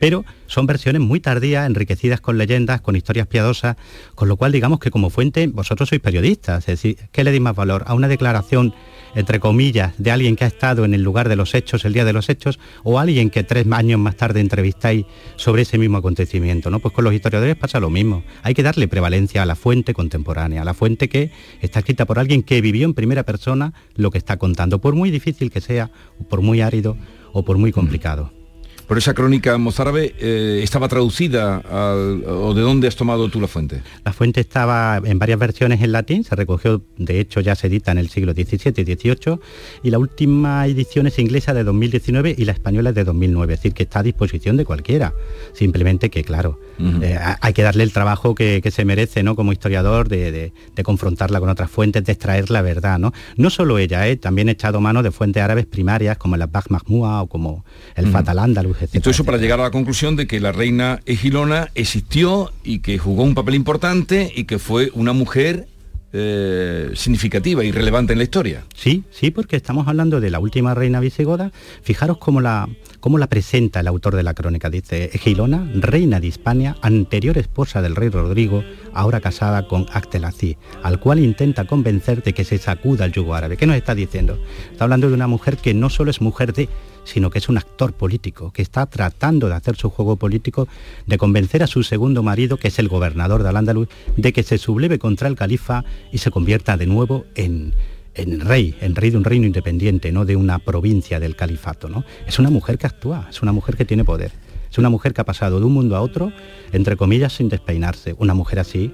pero 0.01 0.25
son 0.47 0.67
versiones 0.67 1.01
muy 1.01 1.21
tardías, 1.21 1.67
enriquecidas 1.67 2.21
con 2.21 2.39
leyendas, 2.39 2.81
con 2.81 2.97
historias 2.97 3.27
piadosas, 3.27 3.77
con 4.15 4.29
lo 4.29 4.37
cual 4.37 4.53
digamos 4.53 4.79
que 4.79 4.91
como 4.91 5.11
fuente 5.11 5.47
vosotros 5.47 5.89
sois 5.89 6.01
periodistas, 6.01 6.61
es 6.61 6.67
decir, 6.67 6.97
¿qué 7.13 7.25
le 7.25 7.31
dais 7.31 7.43
más 7.43 7.55
valor? 7.55 7.85
¿A 7.87 7.95
una 7.95 8.09
declaración, 8.09 8.75
entre 9.15 9.41
comillas, 9.41 9.95
de 9.99 10.11
alguien 10.11 10.37
que 10.37 10.45
ha 10.45 10.49
estado 10.49 10.85
en 10.85 10.95
el 10.95 11.03
lugar 11.03 11.29
de 11.29 11.37
los 11.37 11.55
hechos, 11.55 11.85
el 11.85 11.93
día 11.93 12.05
de 12.05 12.13
los 12.13 12.29
hechos, 12.29 12.59
o 12.83 12.99
alguien 12.99 13.31
que 13.31 13.43
tres 13.43 13.67
años 13.71 14.01
más 14.01 14.17
tarde 14.17 14.41
entrevistáis 14.41 15.07
sobre 15.37 15.63
ese 15.63 15.79
mismo 15.79 15.99
acontecimiento? 15.99 16.71
¿no? 16.71 16.81
Pues 16.81 16.95
con 16.95 17.05
los 17.05 17.15
historiadores 17.15 17.57
pasa 17.57 17.81
lo 17.81 17.91
mismo. 17.91 18.25
Hay 18.43 18.55
que 18.55 18.63
darle 18.63 18.89
prevalencia 18.89 19.43
a 19.43 19.47
la 19.47 19.57
fuente 19.57 19.95
contemporánea, 19.95 20.63
a 20.63 20.65
la 20.65 20.75
fuente 20.75 21.09
que 21.09 21.31
está 21.61 21.81
escrita 21.81 22.07
por 22.07 22.19
alguien 22.19 22.43
que 22.43 22.61
vivió 22.61 22.85
en 22.85 22.95
primera 22.95 23.25
persona 23.25 23.73
lo 23.95 24.11
que 24.11 24.19
está 24.19 24.37
contando, 24.37 24.81
por 24.81 24.95
muy 24.95 25.11
difícil 25.11 25.51
que 25.51 25.61
sea, 25.61 25.91
por 26.29 26.41
muy 26.41 26.61
árido 26.61 26.97
o 27.33 27.45
por 27.45 27.59
muy 27.59 27.73
complicado. 27.73 28.44
Por 28.87 28.99
esa 28.99 29.15
crónica 29.15 29.57
mozárabe 29.57 30.15
eh, 30.19 30.61
estaba 30.63 30.89
traducida 30.89 31.57
al- 31.57 32.23
o 32.27 32.53
de 32.53 32.61
dónde 32.61 32.87
has 32.87 32.97
tomado 32.97 33.31
tú 33.31 33.41
la 33.41 33.49
fuente. 33.49 33.81
La 34.05 34.13
fuente 34.13 34.41
estaba 34.41 35.01
en 35.03 35.19
varias 35.19 35.39
versiones 35.39 35.81
en 35.81 35.91
latín, 35.93 36.23
se 36.23 36.37
recogió, 36.37 36.83
de 36.99 37.19
hecho 37.19 37.41
ya 37.41 37.55
se 37.55 37.69
edita 37.69 37.93
en 37.93 37.99
el 37.99 38.11
siglo 38.11 38.33
XVII 38.35 38.75
y 38.77 38.85
XVIII, 38.95 39.39
y 39.83 39.91
la 39.91 39.99
última 39.99 40.67
edición 40.67 41.07
es 41.07 41.19
inglesa 41.19 41.55
de 41.55 41.65
2019 41.65 42.35
y 42.37 42.45
la 42.45 42.53
española 42.53 42.91
es 42.91 42.95
de 42.95 43.05
2009, 43.05 43.55
es 43.55 43.61
decir, 43.61 43.73
que 43.73 43.85
está 43.85 44.01
a 44.01 44.03
disposición 44.03 44.59
de 44.59 44.67
cualquiera. 44.67 45.15
Simplemente 45.55 46.11
que, 46.11 46.23
claro, 46.23 46.61
eh, 47.03 47.15
ha- 47.19 47.39
hay 47.41 47.53
que 47.55 47.63
darle 47.63 47.85
el 47.85 47.93
trabajo 47.93 48.35
que, 48.35 48.61
que 48.63 48.71
se 48.71 48.85
merece, 48.85 49.23
¿no? 49.23 49.35
Como 49.35 49.53
historiador, 49.53 50.09
de, 50.09 50.31
de- 50.31 50.53
de 50.77 50.83
confrontarla 50.83 51.41
con 51.41 51.49
otras 51.49 51.71
fuentes, 51.71 52.05
de 52.05 52.13
extraer 52.13 52.51
la 52.51 52.61
verdad, 52.61 52.99
¿no? 52.99 53.13
No 53.37 53.49
solo 53.49 53.79
ella, 53.79 54.07
¿eh? 54.09 54.17
también 54.17 54.51
he 54.51 54.53
echado 54.53 54.81
mano 54.83 55.03
de 55.03 55.11
fuentes 55.11 55.43
árabes 55.43 55.65
primarias 55.65 56.19
como 56.19 56.35
el 56.35 56.47
Bag 56.47 56.71
Mahmúa 56.71 57.23
o 57.23 57.29
como 57.29 57.65
el 57.95 58.05
Ujú. 58.05 58.13
Fatal 58.13 58.39
Andalus, 58.41 58.74
todo 59.01 59.11
eso 59.11 59.25
para 59.25 59.39
llegar 59.39 59.61
a 59.61 59.65
la 59.65 59.71
conclusión 59.71 60.17
de 60.17 60.27
que 60.27 60.41
la 60.41 60.53
reina 60.53 61.01
Egilona 61.07 61.71
existió 61.75 62.53
y 62.63 62.81
que 62.81 62.99
jugó 62.99 63.23
un 63.23 63.35
papel 63.35 63.55
importante 63.55 64.33
y 64.35 64.45
que 64.45 64.59
fue 64.59 64.91
una 64.95 65.13
mujer 65.13 65.69
eh, 66.17 66.93
significativa 66.95 67.65
y 67.65 67.73
relevante 67.73 68.13
en 68.13 68.19
la 68.19 68.23
historia. 68.23 68.63
Sí, 68.73 69.03
sí, 69.11 69.33
porque 69.33 69.57
estamos 69.57 69.89
hablando 69.89 70.21
de 70.21 70.31
la 70.31 70.39
última 70.39 70.73
reina 70.73 71.01
visigoda. 71.01 71.51
Fijaros 71.83 72.19
cómo 72.19 72.41
la, 72.41 72.69
cómo 73.01 73.19
la 73.19 73.27
presenta 73.27 73.81
el 73.81 73.89
autor 73.89 74.15
de 74.15 74.23
la 74.23 74.33
crónica. 74.33 74.71
Dice, 74.71 75.11
Egilona, 75.13 75.69
reina 75.75 76.21
de 76.21 76.29
Hispania, 76.29 76.77
anterior 76.83 77.37
esposa 77.37 77.83
del 77.83 77.97
rey 77.97 78.11
Rodrigo, 78.11 78.63
ahora 78.93 79.21
casada 79.21 79.67
con 79.67 79.87
Actelací, 79.93 80.57
al 80.85 81.01
cual 81.01 81.19
intenta 81.19 81.65
convencer 81.65 82.23
de 82.23 82.33
que 82.33 82.45
se 82.45 82.59
sacuda 82.59 83.07
el 83.07 83.13
yugo 83.13 83.35
árabe. 83.35 83.57
¿Qué 83.57 83.67
nos 83.67 83.75
está 83.75 83.97
diciendo? 83.97 84.39
Está 84.71 84.85
hablando 84.85 85.09
de 85.09 85.15
una 85.15 85.27
mujer 85.27 85.57
que 85.57 85.75
no 85.75 85.91
solo 85.91 86.13
es 86.13 86.21
mujer 86.21 86.53
de, 86.53 86.69
sino 87.05 87.31
que 87.31 87.39
es 87.39 87.49
un 87.49 87.59
actor 87.59 87.93
político, 87.93 88.53
que 88.53 88.63
está 88.63 88.87
tratando 88.87 89.49
de 89.49 89.55
hacer 89.55 89.77
su 89.77 89.91
juego 89.91 90.17
político, 90.17 90.69
de 91.07 91.19
convencer 91.19 91.63
a 91.63 91.67
su 91.67 91.83
segundo 91.83 92.23
marido, 92.23 92.57
que 92.57 92.69
es 92.69 92.79
el 92.79 92.89
gobernador 92.89 93.43
de 93.43 93.49
Al-Ándalus, 93.51 93.89
de 94.17 94.33
que 94.33 94.43
se 94.43 94.59
subleve 94.59 94.99
contra 94.99 95.29
el 95.29 95.37
califa 95.37 95.85
y 96.13 96.19
se 96.19 96.31
convierta 96.31 96.77
de 96.77 96.87
nuevo 96.87 97.25
en, 97.35 97.75
en 98.15 98.41
rey, 98.41 98.77
en 98.81 98.95
rey 98.95 99.11
de 99.11 99.17
un 99.17 99.25
reino 99.25 99.47
independiente, 99.47 100.13
no 100.13 100.25
de 100.25 100.37
una 100.37 100.59
provincia 100.59 101.21
del 101.21 101.37
califato. 101.37 101.89
¿no? 101.89 102.05
Es 102.27 102.39
una 102.39 102.51
mujer 102.51 102.79
que 102.79 102.87
actúa, 102.87 103.27
es 103.31 103.43
una 103.43 103.53
mujer 103.53 103.77
que 103.77 103.85
tiene 103.85 104.05
poder, 104.05 104.33
es 104.71 104.79
una 104.79 104.91
mujer 104.91 105.15
que 105.15 105.21
ha 105.21 105.25
pasado 105.25 105.61
de 105.61 105.67
un 105.67 105.73
mundo 105.73 105.97
a 105.97 106.01
otro, 106.01 106.33
entre 106.73 106.97
comillas, 106.97 107.35
sin 107.35 107.49
despeinarse. 107.49 108.15
Una 108.19 108.35
mujer 108.35 108.59
así 108.59 108.93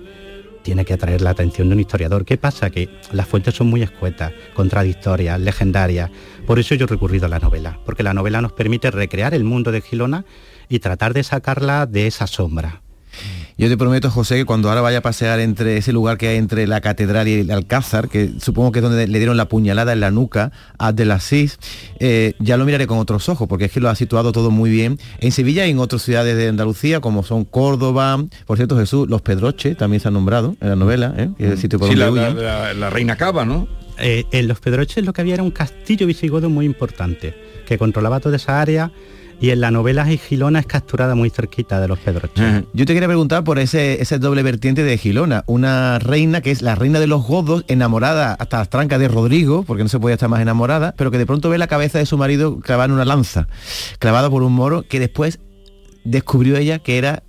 tiene 0.62 0.84
que 0.84 0.94
atraer 0.94 1.20
la 1.20 1.30
atención 1.30 1.68
de 1.68 1.74
un 1.74 1.80
historiador. 1.80 2.24
¿Qué 2.24 2.36
pasa? 2.36 2.70
Que 2.70 2.88
las 3.12 3.26
fuentes 3.26 3.54
son 3.54 3.68
muy 3.68 3.82
escuetas, 3.82 4.32
contradictorias, 4.54 5.40
legendarias. 5.40 6.10
Por 6.46 6.58
eso 6.58 6.74
yo 6.74 6.84
he 6.84 6.88
recurrido 6.88 7.26
a 7.26 7.28
la 7.28 7.38
novela, 7.38 7.78
porque 7.84 8.02
la 8.02 8.14
novela 8.14 8.40
nos 8.40 8.52
permite 8.52 8.90
recrear 8.90 9.34
el 9.34 9.44
mundo 9.44 9.72
de 9.72 9.80
Gilona 9.80 10.24
y 10.68 10.78
tratar 10.78 11.14
de 11.14 11.22
sacarla 11.24 11.86
de 11.86 12.06
esa 12.06 12.26
sombra. 12.26 12.82
Yo 13.60 13.68
te 13.68 13.76
prometo, 13.76 14.10
José, 14.10 14.36
que 14.36 14.44
cuando 14.46 14.70
ahora 14.70 14.80
vaya 14.80 14.98
a 14.98 15.02
pasear 15.02 15.38
entre 15.38 15.76
ese 15.76 15.92
lugar 15.92 16.16
que 16.16 16.28
hay 16.28 16.38
entre 16.38 16.66
la 16.66 16.80
catedral 16.80 17.28
y 17.28 17.40
el 17.40 17.50
Alcázar, 17.50 18.08
que 18.08 18.30
supongo 18.40 18.72
que 18.72 18.78
es 18.78 18.82
donde 18.82 19.06
le 19.06 19.18
dieron 19.18 19.36
la 19.36 19.48
puñalada 19.48 19.92
en 19.92 20.00
la 20.00 20.10
nuca 20.10 20.50
a 20.78 20.86
Abdelaziz, 20.88 21.58
eh, 21.98 22.32
ya 22.38 22.56
lo 22.56 22.64
miraré 22.64 22.86
con 22.86 22.96
otros 22.96 23.28
ojos, 23.28 23.46
porque 23.48 23.66
es 23.66 23.72
que 23.72 23.80
lo 23.80 23.90
ha 23.90 23.94
situado 23.94 24.32
todo 24.32 24.50
muy 24.50 24.70
bien 24.70 24.98
en 25.18 25.30
Sevilla 25.30 25.66
y 25.66 25.70
en 25.72 25.78
otras 25.78 26.00
ciudades 26.00 26.38
de 26.38 26.48
Andalucía, 26.48 27.00
como 27.00 27.22
son 27.22 27.44
Córdoba, 27.44 28.24
por 28.46 28.56
cierto, 28.56 28.78
Jesús, 28.78 29.08
Los 29.10 29.20
Pedroches 29.20 29.76
también 29.76 30.00
se 30.00 30.08
han 30.08 30.14
nombrado 30.14 30.56
en 30.62 30.68
la 30.70 30.76
novela, 30.76 31.12
¿eh? 31.18 31.28
que 31.36 31.44
es 31.44 31.50
el 31.52 31.58
sitio 31.58 31.78
por 31.78 31.88
Sí, 31.90 31.96
donde 31.96 32.20
la, 32.22 32.30
la- 32.30 32.42
la- 32.68 32.72
la 32.74 32.88
reina 32.90 33.16
Cava, 33.16 33.44
¿no? 33.44 33.68
Eh, 33.98 34.24
en 34.32 34.48
los 34.48 34.58
Pedroches 34.60 35.04
lo 35.04 35.12
que 35.12 35.20
había 35.20 35.34
era 35.34 35.42
un 35.42 35.50
castillo 35.50 36.06
visigodo 36.06 36.48
muy 36.48 36.64
importante, 36.64 37.34
que 37.66 37.76
controlaba 37.76 38.20
toda 38.20 38.36
esa 38.36 38.58
área 38.58 38.90
y 39.40 39.50
en 39.50 39.60
la 39.60 39.70
novela 39.70 40.04
Gilona 40.04 40.60
es 40.60 40.66
capturada 40.66 41.14
muy 41.14 41.30
cerquita 41.30 41.80
de 41.80 41.88
los 41.88 41.98
Pedroches. 41.98 42.64
Yo 42.74 42.84
te 42.84 42.92
quería 42.92 43.08
preguntar 43.08 43.42
por 43.42 43.58
ese, 43.58 44.02
ese 44.02 44.18
doble 44.18 44.42
vertiente 44.42 44.82
de 44.82 44.98
Gilona, 44.98 45.44
una 45.46 45.98
reina 45.98 46.42
que 46.42 46.50
es 46.50 46.60
la 46.60 46.74
reina 46.74 47.00
de 47.00 47.06
los 47.06 47.26
godos, 47.26 47.64
enamorada 47.66 48.34
hasta 48.34 48.58
las 48.58 48.68
trancas 48.68 49.00
de 49.00 49.08
Rodrigo, 49.08 49.62
porque 49.62 49.82
no 49.82 49.88
se 49.88 49.98
podía 49.98 50.14
estar 50.14 50.28
más 50.28 50.40
enamorada, 50.40 50.94
pero 50.96 51.10
que 51.10 51.18
de 51.18 51.26
pronto 51.26 51.48
ve 51.48 51.56
la 51.56 51.68
cabeza 51.68 51.98
de 51.98 52.06
su 52.06 52.18
marido 52.18 52.60
clavada 52.60 52.86
en 52.86 52.92
una 52.92 53.06
lanza, 53.06 53.48
clavada 53.98 54.28
por 54.28 54.42
un 54.42 54.52
moro, 54.52 54.82
que 54.82 55.00
después 55.00 55.40
descubrió 56.04 56.56
ella 56.58 56.78
que 56.78 56.98
era 56.98 57.22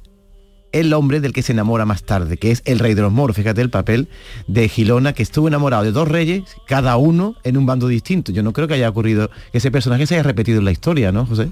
el 0.74 0.94
hombre 0.94 1.20
del 1.20 1.34
que 1.34 1.42
se 1.42 1.54
enamora 1.54 1.86
más 1.86 2.04
tarde, 2.04 2.38
que 2.38 2.52
es 2.52 2.62
el 2.66 2.80
rey 2.80 2.94
de 2.94 3.02
los 3.02 3.12
moros. 3.12 3.36
Fíjate 3.36 3.62
el 3.62 3.70
papel 3.70 4.10
de 4.48 4.68
Gilona, 4.68 5.14
que 5.14 5.24
estuvo 5.24 5.48
enamorado 5.48 5.84
de 5.84 5.92
dos 5.92 6.08
reyes, 6.08 6.44
cada 6.68 6.98
uno 6.98 7.36
en 7.44 7.58
un 7.58 7.66
bando 7.66 7.88
distinto. 7.88 8.32
Yo 8.32 8.44
no 8.44 8.54
creo 8.54 8.68
que 8.68 8.76
haya 8.76 8.90
ocurrido, 8.90 9.30
que 9.52 9.58
ese 9.58 9.72
personaje 9.72 10.08
se 10.08 10.16
haya 10.16 10.24
repetido 10.24 10.60
en 10.60 10.66
la 10.66 10.72
historia, 10.72 11.12
¿no, 11.12 11.26
José? 11.26 11.52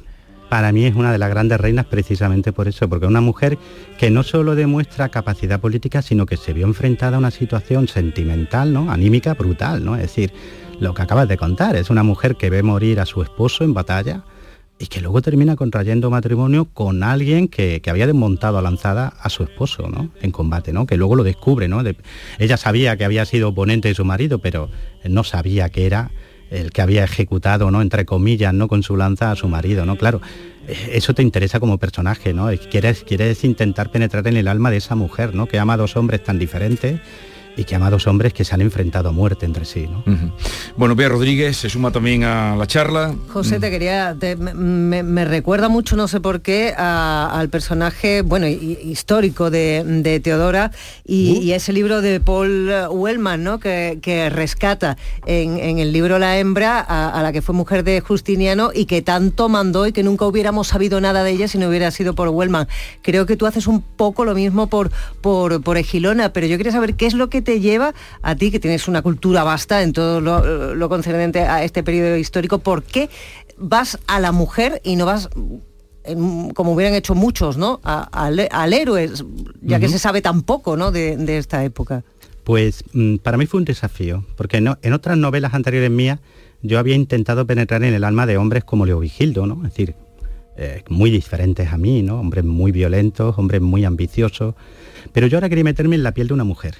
Para 0.49 0.71
mí 0.71 0.85
es 0.85 0.95
una 0.95 1.11
de 1.11 1.19
las 1.19 1.29
grandes 1.29 1.59
reinas 1.59 1.85
precisamente 1.85 2.51
por 2.51 2.67
eso, 2.67 2.89
porque 2.89 3.05
es 3.05 3.09
una 3.09 3.21
mujer 3.21 3.59
que 3.99 4.09
no 4.09 4.23
solo 4.23 4.55
demuestra 4.55 5.09
capacidad 5.09 5.59
política, 5.59 6.01
sino 6.01 6.25
que 6.25 6.37
se 6.37 6.53
vio 6.53 6.65
enfrentada 6.65 7.17
a 7.17 7.19
una 7.19 7.31
situación 7.31 7.87
sentimental, 7.87 8.73
¿no? 8.73 8.91
anímica, 8.91 9.35
brutal, 9.35 9.85
¿no? 9.85 9.95
Es 9.95 10.01
decir, 10.01 10.33
lo 10.79 10.93
que 10.95 11.03
acabas 11.03 11.27
de 11.27 11.37
contar. 11.37 11.75
Es 11.75 11.91
una 11.91 12.03
mujer 12.03 12.35
que 12.35 12.49
ve 12.49 12.63
morir 12.63 12.99
a 12.99 13.05
su 13.05 13.21
esposo 13.21 13.63
en 13.63 13.75
batalla 13.75 14.23
y 14.79 14.87
que 14.87 15.01
luego 15.01 15.21
termina 15.21 15.55
contrayendo 15.57 16.09
matrimonio 16.09 16.65
con 16.65 17.03
alguien 17.03 17.49
que, 17.49 17.81
había 17.87 18.07
desmontado 18.07 18.57
a 18.57 18.61
lanzada 18.61 19.13
a 19.21 19.29
su 19.29 19.43
esposo, 19.43 19.89
¿no? 19.89 20.09
En 20.21 20.31
combate, 20.31 20.71
¿no? 20.71 20.87
Que 20.87 20.95
luego 20.95 21.15
lo 21.15 21.23
descubre, 21.23 21.67
¿no? 21.67 21.83
ella 22.39 22.57
sabía 22.57 22.95
que 22.95 23.03
había 23.03 23.25
sido 23.25 23.49
oponente 23.49 23.89
de 23.89 23.95
su 23.95 24.05
marido, 24.05 24.39
pero 24.39 24.69
no 25.03 25.23
sabía 25.25 25.69
que 25.69 25.85
era 25.85 26.11
el 26.49 26.71
que 26.71 26.81
había 26.81 27.03
ejecutado, 27.03 27.71
¿no? 27.71 27.81
Entre 27.81 28.05
comillas, 28.05 28.53
¿no? 28.53 28.67
Con 28.67 28.83
su 28.83 28.95
lanza 28.95 29.31
a 29.31 29.35
su 29.35 29.47
marido, 29.47 29.85
¿no? 29.85 29.97
Claro, 29.97 30.21
eh, 30.67 30.91
eso 30.93 31.13
te 31.13 31.21
interesa 31.21 31.59
como 31.59 31.77
personaje, 31.77 32.33
¿no? 32.33 32.49
Quieres, 32.69 33.03
quieres 33.03 33.43
intentar 33.43 33.91
penetrar 33.91 34.27
en 34.27 34.37
el 34.37 34.47
alma 34.47 34.71
de 34.71 34.77
esa 34.77 34.95
mujer, 34.95 35.35
¿no? 35.35 35.47
Que 35.47 35.59
ama 35.59 35.73
a 35.73 35.77
dos 35.77 35.95
hombres 35.95 36.23
tan 36.23 36.39
diferentes 36.39 36.99
y 37.55 37.65
que 37.65 37.75
amados 37.75 38.07
hombres 38.07 38.33
que 38.33 38.45
se 38.45 38.55
han 38.55 38.61
enfrentado 38.61 39.09
a 39.09 39.11
muerte 39.11 39.45
entre 39.45 39.65
sí. 39.65 39.87
¿no? 39.87 40.03
Bueno, 40.77 40.95
Bea 40.95 41.09
Rodríguez 41.09 41.57
se 41.57 41.69
suma 41.69 41.91
también 41.91 42.23
a 42.23 42.55
la 42.55 42.67
charla. 42.67 43.15
José, 43.29 43.59
te 43.59 43.69
quería, 43.69 44.15
me, 44.55 45.25
recuerda 45.25 45.67
mucho, 45.67 45.95
no 45.95 46.07
sé 46.07 46.19
por 46.21 46.41
qué, 46.41 46.73
al 46.77 47.49
personaje, 47.49 48.21
bueno, 48.21 48.47
histórico 48.47 49.49
de, 49.49 50.21
Teodora 50.23 50.71
uh. 50.73 51.11
y, 51.11 51.51
ese 51.51 51.73
libro 51.73 52.01
de 52.01 52.19
Paul 52.19 52.71
Wellman, 52.89 53.43
¿no? 53.43 53.59
Que, 53.59 54.29
rescata 54.29 54.97
en, 55.25 55.79
el 55.79 55.91
libro 55.91 56.19
La 56.19 56.37
hembra 56.37 56.79
a, 56.79 57.21
la 57.21 57.31
que 57.31 57.41
fue 57.41 57.55
mujer 57.55 57.83
de 57.83 57.99
Justiniano 57.99 58.71
y 58.73 58.85
que 58.85 59.01
tanto 59.01 59.49
mandó 59.49 59.87
y 59.87 59.91
que 59.91 60.03
nunca 60.03 60.25
hubiéramos 60.25 60.67
sabido 60.67 61.01
nada 61.01 61.23
de 61.23 61.31
ella 61.31 61.47
si 61.47 61.57
no 61.57 61.67
hubiera 61.67 61.91
sido 61.91 62.15
por 62.15 62.29
Wellman. 62.29 62.67
Creo 63.01 63.25
que 63.25 63.35
tú 63.35 63.45
haces 63.45 63.67
un 63.67 63.81
poco 63.81 64.25
lo 64.25 64.33
mismo 64.33 64.67
por, 64.67 64.91
por, 65.21 65.61
por 65.61 65.77
Egilona, 65.77 66.31
pero 66.33 66.47
yo 66.47 66.57
quería 66.57 66.71
saber 66.71 66.95
qué 66.95 67.05
es 67.05 67.13
lo 67.13 67.29
que 67.29 67.38
te 67.41 67.49
te 67.49 67.59
lleva 67.59 67.95
a 68.21 68.35
ti, 68.35 68.51
que 68.51 68.59
tienes 68.59 68.87
una 68.87 69.01
cultura 69.01 69.43
vasta 69.43 69.81
en 69.81 69.91
todo 69.91 70.21
lo, 70.21 70.89
concernente 70.89 71.41
a 71.41 71.63
este 71.63 71.81
periodo 71.81 72.15
histórico, 72.15 72.59
por 72.59 72.83
qué 72.83 73.09
vas 73.57 73.97
a 74.05 74.19
la 74.19 74.31
mujer 74.31 74.81
y 74.83 74.95
no 74.95 75.07
vas 75.07 75.29
como 76.53 76.73
hubieran 76.73 76.93
hecho 76.93 77.15
muchos, 77.15 77.57
¿no? 77.57 77.79
al, 77.83 78.73
héroe, 78.73 79.09
ya 79.61 79.79
que 79.79 79.89
se 79.89 79.97
sabe 79.97 80.21
tan 80.21 80.43
poco, 80.43 80.77
¿no? 80.77 80.91
De, 80.91 81.37
esta 81.39 81.63
época. 81.63 82.03
Pues 82.43 82.83
mm, 82.93 83.17
para 83.17 83.37
mí 83.37 83.47
fue 83.47 83.59
un 83.59 83.65
desafío, 83.65 84.23
porque 84.35 84.61
no, 84.61 84.77
en 84.83 84.93
otras 84.93 85.17
novelas 85.17 85.55
anteriores 85.55 85.89
mías 85.89 86.19
yo 86.61 86.77
había 86.77 86.95
intentado 86.95 87.47
penetrar 87.47 87.83
en 87.83 87.95
el 87.95 88.03
alma 88.03 88.27
de 88.27 88.37
hombres 88.37 88.63
como 88.63 88.85
Leo 88.85 88.99
Vigildo, 88.99 89.47
¿no? 89.47 89.55
Es 89.65 89.71
decir, 89.71 89.95
eh, 90.55 90.83
muy 90.87 91.09
diferentes 91.09 91.73
a 91.73 91.77
mí, 91.77 92.03
¿no? 92.03 92.19
Hombres 92.19 92.45
muy 92.45 92.71
violentos, 92.71 93.37
hombres 93.37 93.61
muy 93.61 93.85
ambiciosos. 93.85 94.53
Pero 95.13 95.25
yo 95.25 95.37
ahora 95.37 95.49
quería 95.49 95.63
meterme 95.63 95.95
en 95.95 96.03
la 96.03 96.13
piel 96.13 96.27
de 96.27 96.33
una 96.35 96.43
mujer 96.43 96.75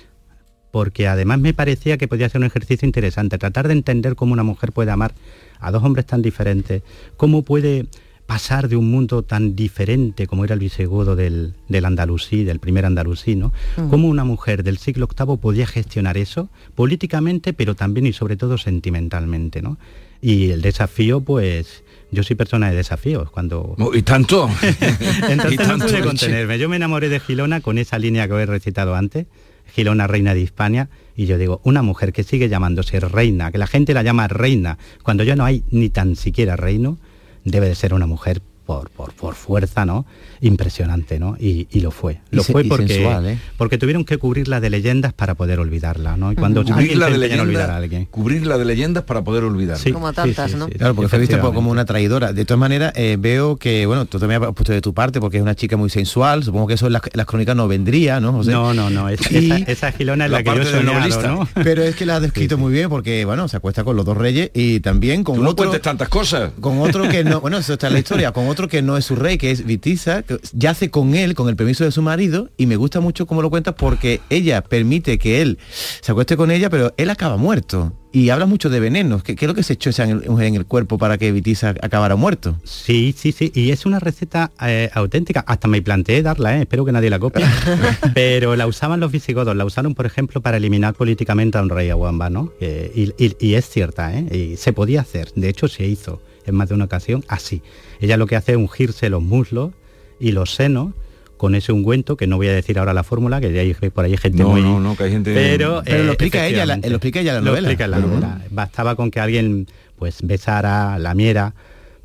porque 0.72 1.08
además 1.08 1.40
me 1.40 1.54
parecía 1.54 1.98
que 1.98 2.08
podía 2.08 2.30
ser 2.30 2.42
un 2.42 2.48
ejercicio 2.48 2.86
interesante, 2.86 3.38
tratar 3.38 3.68
de 3.68 3.74
entender 3.74 4.16
cómo 4.16 4.34
una 4.34 4.44
mujer 4.44 4.72
puede 4.72 4.92
amar 4.92 5.14
a 5.60 5.72
dos 5.72 5.84
hombres 5.84 6.06
tan 6.06 6.22
diferentes, 6.22 6.84
cómo 7.18 7.44
puede 7.44 7.88
pasar 8.30 8.70
de 8.70 8.76
un 8.76 8.92
mundo 8.92 9.24
tan 9.24 9.56
diferente 9.56 10.28
como 10.28 10.46
era 10.46 10.54
el 10.54 10.60
visigodo 10.60 11.16
del, 11.16 11.56
andalusí, 11.84 12.44
del 12.44 12.60
primer 12.60 12.86
andalusí, 12.86 13.36
¿no? 13.36 13.52
Cómo 13.90 14.08
una 14.08 14.24
mujer 14.24 14.62
del 14.62 14.78
siglo 14.78 15.08
VIII 15.08 15.38
podía 15.38 15.66
gestionar 15.66 16.16
eso 16.16 16.48
políticamente, 16.76 17.54
pero 17.54 17.74
también 17.74 18.06
y 18.06 18.14
sobre 18.14 18.38
todo 18.38 18.60
sentimentalmente, 18.60 19.64
¿no? 19.64 19.80
Y 20.22 20.52
el 20.52 20.62
desafío, 20.62 21.22
pues, 21.22 21.84
yo 22.12 22.22
soy 22.22 22.36
persona 22.36 22.70
de 22.70 22.76
desafíos 22.76 23.32
cuando 23.32 23.76
oh, 23.80 23.96
y 23.96 24.04
tanto 24.04 24.48
entonces 25.30 25.68
no 25.68 25.78
pude 25.78 26.02
contenerme 26.02 26.58
yo 26.58 26.68
me 26.70 26.76
enamoré 26.76 27.08
de 27.10 27.20
Gilona 27.20 27.62
con 27.62 27.78
esa 27.78 28.00
línea 28.00 28.28
que 28.28 28.34
he 28.34 28.46
recitado 28.46 28.96
antes 28.96 29.28
Gilona, 29.70 30.08
reina 30.08 30.34
de 30.34 30.42
Hispania, 30.42 30.90
y 31.16 31.26
yo 31.26 31.38
digo, 31.38 31.62
una 31.64 31.82
mujer 31.82 32.14
que 32.14 32.24
sigue 32.24 32.50
llamándose 32.50 33.00
reina, 33.00 33.52
que 33.52 33.58
la 33.58 33.68
gente 33.68 33.94
la 33.94 34.04
llama 34.04 34.28
reina, 34.28 34.78
cuando 35.04 35.24
ya 35.24 35.36
no 35.36 35.46
hay 35.46 35.64
ni 35.72 35.90
tan 35.90 36.16
siquiera 36.16 36.56
reino, 36.56 36.98
debe 37.44 37.68
de 37.68 37.76
ser 37.76 37.94
una 37.94 38.06
mujer 38.06 38.42
por, 38.70 38.92
por, 38.92 39.14
por 39.14 39.34
fuerza, 39.34 39.84
¿no? 39.84 40.06
impresionante, 40.42 41.20
¿no? 41.20 41.36
Y, 41.40 41.68
lo 41.80 41.92
fue. 41.92 42.20
Lo 42.32 42.44
fue 42.44 42.64
porque, 42.66 43.06
¿eh? 43.06 43.38
porque 43.58 43.78
tuvieron 43.78 44.06
que 44.06 44.18
cubrirla 44.18 44.60
de 44.60 44.70
leyendas 44.70 45.14
para 45.14 45.36
poder 45.36 45.60
olvidarla, 45.60 46.18
¿no? 46.18 46.32
Y 46.32 46.36
cuando 46.36 46.64
cubrirla 46.64 47.10
de 47.10 47.18
leyendas, 47.18 47.70
a 47.70 47.78
alguien. 47.78 48.06
Cubrirla 48.06 48.58
de 48.58 48.66
leyendas 48.66 49.04
para 49.04 49.24
poder 49.24 49.44
olvidarla. 49.44 49.82
Sí, 49.82 49.92
como 49.92 50.12
tantas, 50.14 50.56
¿no? 50.56 50.68
Claro, 50.68 50.96
porque 50.96 51.10
fue 51.10 51.20
vista 51.20 51.40
como 51.40 51.72
una 51.72 51.86
traidora. 51.86 52.34
De 52.34 52.46
todas 52.46 52.60
maneras, 52.60 52.94
eh, 52.96 53.18
veo 53.20 53.58
que, 53.58 53.86
bueno, 53.86 54.06
tú 54.06 54.20
también 54.20 54.44
has 54.44 54.54
puesto 54.54 54.74
de 54.74 54.82
tu 54.82 54.94
parte 54.94 55.20
porque 55.20 55.38
es 55.38 55.44
una 55.44 55.56
chica 55.56 55.78
muy 55.78 55.90
sensual, 55.90 56.44
supongo 56.44 56.68
que 56.68 56.74
eso 56.76 56.88
en 56.88 56.94
las, 56.94 57.26
crónicas 57.26 57.56
no 57.56 57.68
vendría, 57.68 58.20
¿no? 58.20 58.44
no, 58.44 58.74
no, 58.74 58.90
no, 58.90 59.10
esa, 59.10 59.92
gilona 59.92 60.26
es 60.26 60.32
la, 60.32 60.44
que 60.44 60.56
yo 60.56 60.66
soy 60.66 60.84
¿no? 60.84 61.48
Pero 61.64 61.84
es 61.84 61.96
que 61.96 62.06
la 62.06 62.18
has 62.18 62.22
descrito 62.22 62.58
muy 62.58 62.72
bien 62.72 62.90
porque, 62.90 63.26
bueno, 63.26 63.48
se 63.48 63.58
acuesta 63.58 63.84
con 63.84 63.96
los 63.96 64.06
dos 64.06 64.18
reyes 64.18 64.52
y 64.54 64.80
también 64.80 65.24
con 65.24 65.42
no 65.42 65.50
otro... 65.50 65.66
cuentes 65.66 65.82
tantas 65.82 66.10
cosas. 66.10 66.52
Con 66.60 66.80
otro 66.80 67.08
que 67.08 67.24
no, 67.24 67.42
bueno, 67.42 67.58
eso 67.58 67.74
está 67.74 67.88
en 67.88 67.94
la 67.94 68.00
historia, 68.00 68.32
con 68.32 68.48
otro 68.48 68.59
que 68.68 68.82
no 68.82 68.98
es 68.98 69.06
su 69.06 69.16
rey, 69.16 69.38
que 69.38 69.52
es 69.52 69.66
Vitiza, 69.66 70.24
que 70.24 70.40
yace 70.54 70.90
con 70.90 71.16
él, 71.16 71.36
con 71.36 71.50
el 71.50 71.56
permiso 71.56 71.84
de 71.84 71.92
su 71.92 72.02
marido, 72.02 72.50
y 72.58 72.66
me 72.66 72.76
gusta 72.76 73.00
mucho 73.00 73.26
cómo 73.26 73.42
lo 73.42 73.50
cuentas 73.50 73.76
porque 73.78 74.22
ella 74.30 74.62
permite 74.62 75.18
que 75.18 75.42
él 75.42 75.58
se 76.02 76.12
acueste 76.12 76.38
con 76.38 76.52
ella, 76.52 76.70
pero 76.70 76.94
él 76.98 77.10
acaba 77.10 77.38
muerto. 77.38 77.94
Y 78.12 78.30
habla 78.30 78.48
mucho 78.48 78.72
de 78.72 78.80
venenos. 78.80 79.22
¿Qué, 79.22 79.34
es 79.34 79.44
lo 79.44 79.54
que 79.54 79.62
se 79.62 79.74
echó 79.74 79.92
esa 79.92 80.08
mujer 80.08 80.48
en 80.48 80.56
el 80.56 80.66
cuerpo 80.66 80.98
para 80.98 81.20
que 81.20 81.32
Vitiza 81.32 81.76
acabara 81.82 82.16
muerto? 82.16 82.60
Sí, 82.64 83.14
sí, 83.16 83.32
sí. 83.32 83.52
Y 83.54 83.70
es 83.70 83.86
una 83.86 84.00
receta 84.00 84.52
eh, 84.66 84.90
auténtica. 84.94 85.42
Hasta 85.42 85.68
me 85.68 85.80
planteé 85.84 86.24
darla, 86.24 86.58
¿eh? 86.58 86.62
espero 86.62 86.86
que 86.86 86.92
nadie 86.92 87.12
la 87.12 87.20
copie. 87.20 87.46
pero 88.16 88.56
la 88.56 88.66
usaban 88.66 89.00
los 89.00 89.12
visigodos. 89.12 89.56
La 89.56 89.64
usaron, 89.64 89.94
por 89.94 90.08
ejemplo, 90.08 90.42
para 90.42 90.58
eliminar 90.58 90.96
políticamente 90.96 91.60
a 91.60 91.62
un 91.62 91.70
rey 91.70 91.92
aguamba, 91.92 92.32
¿no? 92.32 92.52
y, 92.60 93.14
y, 93.18 93.54
es 93.54 93.70
cierta, 93.70 94.18
¿eh? 94.18 94.26
Y 94.36 94.58
se 94.58 94.74
podía 94.74 95.02
hacer. 95.02 95.32
De 95.36 95.48
hecho, 95.48 95.68
se 95.68 95.86
hizo 95.86 96.20
en 96.50 96.56
más 96.56 96.70
de 96.70 96.76
una 96.76 96.86
ocasión 96.86 97.24
así. 97.28 97.62
Ella 98.00 98.18
lo 98.18 98.28
que 98.28 98.36
hace 98.36 98.54
es 98.54 98.58
ungirse 98.58 99.10
los 99.10 99.22
muslos 99.22 99.72
y 100.20 100.32
los 100.32 100.54
senos 100.54 100.94
con 101.38 101.56
ese 101.56 101.72
ungüento, 101.72 102.18
que 102.18 102.28
no 102.28 102.36
voy 102.36 102.50
a 102.50 102.54
decir 102.54 102.80
ahora 102.80 102.94
la 102.94 103.04
fórmula, 103.04 103.40
que 103.40 103.58
hay 103.58 103.74
por 103.74 104.04
ahí 104.04 104.18
gente 104.18 104.44
no, 104.44 104.50
muy... 104.50 104.62
No, 104.62 104.82
no, 104.82 104.98
que 104.98 105.04
hay 105.04 105.12
gente... 105.12 105.34
Pero, 105.34 105.82
pero 105.86 106.04
lo, 106.04 106.12
explica 106.12 106.46
ella, 106.46 106.66
lo 106.66 106.74
explica 106.74 107.22
ella 107.22 107.36
la 107.36 107.40
novela. 107.40 107.62
Lo 107.62 107.68
explica 107.70 107.88
la 107.88 108.00
novela. 108.00 108.42
Bastaba 108.50 108.96
con 108.98 109.10
que 109.10 109.22
alguien 109.22 109.68
pues 109.96 110.18
besara, 110.22 111.00
lamiera, 111.00 111.54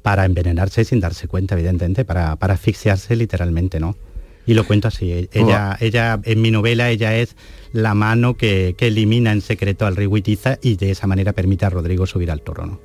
para 0.03 0.25
envenenarse 0.25 0.85
sin 0.85 1.01
darse 1.01 1.27
cuenta, 1.27 1.57
evidentemente, 1.57 2.05
para, 2.05 2.37
para 2.37 2.55
asfixiarse 2.55 3.17
literalmente, 3.17 3.81
¿no? 3.81 3.97
Y 4.47 4.55
lo 4.55 4.65
cuento 4.67 4.89
así. 4.89 5.11
E-, 5.11 5.29
ella, 5.33 5.77
ella, 5.81 6.21
en 6.23 6.43
mi 6.43 6.51
novela, 6.51 6.91
ella 6.91 7.17
es 7.17 7.35
la 7.73 7.95
mano 7.95 8.37
que, 8.37 8.77
elimina 8.79 9.33
en 9.33 9.41
secreto 9.41 9.87
al 9.87 9.97
rey 9.97 10.07
Huitiza 10.07 10.59
y 10.63 10.77
de 10.77 10.91
esa 10.91 11.07
manera 11.07 11.33
permite 11.33 11.65
a 11.67 11.71
Rodrigo 11.71 12.07
subir 12.07 12.31
al 12.31 12.43
toro, 12.43 12.67
¿no? 12.67 12.81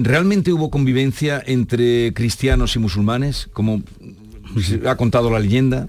¿Realmente 0.00 0.52
hubo 0.52 0.70
convivencia 0.70 1.42
entre 1.44 2.14
cristianos 2.14 2.76
y 2.76 2.78
musulmanes, 2.78 3.48
como 3.52 3.82
ha 4.86 4.96
contado 4.96 5.30
la 5.30 5.40
leyenda? 5.40 5.88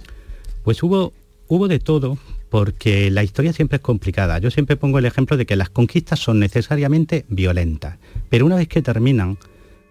Pues 0.63 0.81
hubo, 0.83 1.13
hubo 1.47 1.67
de 1.67 1.79
todo, 1.79 2.17
porque 2.49 3.11
la 3.11 3.23
historia 3.23 3.53
siempre 3.53 3.77
es 3.77 3.81
complicada. 3.81 4.39
Yo 4.39 4.51
siempre 4.51 4.75
pongo 4.75 4.99
el 4.99 5.05
ejemplo 5.05 5.37
de 5.37 5.45
que 5.45 5.55
las 5.55 5.69
conquistas 5.69 6.19
son 6.19 6.39
necesariamente 6.39 7.25
violentas, 7.29 7.97
pero 8.29 8.45
una 8.45 8.55
vez 8.55 8.67
que 8.67 8.81
terminan, 8.81 9.37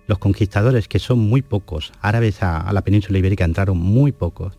los 0.08 0.18
conquistadores, 0.18 0.88
que 0.88 0.98
son 0.98 1.18
muy 1.18 1.42
pocos, 1.42 1.92
árabes 2.00 2.42
a 2.42 2.72
la 2.72 2.82
península 2.82 3.18
ibérica 3.18 3.44
entraron 3.44 3.78
muy 3.78 4.10
pocos, 4.10 4.58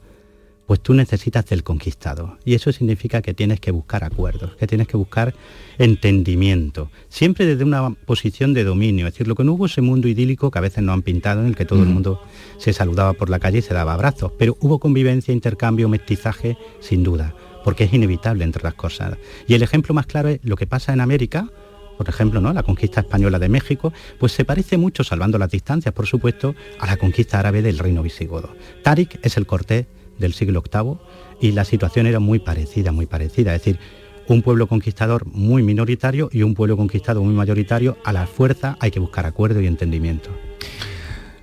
pues 0.70 0.82
tú 0.82 0.93
necesitas 0.93 1.47
del 1.47 1.63
conquistado. 1.63 2.38
Y 2.45 2.53
eso 2.53 2.72
significa 2.72 3.24
que 3.24 3.34
tienes 3.34 3.59
que 3.59 3.72
buscar 3.72 4.03
acuerdos, 4.03 4.55
que 4.55 4.67
tienes 4.67 4.88
que 4.88 4.97
buscar 4.97 5.34
entendimiento, 5.80 6.91
siempre 7.07 7.47
desde 7.47 7.63
una 7.63 7.89
posición 7.89 8.53
de 8.53 8.63
dominio. 8.63 9.07
Es 9.07 9.13
decir, 9.13 9.28
lo 9.28 9.34
que 9.34 9.43
no 9.43 9.53
hubo 9.53 9.65
ese 9.65 9.82
mundo 9.82 10.07
idílico 10.07 10.51
que 10.51 10.59
a 10.59 10.61
veces 10.61 10.84
no 10.84 10.93
han 10.93 11.01
pintado, 11.01 11.41
en 11.41 11.47
el 11.47 11.55
que 11.55 11.65
todo 11.65 11.82
el 11.82 11.89
mundo 11.89 12.22
se 12.59 12.72
saludaba 12.72 13.13
por 13.13 13.32
la 13.32 13.39
calle 13.39 13.57
y 13.57 13.61
se 13.63 13.74
daba 13.74 13.95
abrazos, 13.95 14.32
pero 14.38 14.57
hubo 14.59 14.78
convivencia, 14.80 15.34
intercambio, 15.34 15.89
mestizaje, 15.89 16.55
sin 16.82 17.01
duda, 17.01 17.34
porque 17.63 17.86
es 17.86 17.93
inevitable 17.95 18.43
entre 18.43 18.61
las 18.61 18.76
cosas. 18.76 19.17
Y 19.47 19.55
el 19.55 19.63
ejemplo 19.63 19.95
más 19.95 20.05
claro 20.05 20.30
es 20.30 20.39
lo 20.43 20.55
que 20.55 20.67
pasa 20.67 20.93
en 20.93 21.01
América, 21.01 21.49
por 21.97 22.09
ejemplo, 22.09 22.41
¿no? 22.41 22.53
la 22.53 22.61
conquista 22.61 23.01
española 23.01 23.39
de 23.39 23.49
México, 23.49 23.91
pues 24.20 24.34
se 24.34 24.45
parece 24.45 24.78
mucho, 24.78 25.03
salvando 25.03 25.39
las 25.39 25.49
distancias, 25.49 25.95
por 25.95 26.05
supuesto, 26.05 26.53
a 26.80 26.86
la 26.86 26.97
conquista 26.97 27.39
árabe 27.39 27.63
del 27.63 27.80
reino 27.80 28.03
visigodo. 28.03 28.55
Tarik 28.84 29.20
es 29.24 29.36
el 29.36 29.47
cortés 29.47 29.88
del 30.20 30.34
siglo 30.34 30.61
VIII 30.61 30.97
y 31.41 31.51
la 31.53 31.65
situación 31.65 32.05
era 32.05 32.20
muy 32.20 32.39
parecida, 32.39 32.91
muy 32.91 33.05
parecida. 33.05 33.55
Es 33.55 33.61
decir, 33.61 33.80
un 34.28 34.41
pueblo 34.41 34.67
conquistador 34.67 35.26
muy 35.26 35.63
minoritario 35.63 36.30
y 36.32 36.43
un 36.43 36.53
pueblo 36.53 36.78
conquistado 36.78 37.24
muy 37.24 37.34
mayoritario, 37.34 37.97
a 38.03 38.13
la 38.13 38.28
fuerza 38.28 38.78
hay 38.80 38.91
que 38.91 38.99
buscar 38.99 39.26
acuerdo 39.26 39.61
y 39.61 39.67
entendimiento. 39.67 40.30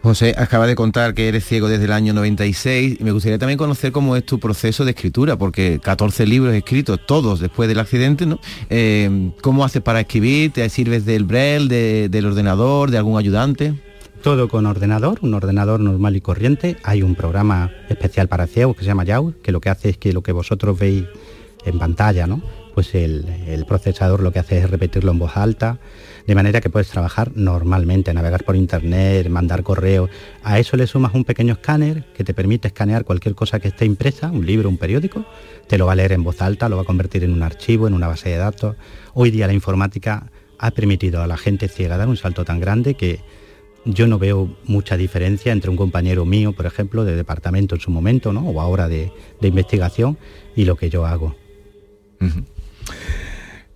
José, 0.02 0.36
acaba 0.38 0.68
de 0.68 0.76
contar 0.76 1.14
que 1.14 1.26
eres 1.26 1.44
ciego 1.44 1.68
desde 1.68 1.86
el 1.86 1.90
año 1.90 2.14
96 2.14 2.98
y 3.00 3.02
me 3.02 3.10
gustaría 3.10 3.38
también 3.38 3.58
conocer 3.58 3.90
cómo 3.90 4.14
es 4.14 4.24
tu 4.24 4.38
proceso 4.38 4.84
de 4.84 4.92
escritura, 4.92 5.36
porque 5.36 5.80
14 5.82 6.26
libros 6.26 6.54
escritos, 6.54 7.00
todos 7.04 7.40
después 7.40 7.68
del 7.68 7.80
accidente, 7.80 8.24
¿no? 8.24 8.38
Eh, 8.70 9.32
¿Cómo 9.40 9.64
haces 9.64 9.82
para 9.82 9.98
escribir? 9.98 10.52
¿Te 10.52 10.68
sirves 10.68 11.04
del 11.06 11.24
Braille, 11.24 12.08
del 12.08 12.26
ordenador, 12.26 12.92
de 12.92 12.98
algún 12.98 13.18
ayudante? 13.18 13.74
Todo 14.26 14.48
con 14.48 14.66
ordenador, 14.66 15.20
un 15.22 15.34
ordenador 15.34 15.78
normal 15.78 16.16
y 16.16 16.20
corriente. 16.20 16.78
Hay 16.82 17.04
un 17.04 17.14
programa 17.14 17.70
especial 17.88 18.26
para 18.26 18.48
ciegos 18.48 18.74
que 18.74 18.82
se 18.82 18.88
llama 18.88 19.04
YAU, 19.04 19.34
que 19.40 19.52
lo 19.52 19.60
que 19.60 19.68
hace 19.70 19.90
es 19.90 19.98
que 19.98 20.12
lo 20.12 20.24
que 20.24 20.32
vosotros 20.32 20.76
veis 20.76 21.04
en 21.64 21.78
pantalla, 21.78 22.26
¿no? 22.26 22.42
pues 22.74 22.92
el, 22.96 23.64
procesador 23.68 24.24
lo 24.24 24.32
que 24.32 24.40
hace 24.40 24.58
es 24.58 24.68
repetirlo 24.68 25.12
en 25.12 25.20
voz 25.20 25.36
alta, 25.36 25.78
de 26.26 26.34
manera 26.34 26.60
que 26.60 26.70
puedes 26.70 26.88
trabajar 26.88 27.30
normalmente, 27.36 28.12
navegar 28.12 28.42
por 28.42 28.56
internet, 28.56 29.28
mandar 29.28 29.62
correo. 29.62 30.08
A 30.42 30.58
eso 30.58 30.76
le 30.76 30.88
sumas 30.88 31.14
un 31.14 31.24
pequeño 31.24 31.52
escáner 31.52 32.06
que 32.12 32.24
te 32.24 32.34
permite 32.34 32.66
escanear 32.66 33.04
cualquier 33.04 33.36
cosa 33.36 33.60
que 33.60 33.68
esté 33.68 33.84
impresa, 33.84 34.32
un 34.32 34.44
libro, 34.44 34.68
un 34.68 34.76
periódico, 34.76 35.24
te 35.68 35.78
lo 35.78 35.86
va 35.86 35.92
a 35.92 35.94
leer 35.94 36.10
en 36.10 36.24
voz 36.24 36.42
alta, 36.42 36.68
lo 36.68 36.74
va 36.74 36.82
a 36.82 36.84
convertir 36.84 37.22
en 37.22 37.32
un 37.32 37.44
archivo, 37.44 37.86
en 37.86 37.94
una 37.94 38.08
base 38.08 38.30
de 38.30 38.38
datos. 38.38 38.74
Hoy 39.14 39.30
día 39.30 39.46
la 39.46 39.52
informática 39.52 40.32
ha 40.58 40.72
permitido 40.72 41.22
a 41.22 41.28
la 41.28 41.36
gente 41.36 41.68
ciega 41.68 41.96
dar 41.96 42.08
un 42.08 42.16
salto 42.16 42.44
tan 42.44 42.58
grande 42.58 42.94
que 42.94 43.20
yo 43.86 44.06
no 44.06 44.18
veo 44.18 44.56
mucha 44.64 44.96
diferencia 44.96 45.52
entre 45.52 45.70
un 45.70 45.76
compañero 45.76 46.24
mío, 46.24 46.52
por 46.52 46.66
ejemplo, 46.66 47.04
de 47.04 47.16
departamento 47.16 47.76
en 47.76 47.80
su 47.80 47.90
momento, 47.90 48.32
¿no? 48.32 48.48
o 48.48 48.60
ahora 48.60 48.88
de, 48.88 49.12
investigación, 49.40 50.18
y 50.54 50.64
lo 50.64 50.76
que 50.76 50.90
yo 50.90 51.06
hago. 51.06 51.36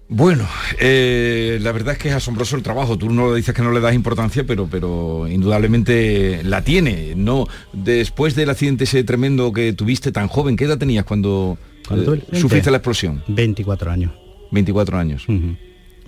Bueno, 0.08 0.44
eh, 0.80 1.58
la 1.62 1.70
verdad 1.70 1.92
es 1.92 1.98
que 1.98 2.08
es 2.08 2.14
asombroso 2.14 2.56
el 2.56 2.64
trabajo. 2.64 2.98
Tú 2.98 3.11
no 3.11 3.32
dices 3.32 3.54
que 3.54 3.62
no 3.62 3.70
le 3.70 3.78
das 3.78 3.94
importancia, 3.94 4.44
pero, 4.44 4.66
pero 4.68 5.28
indudablemente 5.28 6.42
la 6.42 6.64
tiene. 6.64 7.14
No, 7.14 7.46
después 7.72 8.34
del 8.34 8.50
accidente 8.50 8.84
ese 8.84 9.04
tremendo 9.04 9.52
que 9.52 9.72
tuviste 9.72 10.11
tan 10.11 10.26
joven, 10.26 10.56
¿qué 10.56 10.64
edad 10.64 10.78
tenías 10.78 11.04
cuando, 11.04 11.58
eh, 11.90 12.22
sufriste 12.32 12.72
la 12.72 12.78
explosión? 12.78 13.22
24 13.28 13.92
años. 13.92 14.12
24 14.50 14.98
años. 14.98 15.26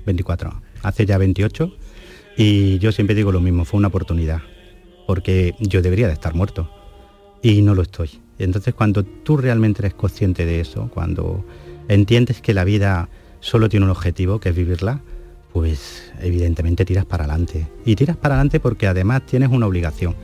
24. 0.05 0.61
Hace 0.83 1.07
ya 1.07 1.17
28 1.17 1.73
y 2.37 2.79
yo 2.79 2.93
siempre 2.93 3.15
digo 3.15 3.33
lo 3.33 3.41
mismo, 3.41 3.65
fue 3.65 3.79
una 3.79 3.89
oportunidad, 3.89 4.41
porque 5.07 5.55
yo 5.61 5.83
debería 5.83 6.07
de 6.07 6.15
estar 6.15 6.35
muerto 6.35 6.71
y 7.43 7.63
no 7.63 7.75
lo 7.75 7.83
estoy. 7.83 8.21
Entonces 8.39 8.75
cuando 8.75 9.05
tú 9.05 9.37
realmente 9.37 9.83
eres 9.83 9.95
consciente 9.95 10.47
de 10.47 10.61
eso, 10.61 10.91
cuando 10.93 11.45
entiendes 11.89 12.41
que 12.41 12.55
la 12.55 12.65
vida 12.65 13.09
solo 13.41 13.69
tiene 13.69 13.85
un 13.85 13.91
objetivo, 13.91 14.41
que 14.41 14.51
es 14.51 14.57
vivirla, 14.57 15.01
pues 15.53 16.13
evidentemente 16.21 16.85
tiras 16.85 17.05
para 17.05 17.25
adelante. 17.25 17.69
Y 17.85 17.97
tiras 17.97 18.17
para 18.17 18.37
adelante 18.37 18.61
porque 18.61 18.87
además 18.87 19.27
tienes 19.27 19.51
una 19.51 19.67
obligación, 19.67 20.15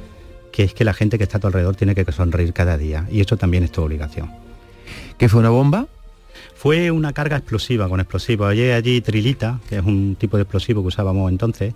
que 0.52 0.64
es 0.64 0.74
que 0.74 0.84
la 0.84 0.94
gente 0.94 1.18
que 1.18 1.24
está 1.24 1.36
a 1.36 1.40
tu 1.40 1.48
alrededor 1.48 1.76
tiene 1.76 1.94
que 1.94 2.11
sonreír 2.11 2.52
cada 2.52 2.78
día. 2.78 3.06
Y 3.11 3.20
eso 3.20 3.36
también 3.36 3.64
es 3.64 3.72
tu 3.72 3.82
obligación. 3.82 4.30
¿Qué 5.18 5.28
fue 5.28 5.40
una 5.40 5.50
bomba? 5.50 5.86
Fue 6.59 6.90
una 6.90 7.12
carga 7.12 7.36
explosiva 7.36 7.88
con 7.88 8.00
explosivos. 8.00 8.48
Oye, 8.48 8.74
allí 8.74 9.00
trilita, 9.00 9.61
que 9.68 9.76
es 9.76 9.84
un 9.84 10.16
tipo 10.18 10.36
de 10.36 10.42
explosivo 10.42 10.82
que 10.82 10.88
usábamos 10.88 11.30
entonces, 11.30 11.72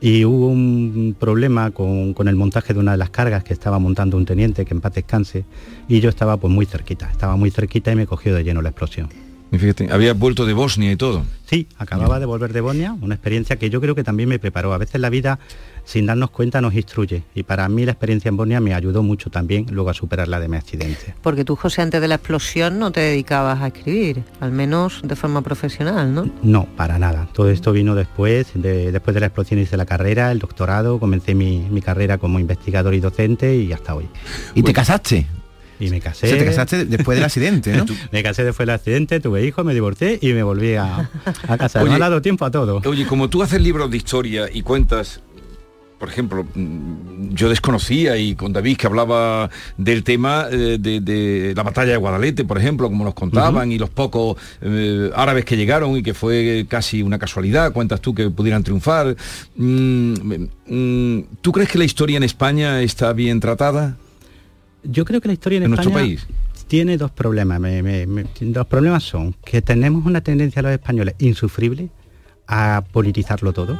y 0.00 0.24
hubo 0.24 0.46
un 0.46 1.16
problema 1.18 1.72
con, 1.72 2.14
el 2.28 2.36
montaje 2.36 2.72
de 2.72 2.78
una 2.78 2.92
de 2.92 2.98
las 2.98 3.10
cargas 3.10 3.42
que 3.42 3.52
estaba 3.52 3.80
montando 3.80 4.16
un 4.16 4.24
teniente, 4.24 4.64
que 4.64 4.72
en 4.72 4.80
paz 4.80 4.94
descanse, 4.94 5.44
y 5.88 5.98
yo 5.98 6.08
estaba 6.08 6.36
pues 6.36 6.54
muy 6.54 6.64
cerquita, 6.64 7.10
estaba 7.10 7.34
muy 7.34 7.50
cerquita 7.50 7.90
y 7.90 7.96
me 7.96 8.06
cogió 8.06 8.32
de 8.32 8.44
lleno 8.44 8.62
la 8.62 8.68
explosión. 8.68 9.08
Y 9.52 9.58
fíjate, 9.58 9.88
había 9.92 10.14
vuelto 10.14 10.46
de 10.46 10.52
Bosnia 10.52 10.92
y 10.92 10.96
todo. 10.96 11.24
Sí, 11.46 11.66
acababa 11.76 12.20
de 12.20 12.26
volver 12.26 12.52
de 12.52 12.60
Bosnia, 12.60 12.96
una 13.00 13.16
experiencia 13.16 13.56
que 13.56 13.70
yo 13.70 13.80
creo 13.80 13.96
que 13.96 14.04
también 14.04 14.28
me 14.28 14.38
preparó. 14.38 14.72
A 14.72 14.78
veces 14.78 15.00
la 15.00 15.10
vida 15.10 15.40
sin 15.84 16.06
darnos 16.06 16.30
cuenta 16.30 16.60
nos 16.60 16.74
instruye 16.74 17.24
y 17.34 17.42
para 17.42 17.68
mí 17.68 17.84
la 17.84 17.90
experiencia 17.90 18.28
en 18.28 18.36
Bosnia 18.36 18.60
me 18.60 18.74
ayudó 18.74 19.02
mucho 19.02 19.30
también 19.30 19.66
luego 19.70 19.90
a 19.90 19.94
superar 19.94 20.28
la 20.28 20.38
de 20.38 20.46
mi 20.46 20.56
accidente. 20.56 21.14
Porque 21.20 21.44
tú, 21.44 21.56
José, 21.56 21.82
antes 21.82 22.00
de 22.00 22.06
la 22.06 22.16
explosión 22.16 22.78
no 22.78 22.92
te 22.92 23.00
dedicabas 23.00 23.60
a 23.60 23.68
escribir, 23.68 24.22
al 24.38 24.52
menos 24.52 25.00
de 25.02 25.16
forma 25.16 25.42
profesional, 25.42 26.14
¿no? 26.14 26.30
No, 26.44 26.66
para 26.76 27.00
nada. 27.00 27.28
Todo 27.32 27.50
esto 27.50 27.72
vino 27.72 27.96
después, 27.96 28.52
después 28.54 29.14
de 29.14 29.20
la 29.20 29.26
explosión 29.26 29.58
hice 29.58 29.76
la 29.76 29.86
carrera, 29.86 30.30
el 30.30 30.38
doctorado, 30.38 31.00
comencé 31.00 31.34
mi, 31.34 31.80
carrera 31.80 32.18
como 32.18 32.38
investigador 32.38 32.94
y 32.94 33.00
docente 33.00 33.56
y 33.56 33.72
hasta 33.72 33.94
hoy. 33.94 34.06
¿Y 34.54 34.62
te 34.62 34.72
casaste? 34.72 35.26
Y 35.80 35.90
me 35.90 36.00
casé. 36.00 36.36
te 36.36 36.44
casaste 36.44 36.84
después 36.84 37.16
del 37.16 37.24
accidente, 37.24 37.76
¿no? 37.76 37.86
me 38.12 38.22
casé 38.22 38.44
después 38.44 38.66
del 38.66 38.74
accidente, 38.74 39.18
tuve 39.18 39.44
hijos, 39.46 39.64
me 39.64 39.74
divorcié 39.74 40.18
y 40.20 40.32
me 40.32 40.42
volví 40.42 40.74
a, 40.74 41.10
a 41.48 41.58
casar. 41.58 41.84
me 41.84 41.94
ha 41.94 41.98
dado 41.98 42.22
tiempo 42.22 42.44
a 42.44 42.50
todo. 42.50 42.82
Oye, 42.84 43.06
como 43.06 43.28
tú 43.28 43.42
haces 43.42 43.60
libros 43.60 43.90
de 43.90 43.96
historia 43.96 44.48
y 44.52 44.62
cuentas 44.62 45.20
por 46.00 46.08
ejemplo, 46.08 46.46
yo 47.34 47.50
desconocía 47.50 48.16
y 48.16 48.34
con 48.34 48.54
David 48.54 48.78
que 48.78 48.86
hablaba 48.86 49.50
del 49.76 50.02
tema 50.02 50.46
eh, 50.50 50.78
de, 50.80 51.52
la 51.54 51.62
batalla 51.62 51.92
de 51.92 51.98
Guadalete, 51.98 52.44
por 52.44 52.56
ejemplo, 52.56 52.88
como 52.88 53.04
nos 53.04 53.12
contaban, 53.12 53.70
y 53.70 53.78
los 53.78 53.90
pocos 53.90 54.38
eh, 54.62 55.10
árabes 55.14 55.44
que 55.44 55.58
llegaron 55.58 55.94
y 55.98 56.02
que 56.02 56.14
fue 56.14 56.64
casi 56.66 57.02
una 57.02 57.18
casualidad, 57.18 57.74
cuentas 57.74 58.00
tú 58.00 58.14
que 58.14 58.30
pudieran 58.30 58.62
triunfar. 58.62 59.14
Mm, 59.56 60.14
mm, 60.68 61.24
¿Tú 61.42 61.52
crees 61.52 61.68
que 61.68 61.76
la 61.76 61.84
historia 61.84 62.16
en 62.16 62.22
España 62.22 62.80
está 62.80 63.12
bien 63.12 63.38
tratada? 63.38 63.98
Yo 64.82 65.04
creo 65.04 65.20
que 65.20 65.28
la 65.28 65.34
historia 65.34 65.58
en, 65.58 65.64
España 65.64 65.84
nuestro 65.84 65.92
país 65.92 66.26
tiene 66.68 66.96
dos 66.96 67.10
problemas. 67.10 67.60
dos 68.40 68.66
problemas 68.66 69.02
son 69.02 69.34
que 69.44 69.62
tenemos 69.62 70.06
una 70.06 70.20
tendencia 70.20 70.60
a 70.60 70.62
los 70.62 70.72
españoles 70.72 71.14
insufrible 71.18 71.90
a 72.46 72.84
politizarlo 72.92 73.52
todo 73.52 73.78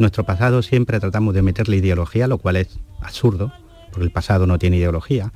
nuestro 0.00 0.24
pasado 0.24 0.62
siempre 0.62 0.98
tratamos 0.98 1.34
de 1.34 1.42
meterle 1.42 1.76
ideología, 1.76 2.26
lo 2.26 2.38
cual 2.38 2.56
es 2.56 2.78
absurdo, 3.02 3.52
porque 3.90 4.04
el 4.04 4.10
pasado 4.10 4.46
no 4.46 4.58
tiene 4.58 4.78
ideología. 4.78 5.32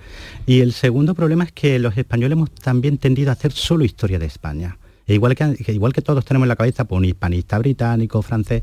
Y 0.47 0.61
el 0.61 0.73
segundo 0.73 1.15
problema 1.15 1.45
es 1.45 1.53
que 1.53 1.79
los 1.79 1.99
españoles 1.99 2.33
hemos 2.33 2.51
también 2.51 2.97
tendido 2.97 3.29
a 3.29 3.35
hacer 3.35 3.53
solo 3.53 3.85
historia 3.85 4.19
de 4.19 4.25
España. 4.25 4.79
E 5.07 5.15
igual, 5.15 5.35
que, 5.35 5.73
igual 5.73 5.93
que 5.93 6.03
todos 6.03 6.25
tenemos 6.25 6.47
en 6.47 6.49
la 6.49 6.57
cabeza 6.57 6.85
pues, 6.85 6.99
un 6.99 7.05
hispanista 7.05 7.59
británico, 7.59 8.23
francés, 8.23 8.63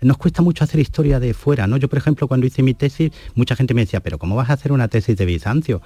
nos 0.00 0.16
cuesta 0.18 0.42
mucho 0.42 0.64
hacer 0.64 0.80
historia 0.80 1.20
de 1.20 1.32
fuera, 1.32 1.66
¿no? 1.66 1.76
Yo, 1.76 1.88
por 1.88 1.98
ejemplo, 1.98 2.28
cuando 2.28 2.46
hice 2.46 2.62
mi 2.62 2.74
tesis, 2.74 3.12
mucha 3.34 3.56
gente 3.56 3.72
me 3.72 3.82
decía, 3.82 4.00
pero 4.00 4.18
¿cómo 4.18 4.36
vas 4.36 4.50
a 4.50 4.54
hacer 4.54 4.72
una 4.72 4.88
tesis 4.88 5.16
de 5.16 5.24
Bizancio? 5.24 5.80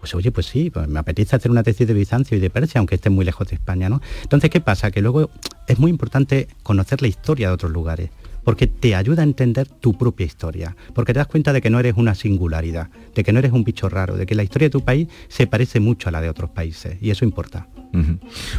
Pues 0.00 0.14
oye, 0.14 0.30
pues 0.30 0.46
sí, 0.46 0.70
pues 0.70 0.86
me 0.86 1.00
apetece 1.00 1.34
hacer 1.34 1.50
una 1.50 1.62
tesis 1.62 1.86
de 1.86 1.94
Bizancio 1.94 2.36
y 2.36 2.40
de 2.40 2.50
Persia, 2.50 2.78
aunque 2.78 2.94
esté 2.94 3.10
muy 3.10 3.24
lejos 3.24 3.48
de 3.48 3.56
España, 3.56 3.88
¿no? 3.88 4.00
Entonces, 4.22 4.50
¿qué 4.50 4.60
pasa? 4.60 4.90
Que 4.90 5.00
luego 5.00 5.30
es 5.66 5.78
muy 5.78 5.90
importante 5.90 6.46
conocer 6.62 7.02
la 7.02 7.08
historia 7.08 7.48
de 7.48 7.54
otros 7.54 7.72
lugares 7.72 8.10
porque 8.48 8.66
te 8.66 8.94
ayuda 8.94 9.20
a 9.20 9.26
entender 9.26 9.68
tu 9.68 9.98
propia 9.98 10.24
historia, 10.24 10.74
porque 10.94 11.12
te 11.12 11.18
das 11.18 11.26
cuenta 11.26 11.52
de 11.52 11.60
que 11.60 11.68
no 11.68 11.78
eres 11.80 11.98
una 11.98 12.14
singularidad, 12.14 12.88
de 13.14 13.22
que 13.22 13.30
no 13.30 13.40
eres 13.40 13.52
un 13.52 13.62
bicho 13.62 13.90
raro, 13.90 14.16
de 14.16 14.24
que 14.24 14.34
la 14.34 14.42
historia 14.42 14.68
de 14.68 14.70
tu 14.70 14.80
país 14.80 15.06
se 15.28 15.46
parece 15.46 15.80
mucho 15.80 16.08
a 16.08 16.12
la 16.12 16.22
de 16.22 16.30
otros 16.30 16.48
países, 16.48 16.96
y 17.02 17.10
eso 17.10 17.26
importa. 17.26 17.68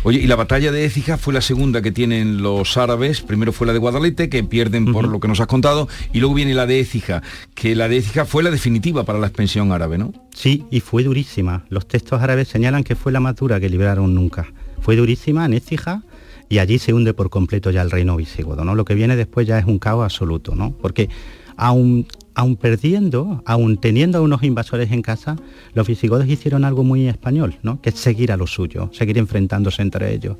Oye, 0.03 0.19
y 0.19 0.27
la 0.27 0.35
batalla 0.35 0.71
de 0.71 0.85
Écija 0.85 1.17
fue 1.17 1.33
la 1.33 1.41
segunda 1.41 1.81
que 1.81 1.91
tienen 1.91 2.43
los 2.43 2.77
árabes, 2.77 3.21
primero 3.21 3.51
fue 3.51 3.65
la 3.65 3.73
de 3.73 3.79
Guadalete, 3.79 4.29
que 4.29 4.43
pierden 4.43 4.93
por 4.93 5.07
lo 5.07 5.19
que 5.19 5.27
nos 5.27 5.39
has 5.39 5.47
contado, 5.47 5.87
y 6.13 6.19
luego 6.19 6.35
viene 6.35 6.53
la 6.53 6.67
de 6.67 6.81
Écija, 6.81 7.23
que 7.55 7.73
la 7.73 7.89
de 7.89 7.97
Écija 7.97 8.25
fue 8.25 8.43
la 8.43 8.51
definitiva 8.51 9.05
para 9.05 9.17
la 9.17 9.25
expansión 9.25 9.71
árabe, 9.71 9.97
¿no? 9.97 10.13
Sí, 10.35 10.65
y 10.69 10.81
fue 10.81 11.01
durísima. 11.01 11.65
Los 11.69 11.87
textos 11.87 12.21
árabes 12.21 12.47
señalan 12.47 12.83
que 12.83 12.95
fue 12.95 13.11
la 13.11 13.21
más 13.21 13.37
dura 13.37 13.59
que 13.59 13.69
libraron 13.69 14.13
nunca. 14.13 14.53
Fue 14.81 14.95
durísima 14.95 15.47
en 15.47 15.53
Écija, 15.53 16.03
y 16.49 16.57
allí 16.57 16.79
se 16.79 16.93
hunde 16.93 17.13
por 17.13 17.29
completo 17.29 17.69
ya 17.71 17.83
el 17.83 17.91
reino 17.91 18.17
visigodo, 18.17 18.65
¿no? 18.65 18.75
Lo 18.75 18.83
que 18.83 18.95
viene 18.95 19.15
después 19.15 19.47
ya 19.47 19.59
es 19.59 19.65
un 19.65 19.77
caos 19.77 20.03
absoluto, 20.03 20.55
¿no? 20.55 20.71
Porque 20.71 21.07
aún, 21.55 22.07
aún 22.33 22.55
perdiendo, 22.55 23.43
aún 23.45 23.77
teniendo 23.77 24.17
a 24.17 24.21
unos 24.21 24.43
invasores 24.43 24.91
en 24.91 25.03
casa, 25.03 25.35
los 25.73 25.87
visigodos 25.87 26.27
hicieron 26.27 26.65
algo 26.65 26.83
muy 26.83 27.07
español, 27.07 27.57
¿no? 27.61 27.79
Que 27.81 27.89
es 27.89 27.95
seguir 27.95 28.31
a 28.31 28.37
lo 28.37 28.47
suyo, 28.47 28.89
seguir 28.91 29.19
enfrentándose 29.19 29.83
entre 29.83 30.13
ellos. 30.13 30.37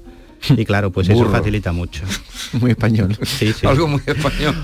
Y 0.50 0.66
claro, 0.66 0.92
pues 0.92 1.10
eso 1.10 1.30
facilita 1.30 1.72
mucho. 1.72 2.04
Muy 2.54 2.72
español. 2.72 3.18
Sí, 3.24 3.54
sí. 3.54 3.68
Algo 3.68 3.88
muy 3.88 4.02
español. 4.06 4.56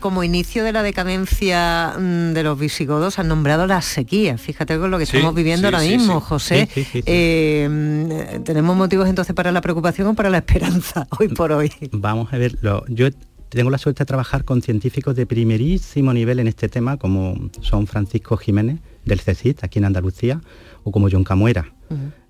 Como, 0.00 0.24
inicio 0.24 0.64
de 0.64 0.72
la 0.72 0.82
decadencia 0.82 1.94
mm, 1.98 2.32
de 2.32 2.42
los 2.42 2.58
visigodos 2.58 3.18
han 3.18 3.28
nombrado 3.28 3.66
la 3.66 3.80
sequía. 3.82 4.36
Fíjate 4.38 4.78
con 4.78 4.90
lo 4.90 4.98
que 4.98 5.04
estamos 5.04 5.34
viviendo 5.34 5.68
ahora 5.68 5.80
mismo, 5.80 6.20
José. 6.20 6.68
Eh, 6.74 7.68
mm, 7.70 8.42
¿Tenemos 8.42 8.76
motivos 8.76 9.08
entonces 9.08 9.34
para 9.34 9.52
la 9.52 9.60
preocupación 9.60 10.08
o 10.08 10.14
para 10.14 10.30
la 10.30 10.38
esperanza 10.38 11.06
hoy 11.18 11.28
por 11.28 11.52
hoy? 11.52 11.72
Vamos 11.92 12.32
a 12.32 12.38
ver, 12.38 12.58
yo 12.88 13.08
tengo 13.48 13.70
la 13.70 13.78
suerte 13.78 14.00
de 14.00 14.06
trabajar 14.06 14.44
con 14.44 14.62
científicos 14.62 15.14
de 15.14 15.26
primerísimo 15.26 16.12
nivel 16.12 16.40
en 16.40 16.48
este 16.48 16.68
tema, 16.68 16.96
como 16.96 17.50
son 17.60 17.86
Francisco 17.86 18.36
Jiménez 18.36 18.80
del 19.04 19.20
CECIT, 19.20 19.62
aquí 19.64 19.78
en 19.78 19.84
Andalucía, 19.84 20.40
o 20.84 20.90
como 20.90 21.08
John 21.10 21.24
Camuera, 21.24 21.72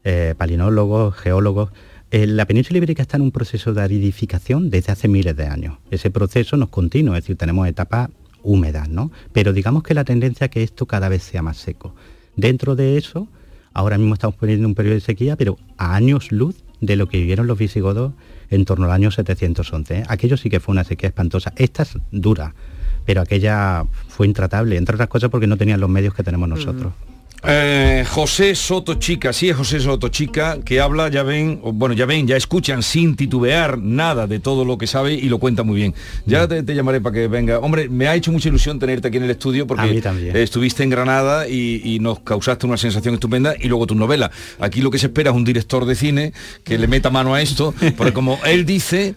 eh, 0.05 0.35
palinólogos, 0.37 1.15
geólogos 1.17 1.71
la 2.13 2.45
península 2.45 2.77
ibérica 2.77 3.03
está 3.03 3.17
en 3.17 3.23
un 3.23 3.33
proceso 3.33 3.73
de 3.73 3.81
aridificación 3.81 4.69
desde 4.69 4.93
hace 4.93 5.09
miles 5.09 5.35
de 5.35 5.47
años. 5.47 5.79
Ese 5.91 6.11
proceso 6.11 6.59
no 6.59 6.67
es 6.67 6.71
continuo, 6.71 7.15
es 7.17 7.25
decir, 7.25 7.37
tenemos 7.37 7.67
etapas 7.67 8.11
húmedas, 8.43 8.89
¿no? 8.91 9.11
Pero 9.33 9.55
digamos 9.55 9.83
que 9.83 9.95
la 9.95 10.05
tendencia 10.05 10.45
es 10.47 10.51
que 10.51 10.63
esto 10.63 10.85
cada 10.87 11.09
vez 11.09 11.23
sea 11.23 11.41
más 11.41 11.57
seco. 11.57 11.95
Dentro 12.37 12.77
de 12.77 12.99
eso, 12.99 13.29
ahora 13.73 13.97
mismo 13.97 14.13
estamos 14.13 14.37
poniendo 14.37 14.69
un 14.69 14.75
periodo 14.75 14.97
de 14.97 15.01
sequía, 15.01 15.37
pero 15.37 15.59
a 15.79 15.95
años 15.95 16.33
luz 16.33 16.57
de 16.83 16.97
lo 16.97 17.09
que 17.09 17.19
vivieron 17.19 17.47
los 17.47 17.59
visigodos 17.59 18.13
en 18.51 18.67
torno 18.67 18.85
al 18.85 18.93
año 18.93 19.11
711. 19.11 19.99
¿eh? 19.99 20.03
Aquello 20.09 20.37
sí 20.37 20.51
que 20.51 20.61
fue 20.61 20.73
una 20.73 20.85
sequía 20.85 21.09
espantosa. 21.09 21.55
Esta 21.57 21.85
es 21.85 21.97
dura, 22.11 22.55
pero 23.07 23.23
aquella 23.23 23.87
fue 24.09 24.27
intratable, 24.27 24.77
entre 24.77 24.97
otras 24.97 25.09
cosas 25.09 25.31
porque 25.31 25.47
no 25.47 25.57
tenían 25.57 25.81
los 25.81 25.89
medios 25.89 26.13
que 26.13 26.23
tenemos 26.23 26.49
nosotros. 26.49 26.93
Eh, 27.45 28.05
José 28.09 28.55
Soto 28.55 28.95
Chica, 28.95 29.33
sí 29.33 29.49
es 29.49 29.57
José 29.57 29.81
Soto 29.81 30.09
Chica, 30.09 30.59
que 30.65 30.81
habla, 30.81 31.09
ya 31.09 31.25
ven, 31.25 31.61
bueno, 31.61 31.93
ya 31.93 32.07
ven, 32.07 32.27
ya 32.27 32.37
escuchan 32.37 32.85
sin 32.85 33.17
titubear 33.17 33.79
nada 33.79 34.29
de 34.29 34.39
todo 34.39 34.65
lo 34.65 34.79
que 34.79 34.87
sabe 34.87 35.15
y 35.15 35.29
lo 35.29 35.39
cuenta 35.39 35.65
muy 35.65 35.77
bien. 35.77 35.95
Ya 36.25 36.47
te, 36.47 36.63
llamaré 36.75 37.01
para 37.01 37.15
que 37.15 37.27
venga. 37.27 37.59
Hombre, 37.59 37.89
me 37.89 38.07
ha 38.07 38.15
hecho 38.15 38.31
mucha 38.31 38.49
ilusión 38.49 38.79
tenerte 38.79 39.09
aquí 39.09 39.17
en 39.17 39.25
el 39.25 39.31
estudio 39.31 39.67
porque 39.67 40.03
estuviste 40.35 40.85
en 40.85 40.91
Granada 40.91 41.49
y, 41.49 41.99
nos 42.03 42.21
causaste 42.21 42.67
una 42.67 42.77
sensación 42.77 43.15
estupenda 43.15 43.55
y 43.59 43.69
luego 43.69 43.87
tu 43.87 43.95
novela. 43.95 44.31
Aquí 44.59 44.81
lo 44.81 44.91
que 44.91 44.99
se 44.99 45.07
espera 45.07 45.31
es 45.31 45.37
un 45.37 45.45
director 45.45 45.85
de 45.85 45.95
cine 45.95 46.33
que 46.65 46.79
le 46.79 46.89
meta 46.89 47.11
mano 47.11 47.35
a 47.35 47.43
esto, 47.43 47.75
porque 47.97 48.13
como 48.13 48.39
él 48.45 48.65
dice, 48.65 49.15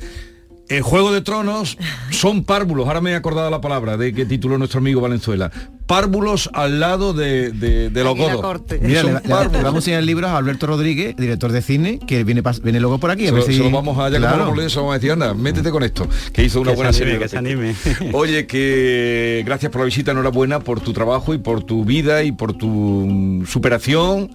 el 0.70 0.82
Juego 0.82 1.12
de 1.12 1.22
Tronos 1.22 1.78
son 2.12 2.44
párvulos, 2.44 2.88
ahora 2.88 3.02
me 3.02 3.12
he 3.12 3.16
acordado 3.16 3.50
la 3.50 3.62
palabra 3.62 3.98
de 3.98 4.14
que 4.14 4.26
tituló 4.26 4.58
nuestro 4.58 4.80
amigo 4.80 5.02
Valenzuela. 5.02 5.52
Párvulos 5.86 6.50
al 6.54 6.80
lado 6.80 7.14
de, 7.14 7.52
de, 7.52 8.04
los 8.04 8.18
godos. 8.18 8.62
Mira, 8.82 9.04
le, 9.04 9.12
vamos 9.12 9.66
a 9.66 9.78
enseñar 9.78 10.00
el 10.00 10.08
libro 10.08 10.28
a 10.28 10.38
Alberto 10.38 10.66
Rodríguez, 10.66 11.16
director 11.16 11.52
de 11.52 11.62
cine, 11.62 12.00
que 12.00 12.24
viene, 12.24 12.42
viene 12.64 12.80
luego 12.80 12.98
por 12.98 13.12
aquí. 13.12 13.28
A 13.28 13.32
ver 13.32 13.44
si... 13.44 13.58
lo 13.58 13.70
vamos 13.70 13.98
a, 14.00 14.10
ya 14.10 14.18
claro. 14.18 14.54
que 14.56 14.62
vamos 14.76 14.92
a 14.92 14.94
decir, 14.96 15.12
anda, 15.12 15.36
métete 15.36 15.70
con 15.70 15.84
esto, 15.84 16.08
que 16.34 16.44
hizo 16.44 16.62
una 16.62 16.72
buena 16.72 16.92
serie. 16.92 17.20
Que 17.20 17.28
se 17.28 17.38
anime. 17.38 17.76
Oye, 18.14 18.48
que 18.48 19.44
gracias 19.46 19.72
por 19.72 19.82
la 19.82 19.86
visita, 19.86 20.12
enhorabuena 20.12 20.60
por 20.60 20.80
tu 20.82 20.92
trabajo 20.92 21.36
y 21.36 21.38
por 21.38 21.64
tu 21.64 21.86
vida 21.86 22.24
y 22.24 22.32
por 22.32 22.54
tu 22.54 23.44
superación 23.48 24.32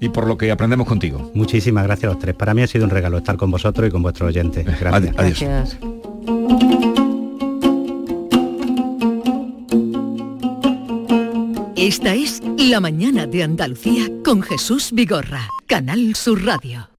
y 0.00 0.08
por 0.08 0.26
lo 0.26 0.36
que 0.36 0.50
aprendemos 0.50 0.86
contigo. 0.86 1.30
Muchísimas 1.34 1.84
gracias 1.84 2.10
a 2.10 2.14
los 2.14 2.18
tres. 2.18 2.34
Para 2.34 2.54
mí 2.54 2.62
ha 2.62 2.66
sido 2.66 2.84
un 2.84 2.90
regalo 2.90 3.18
estar 3.18 3.36
con 3.36 3.50
vosotros 3.50 3.88
y 3.88 3.90
con 3.90 4.02
vuestros 4.02 4.28
oyentes. 4.28 4.64
Gracias. 4.80 5.14
Adiós. 5.16 5.78
Esta 11.76 12.14
es 12.14 12.42
La 12.58 12.80
mañana 12.80 13.26
de 13.26 13.42
Andalucía 13.44 14.08
con 14.24 14.42
Jesús 14.42 14.90
Vigorra, 14.92 15.48
Canal 15.68 16.14
Sur 16.16 16.44
Radio. 16.44 16.95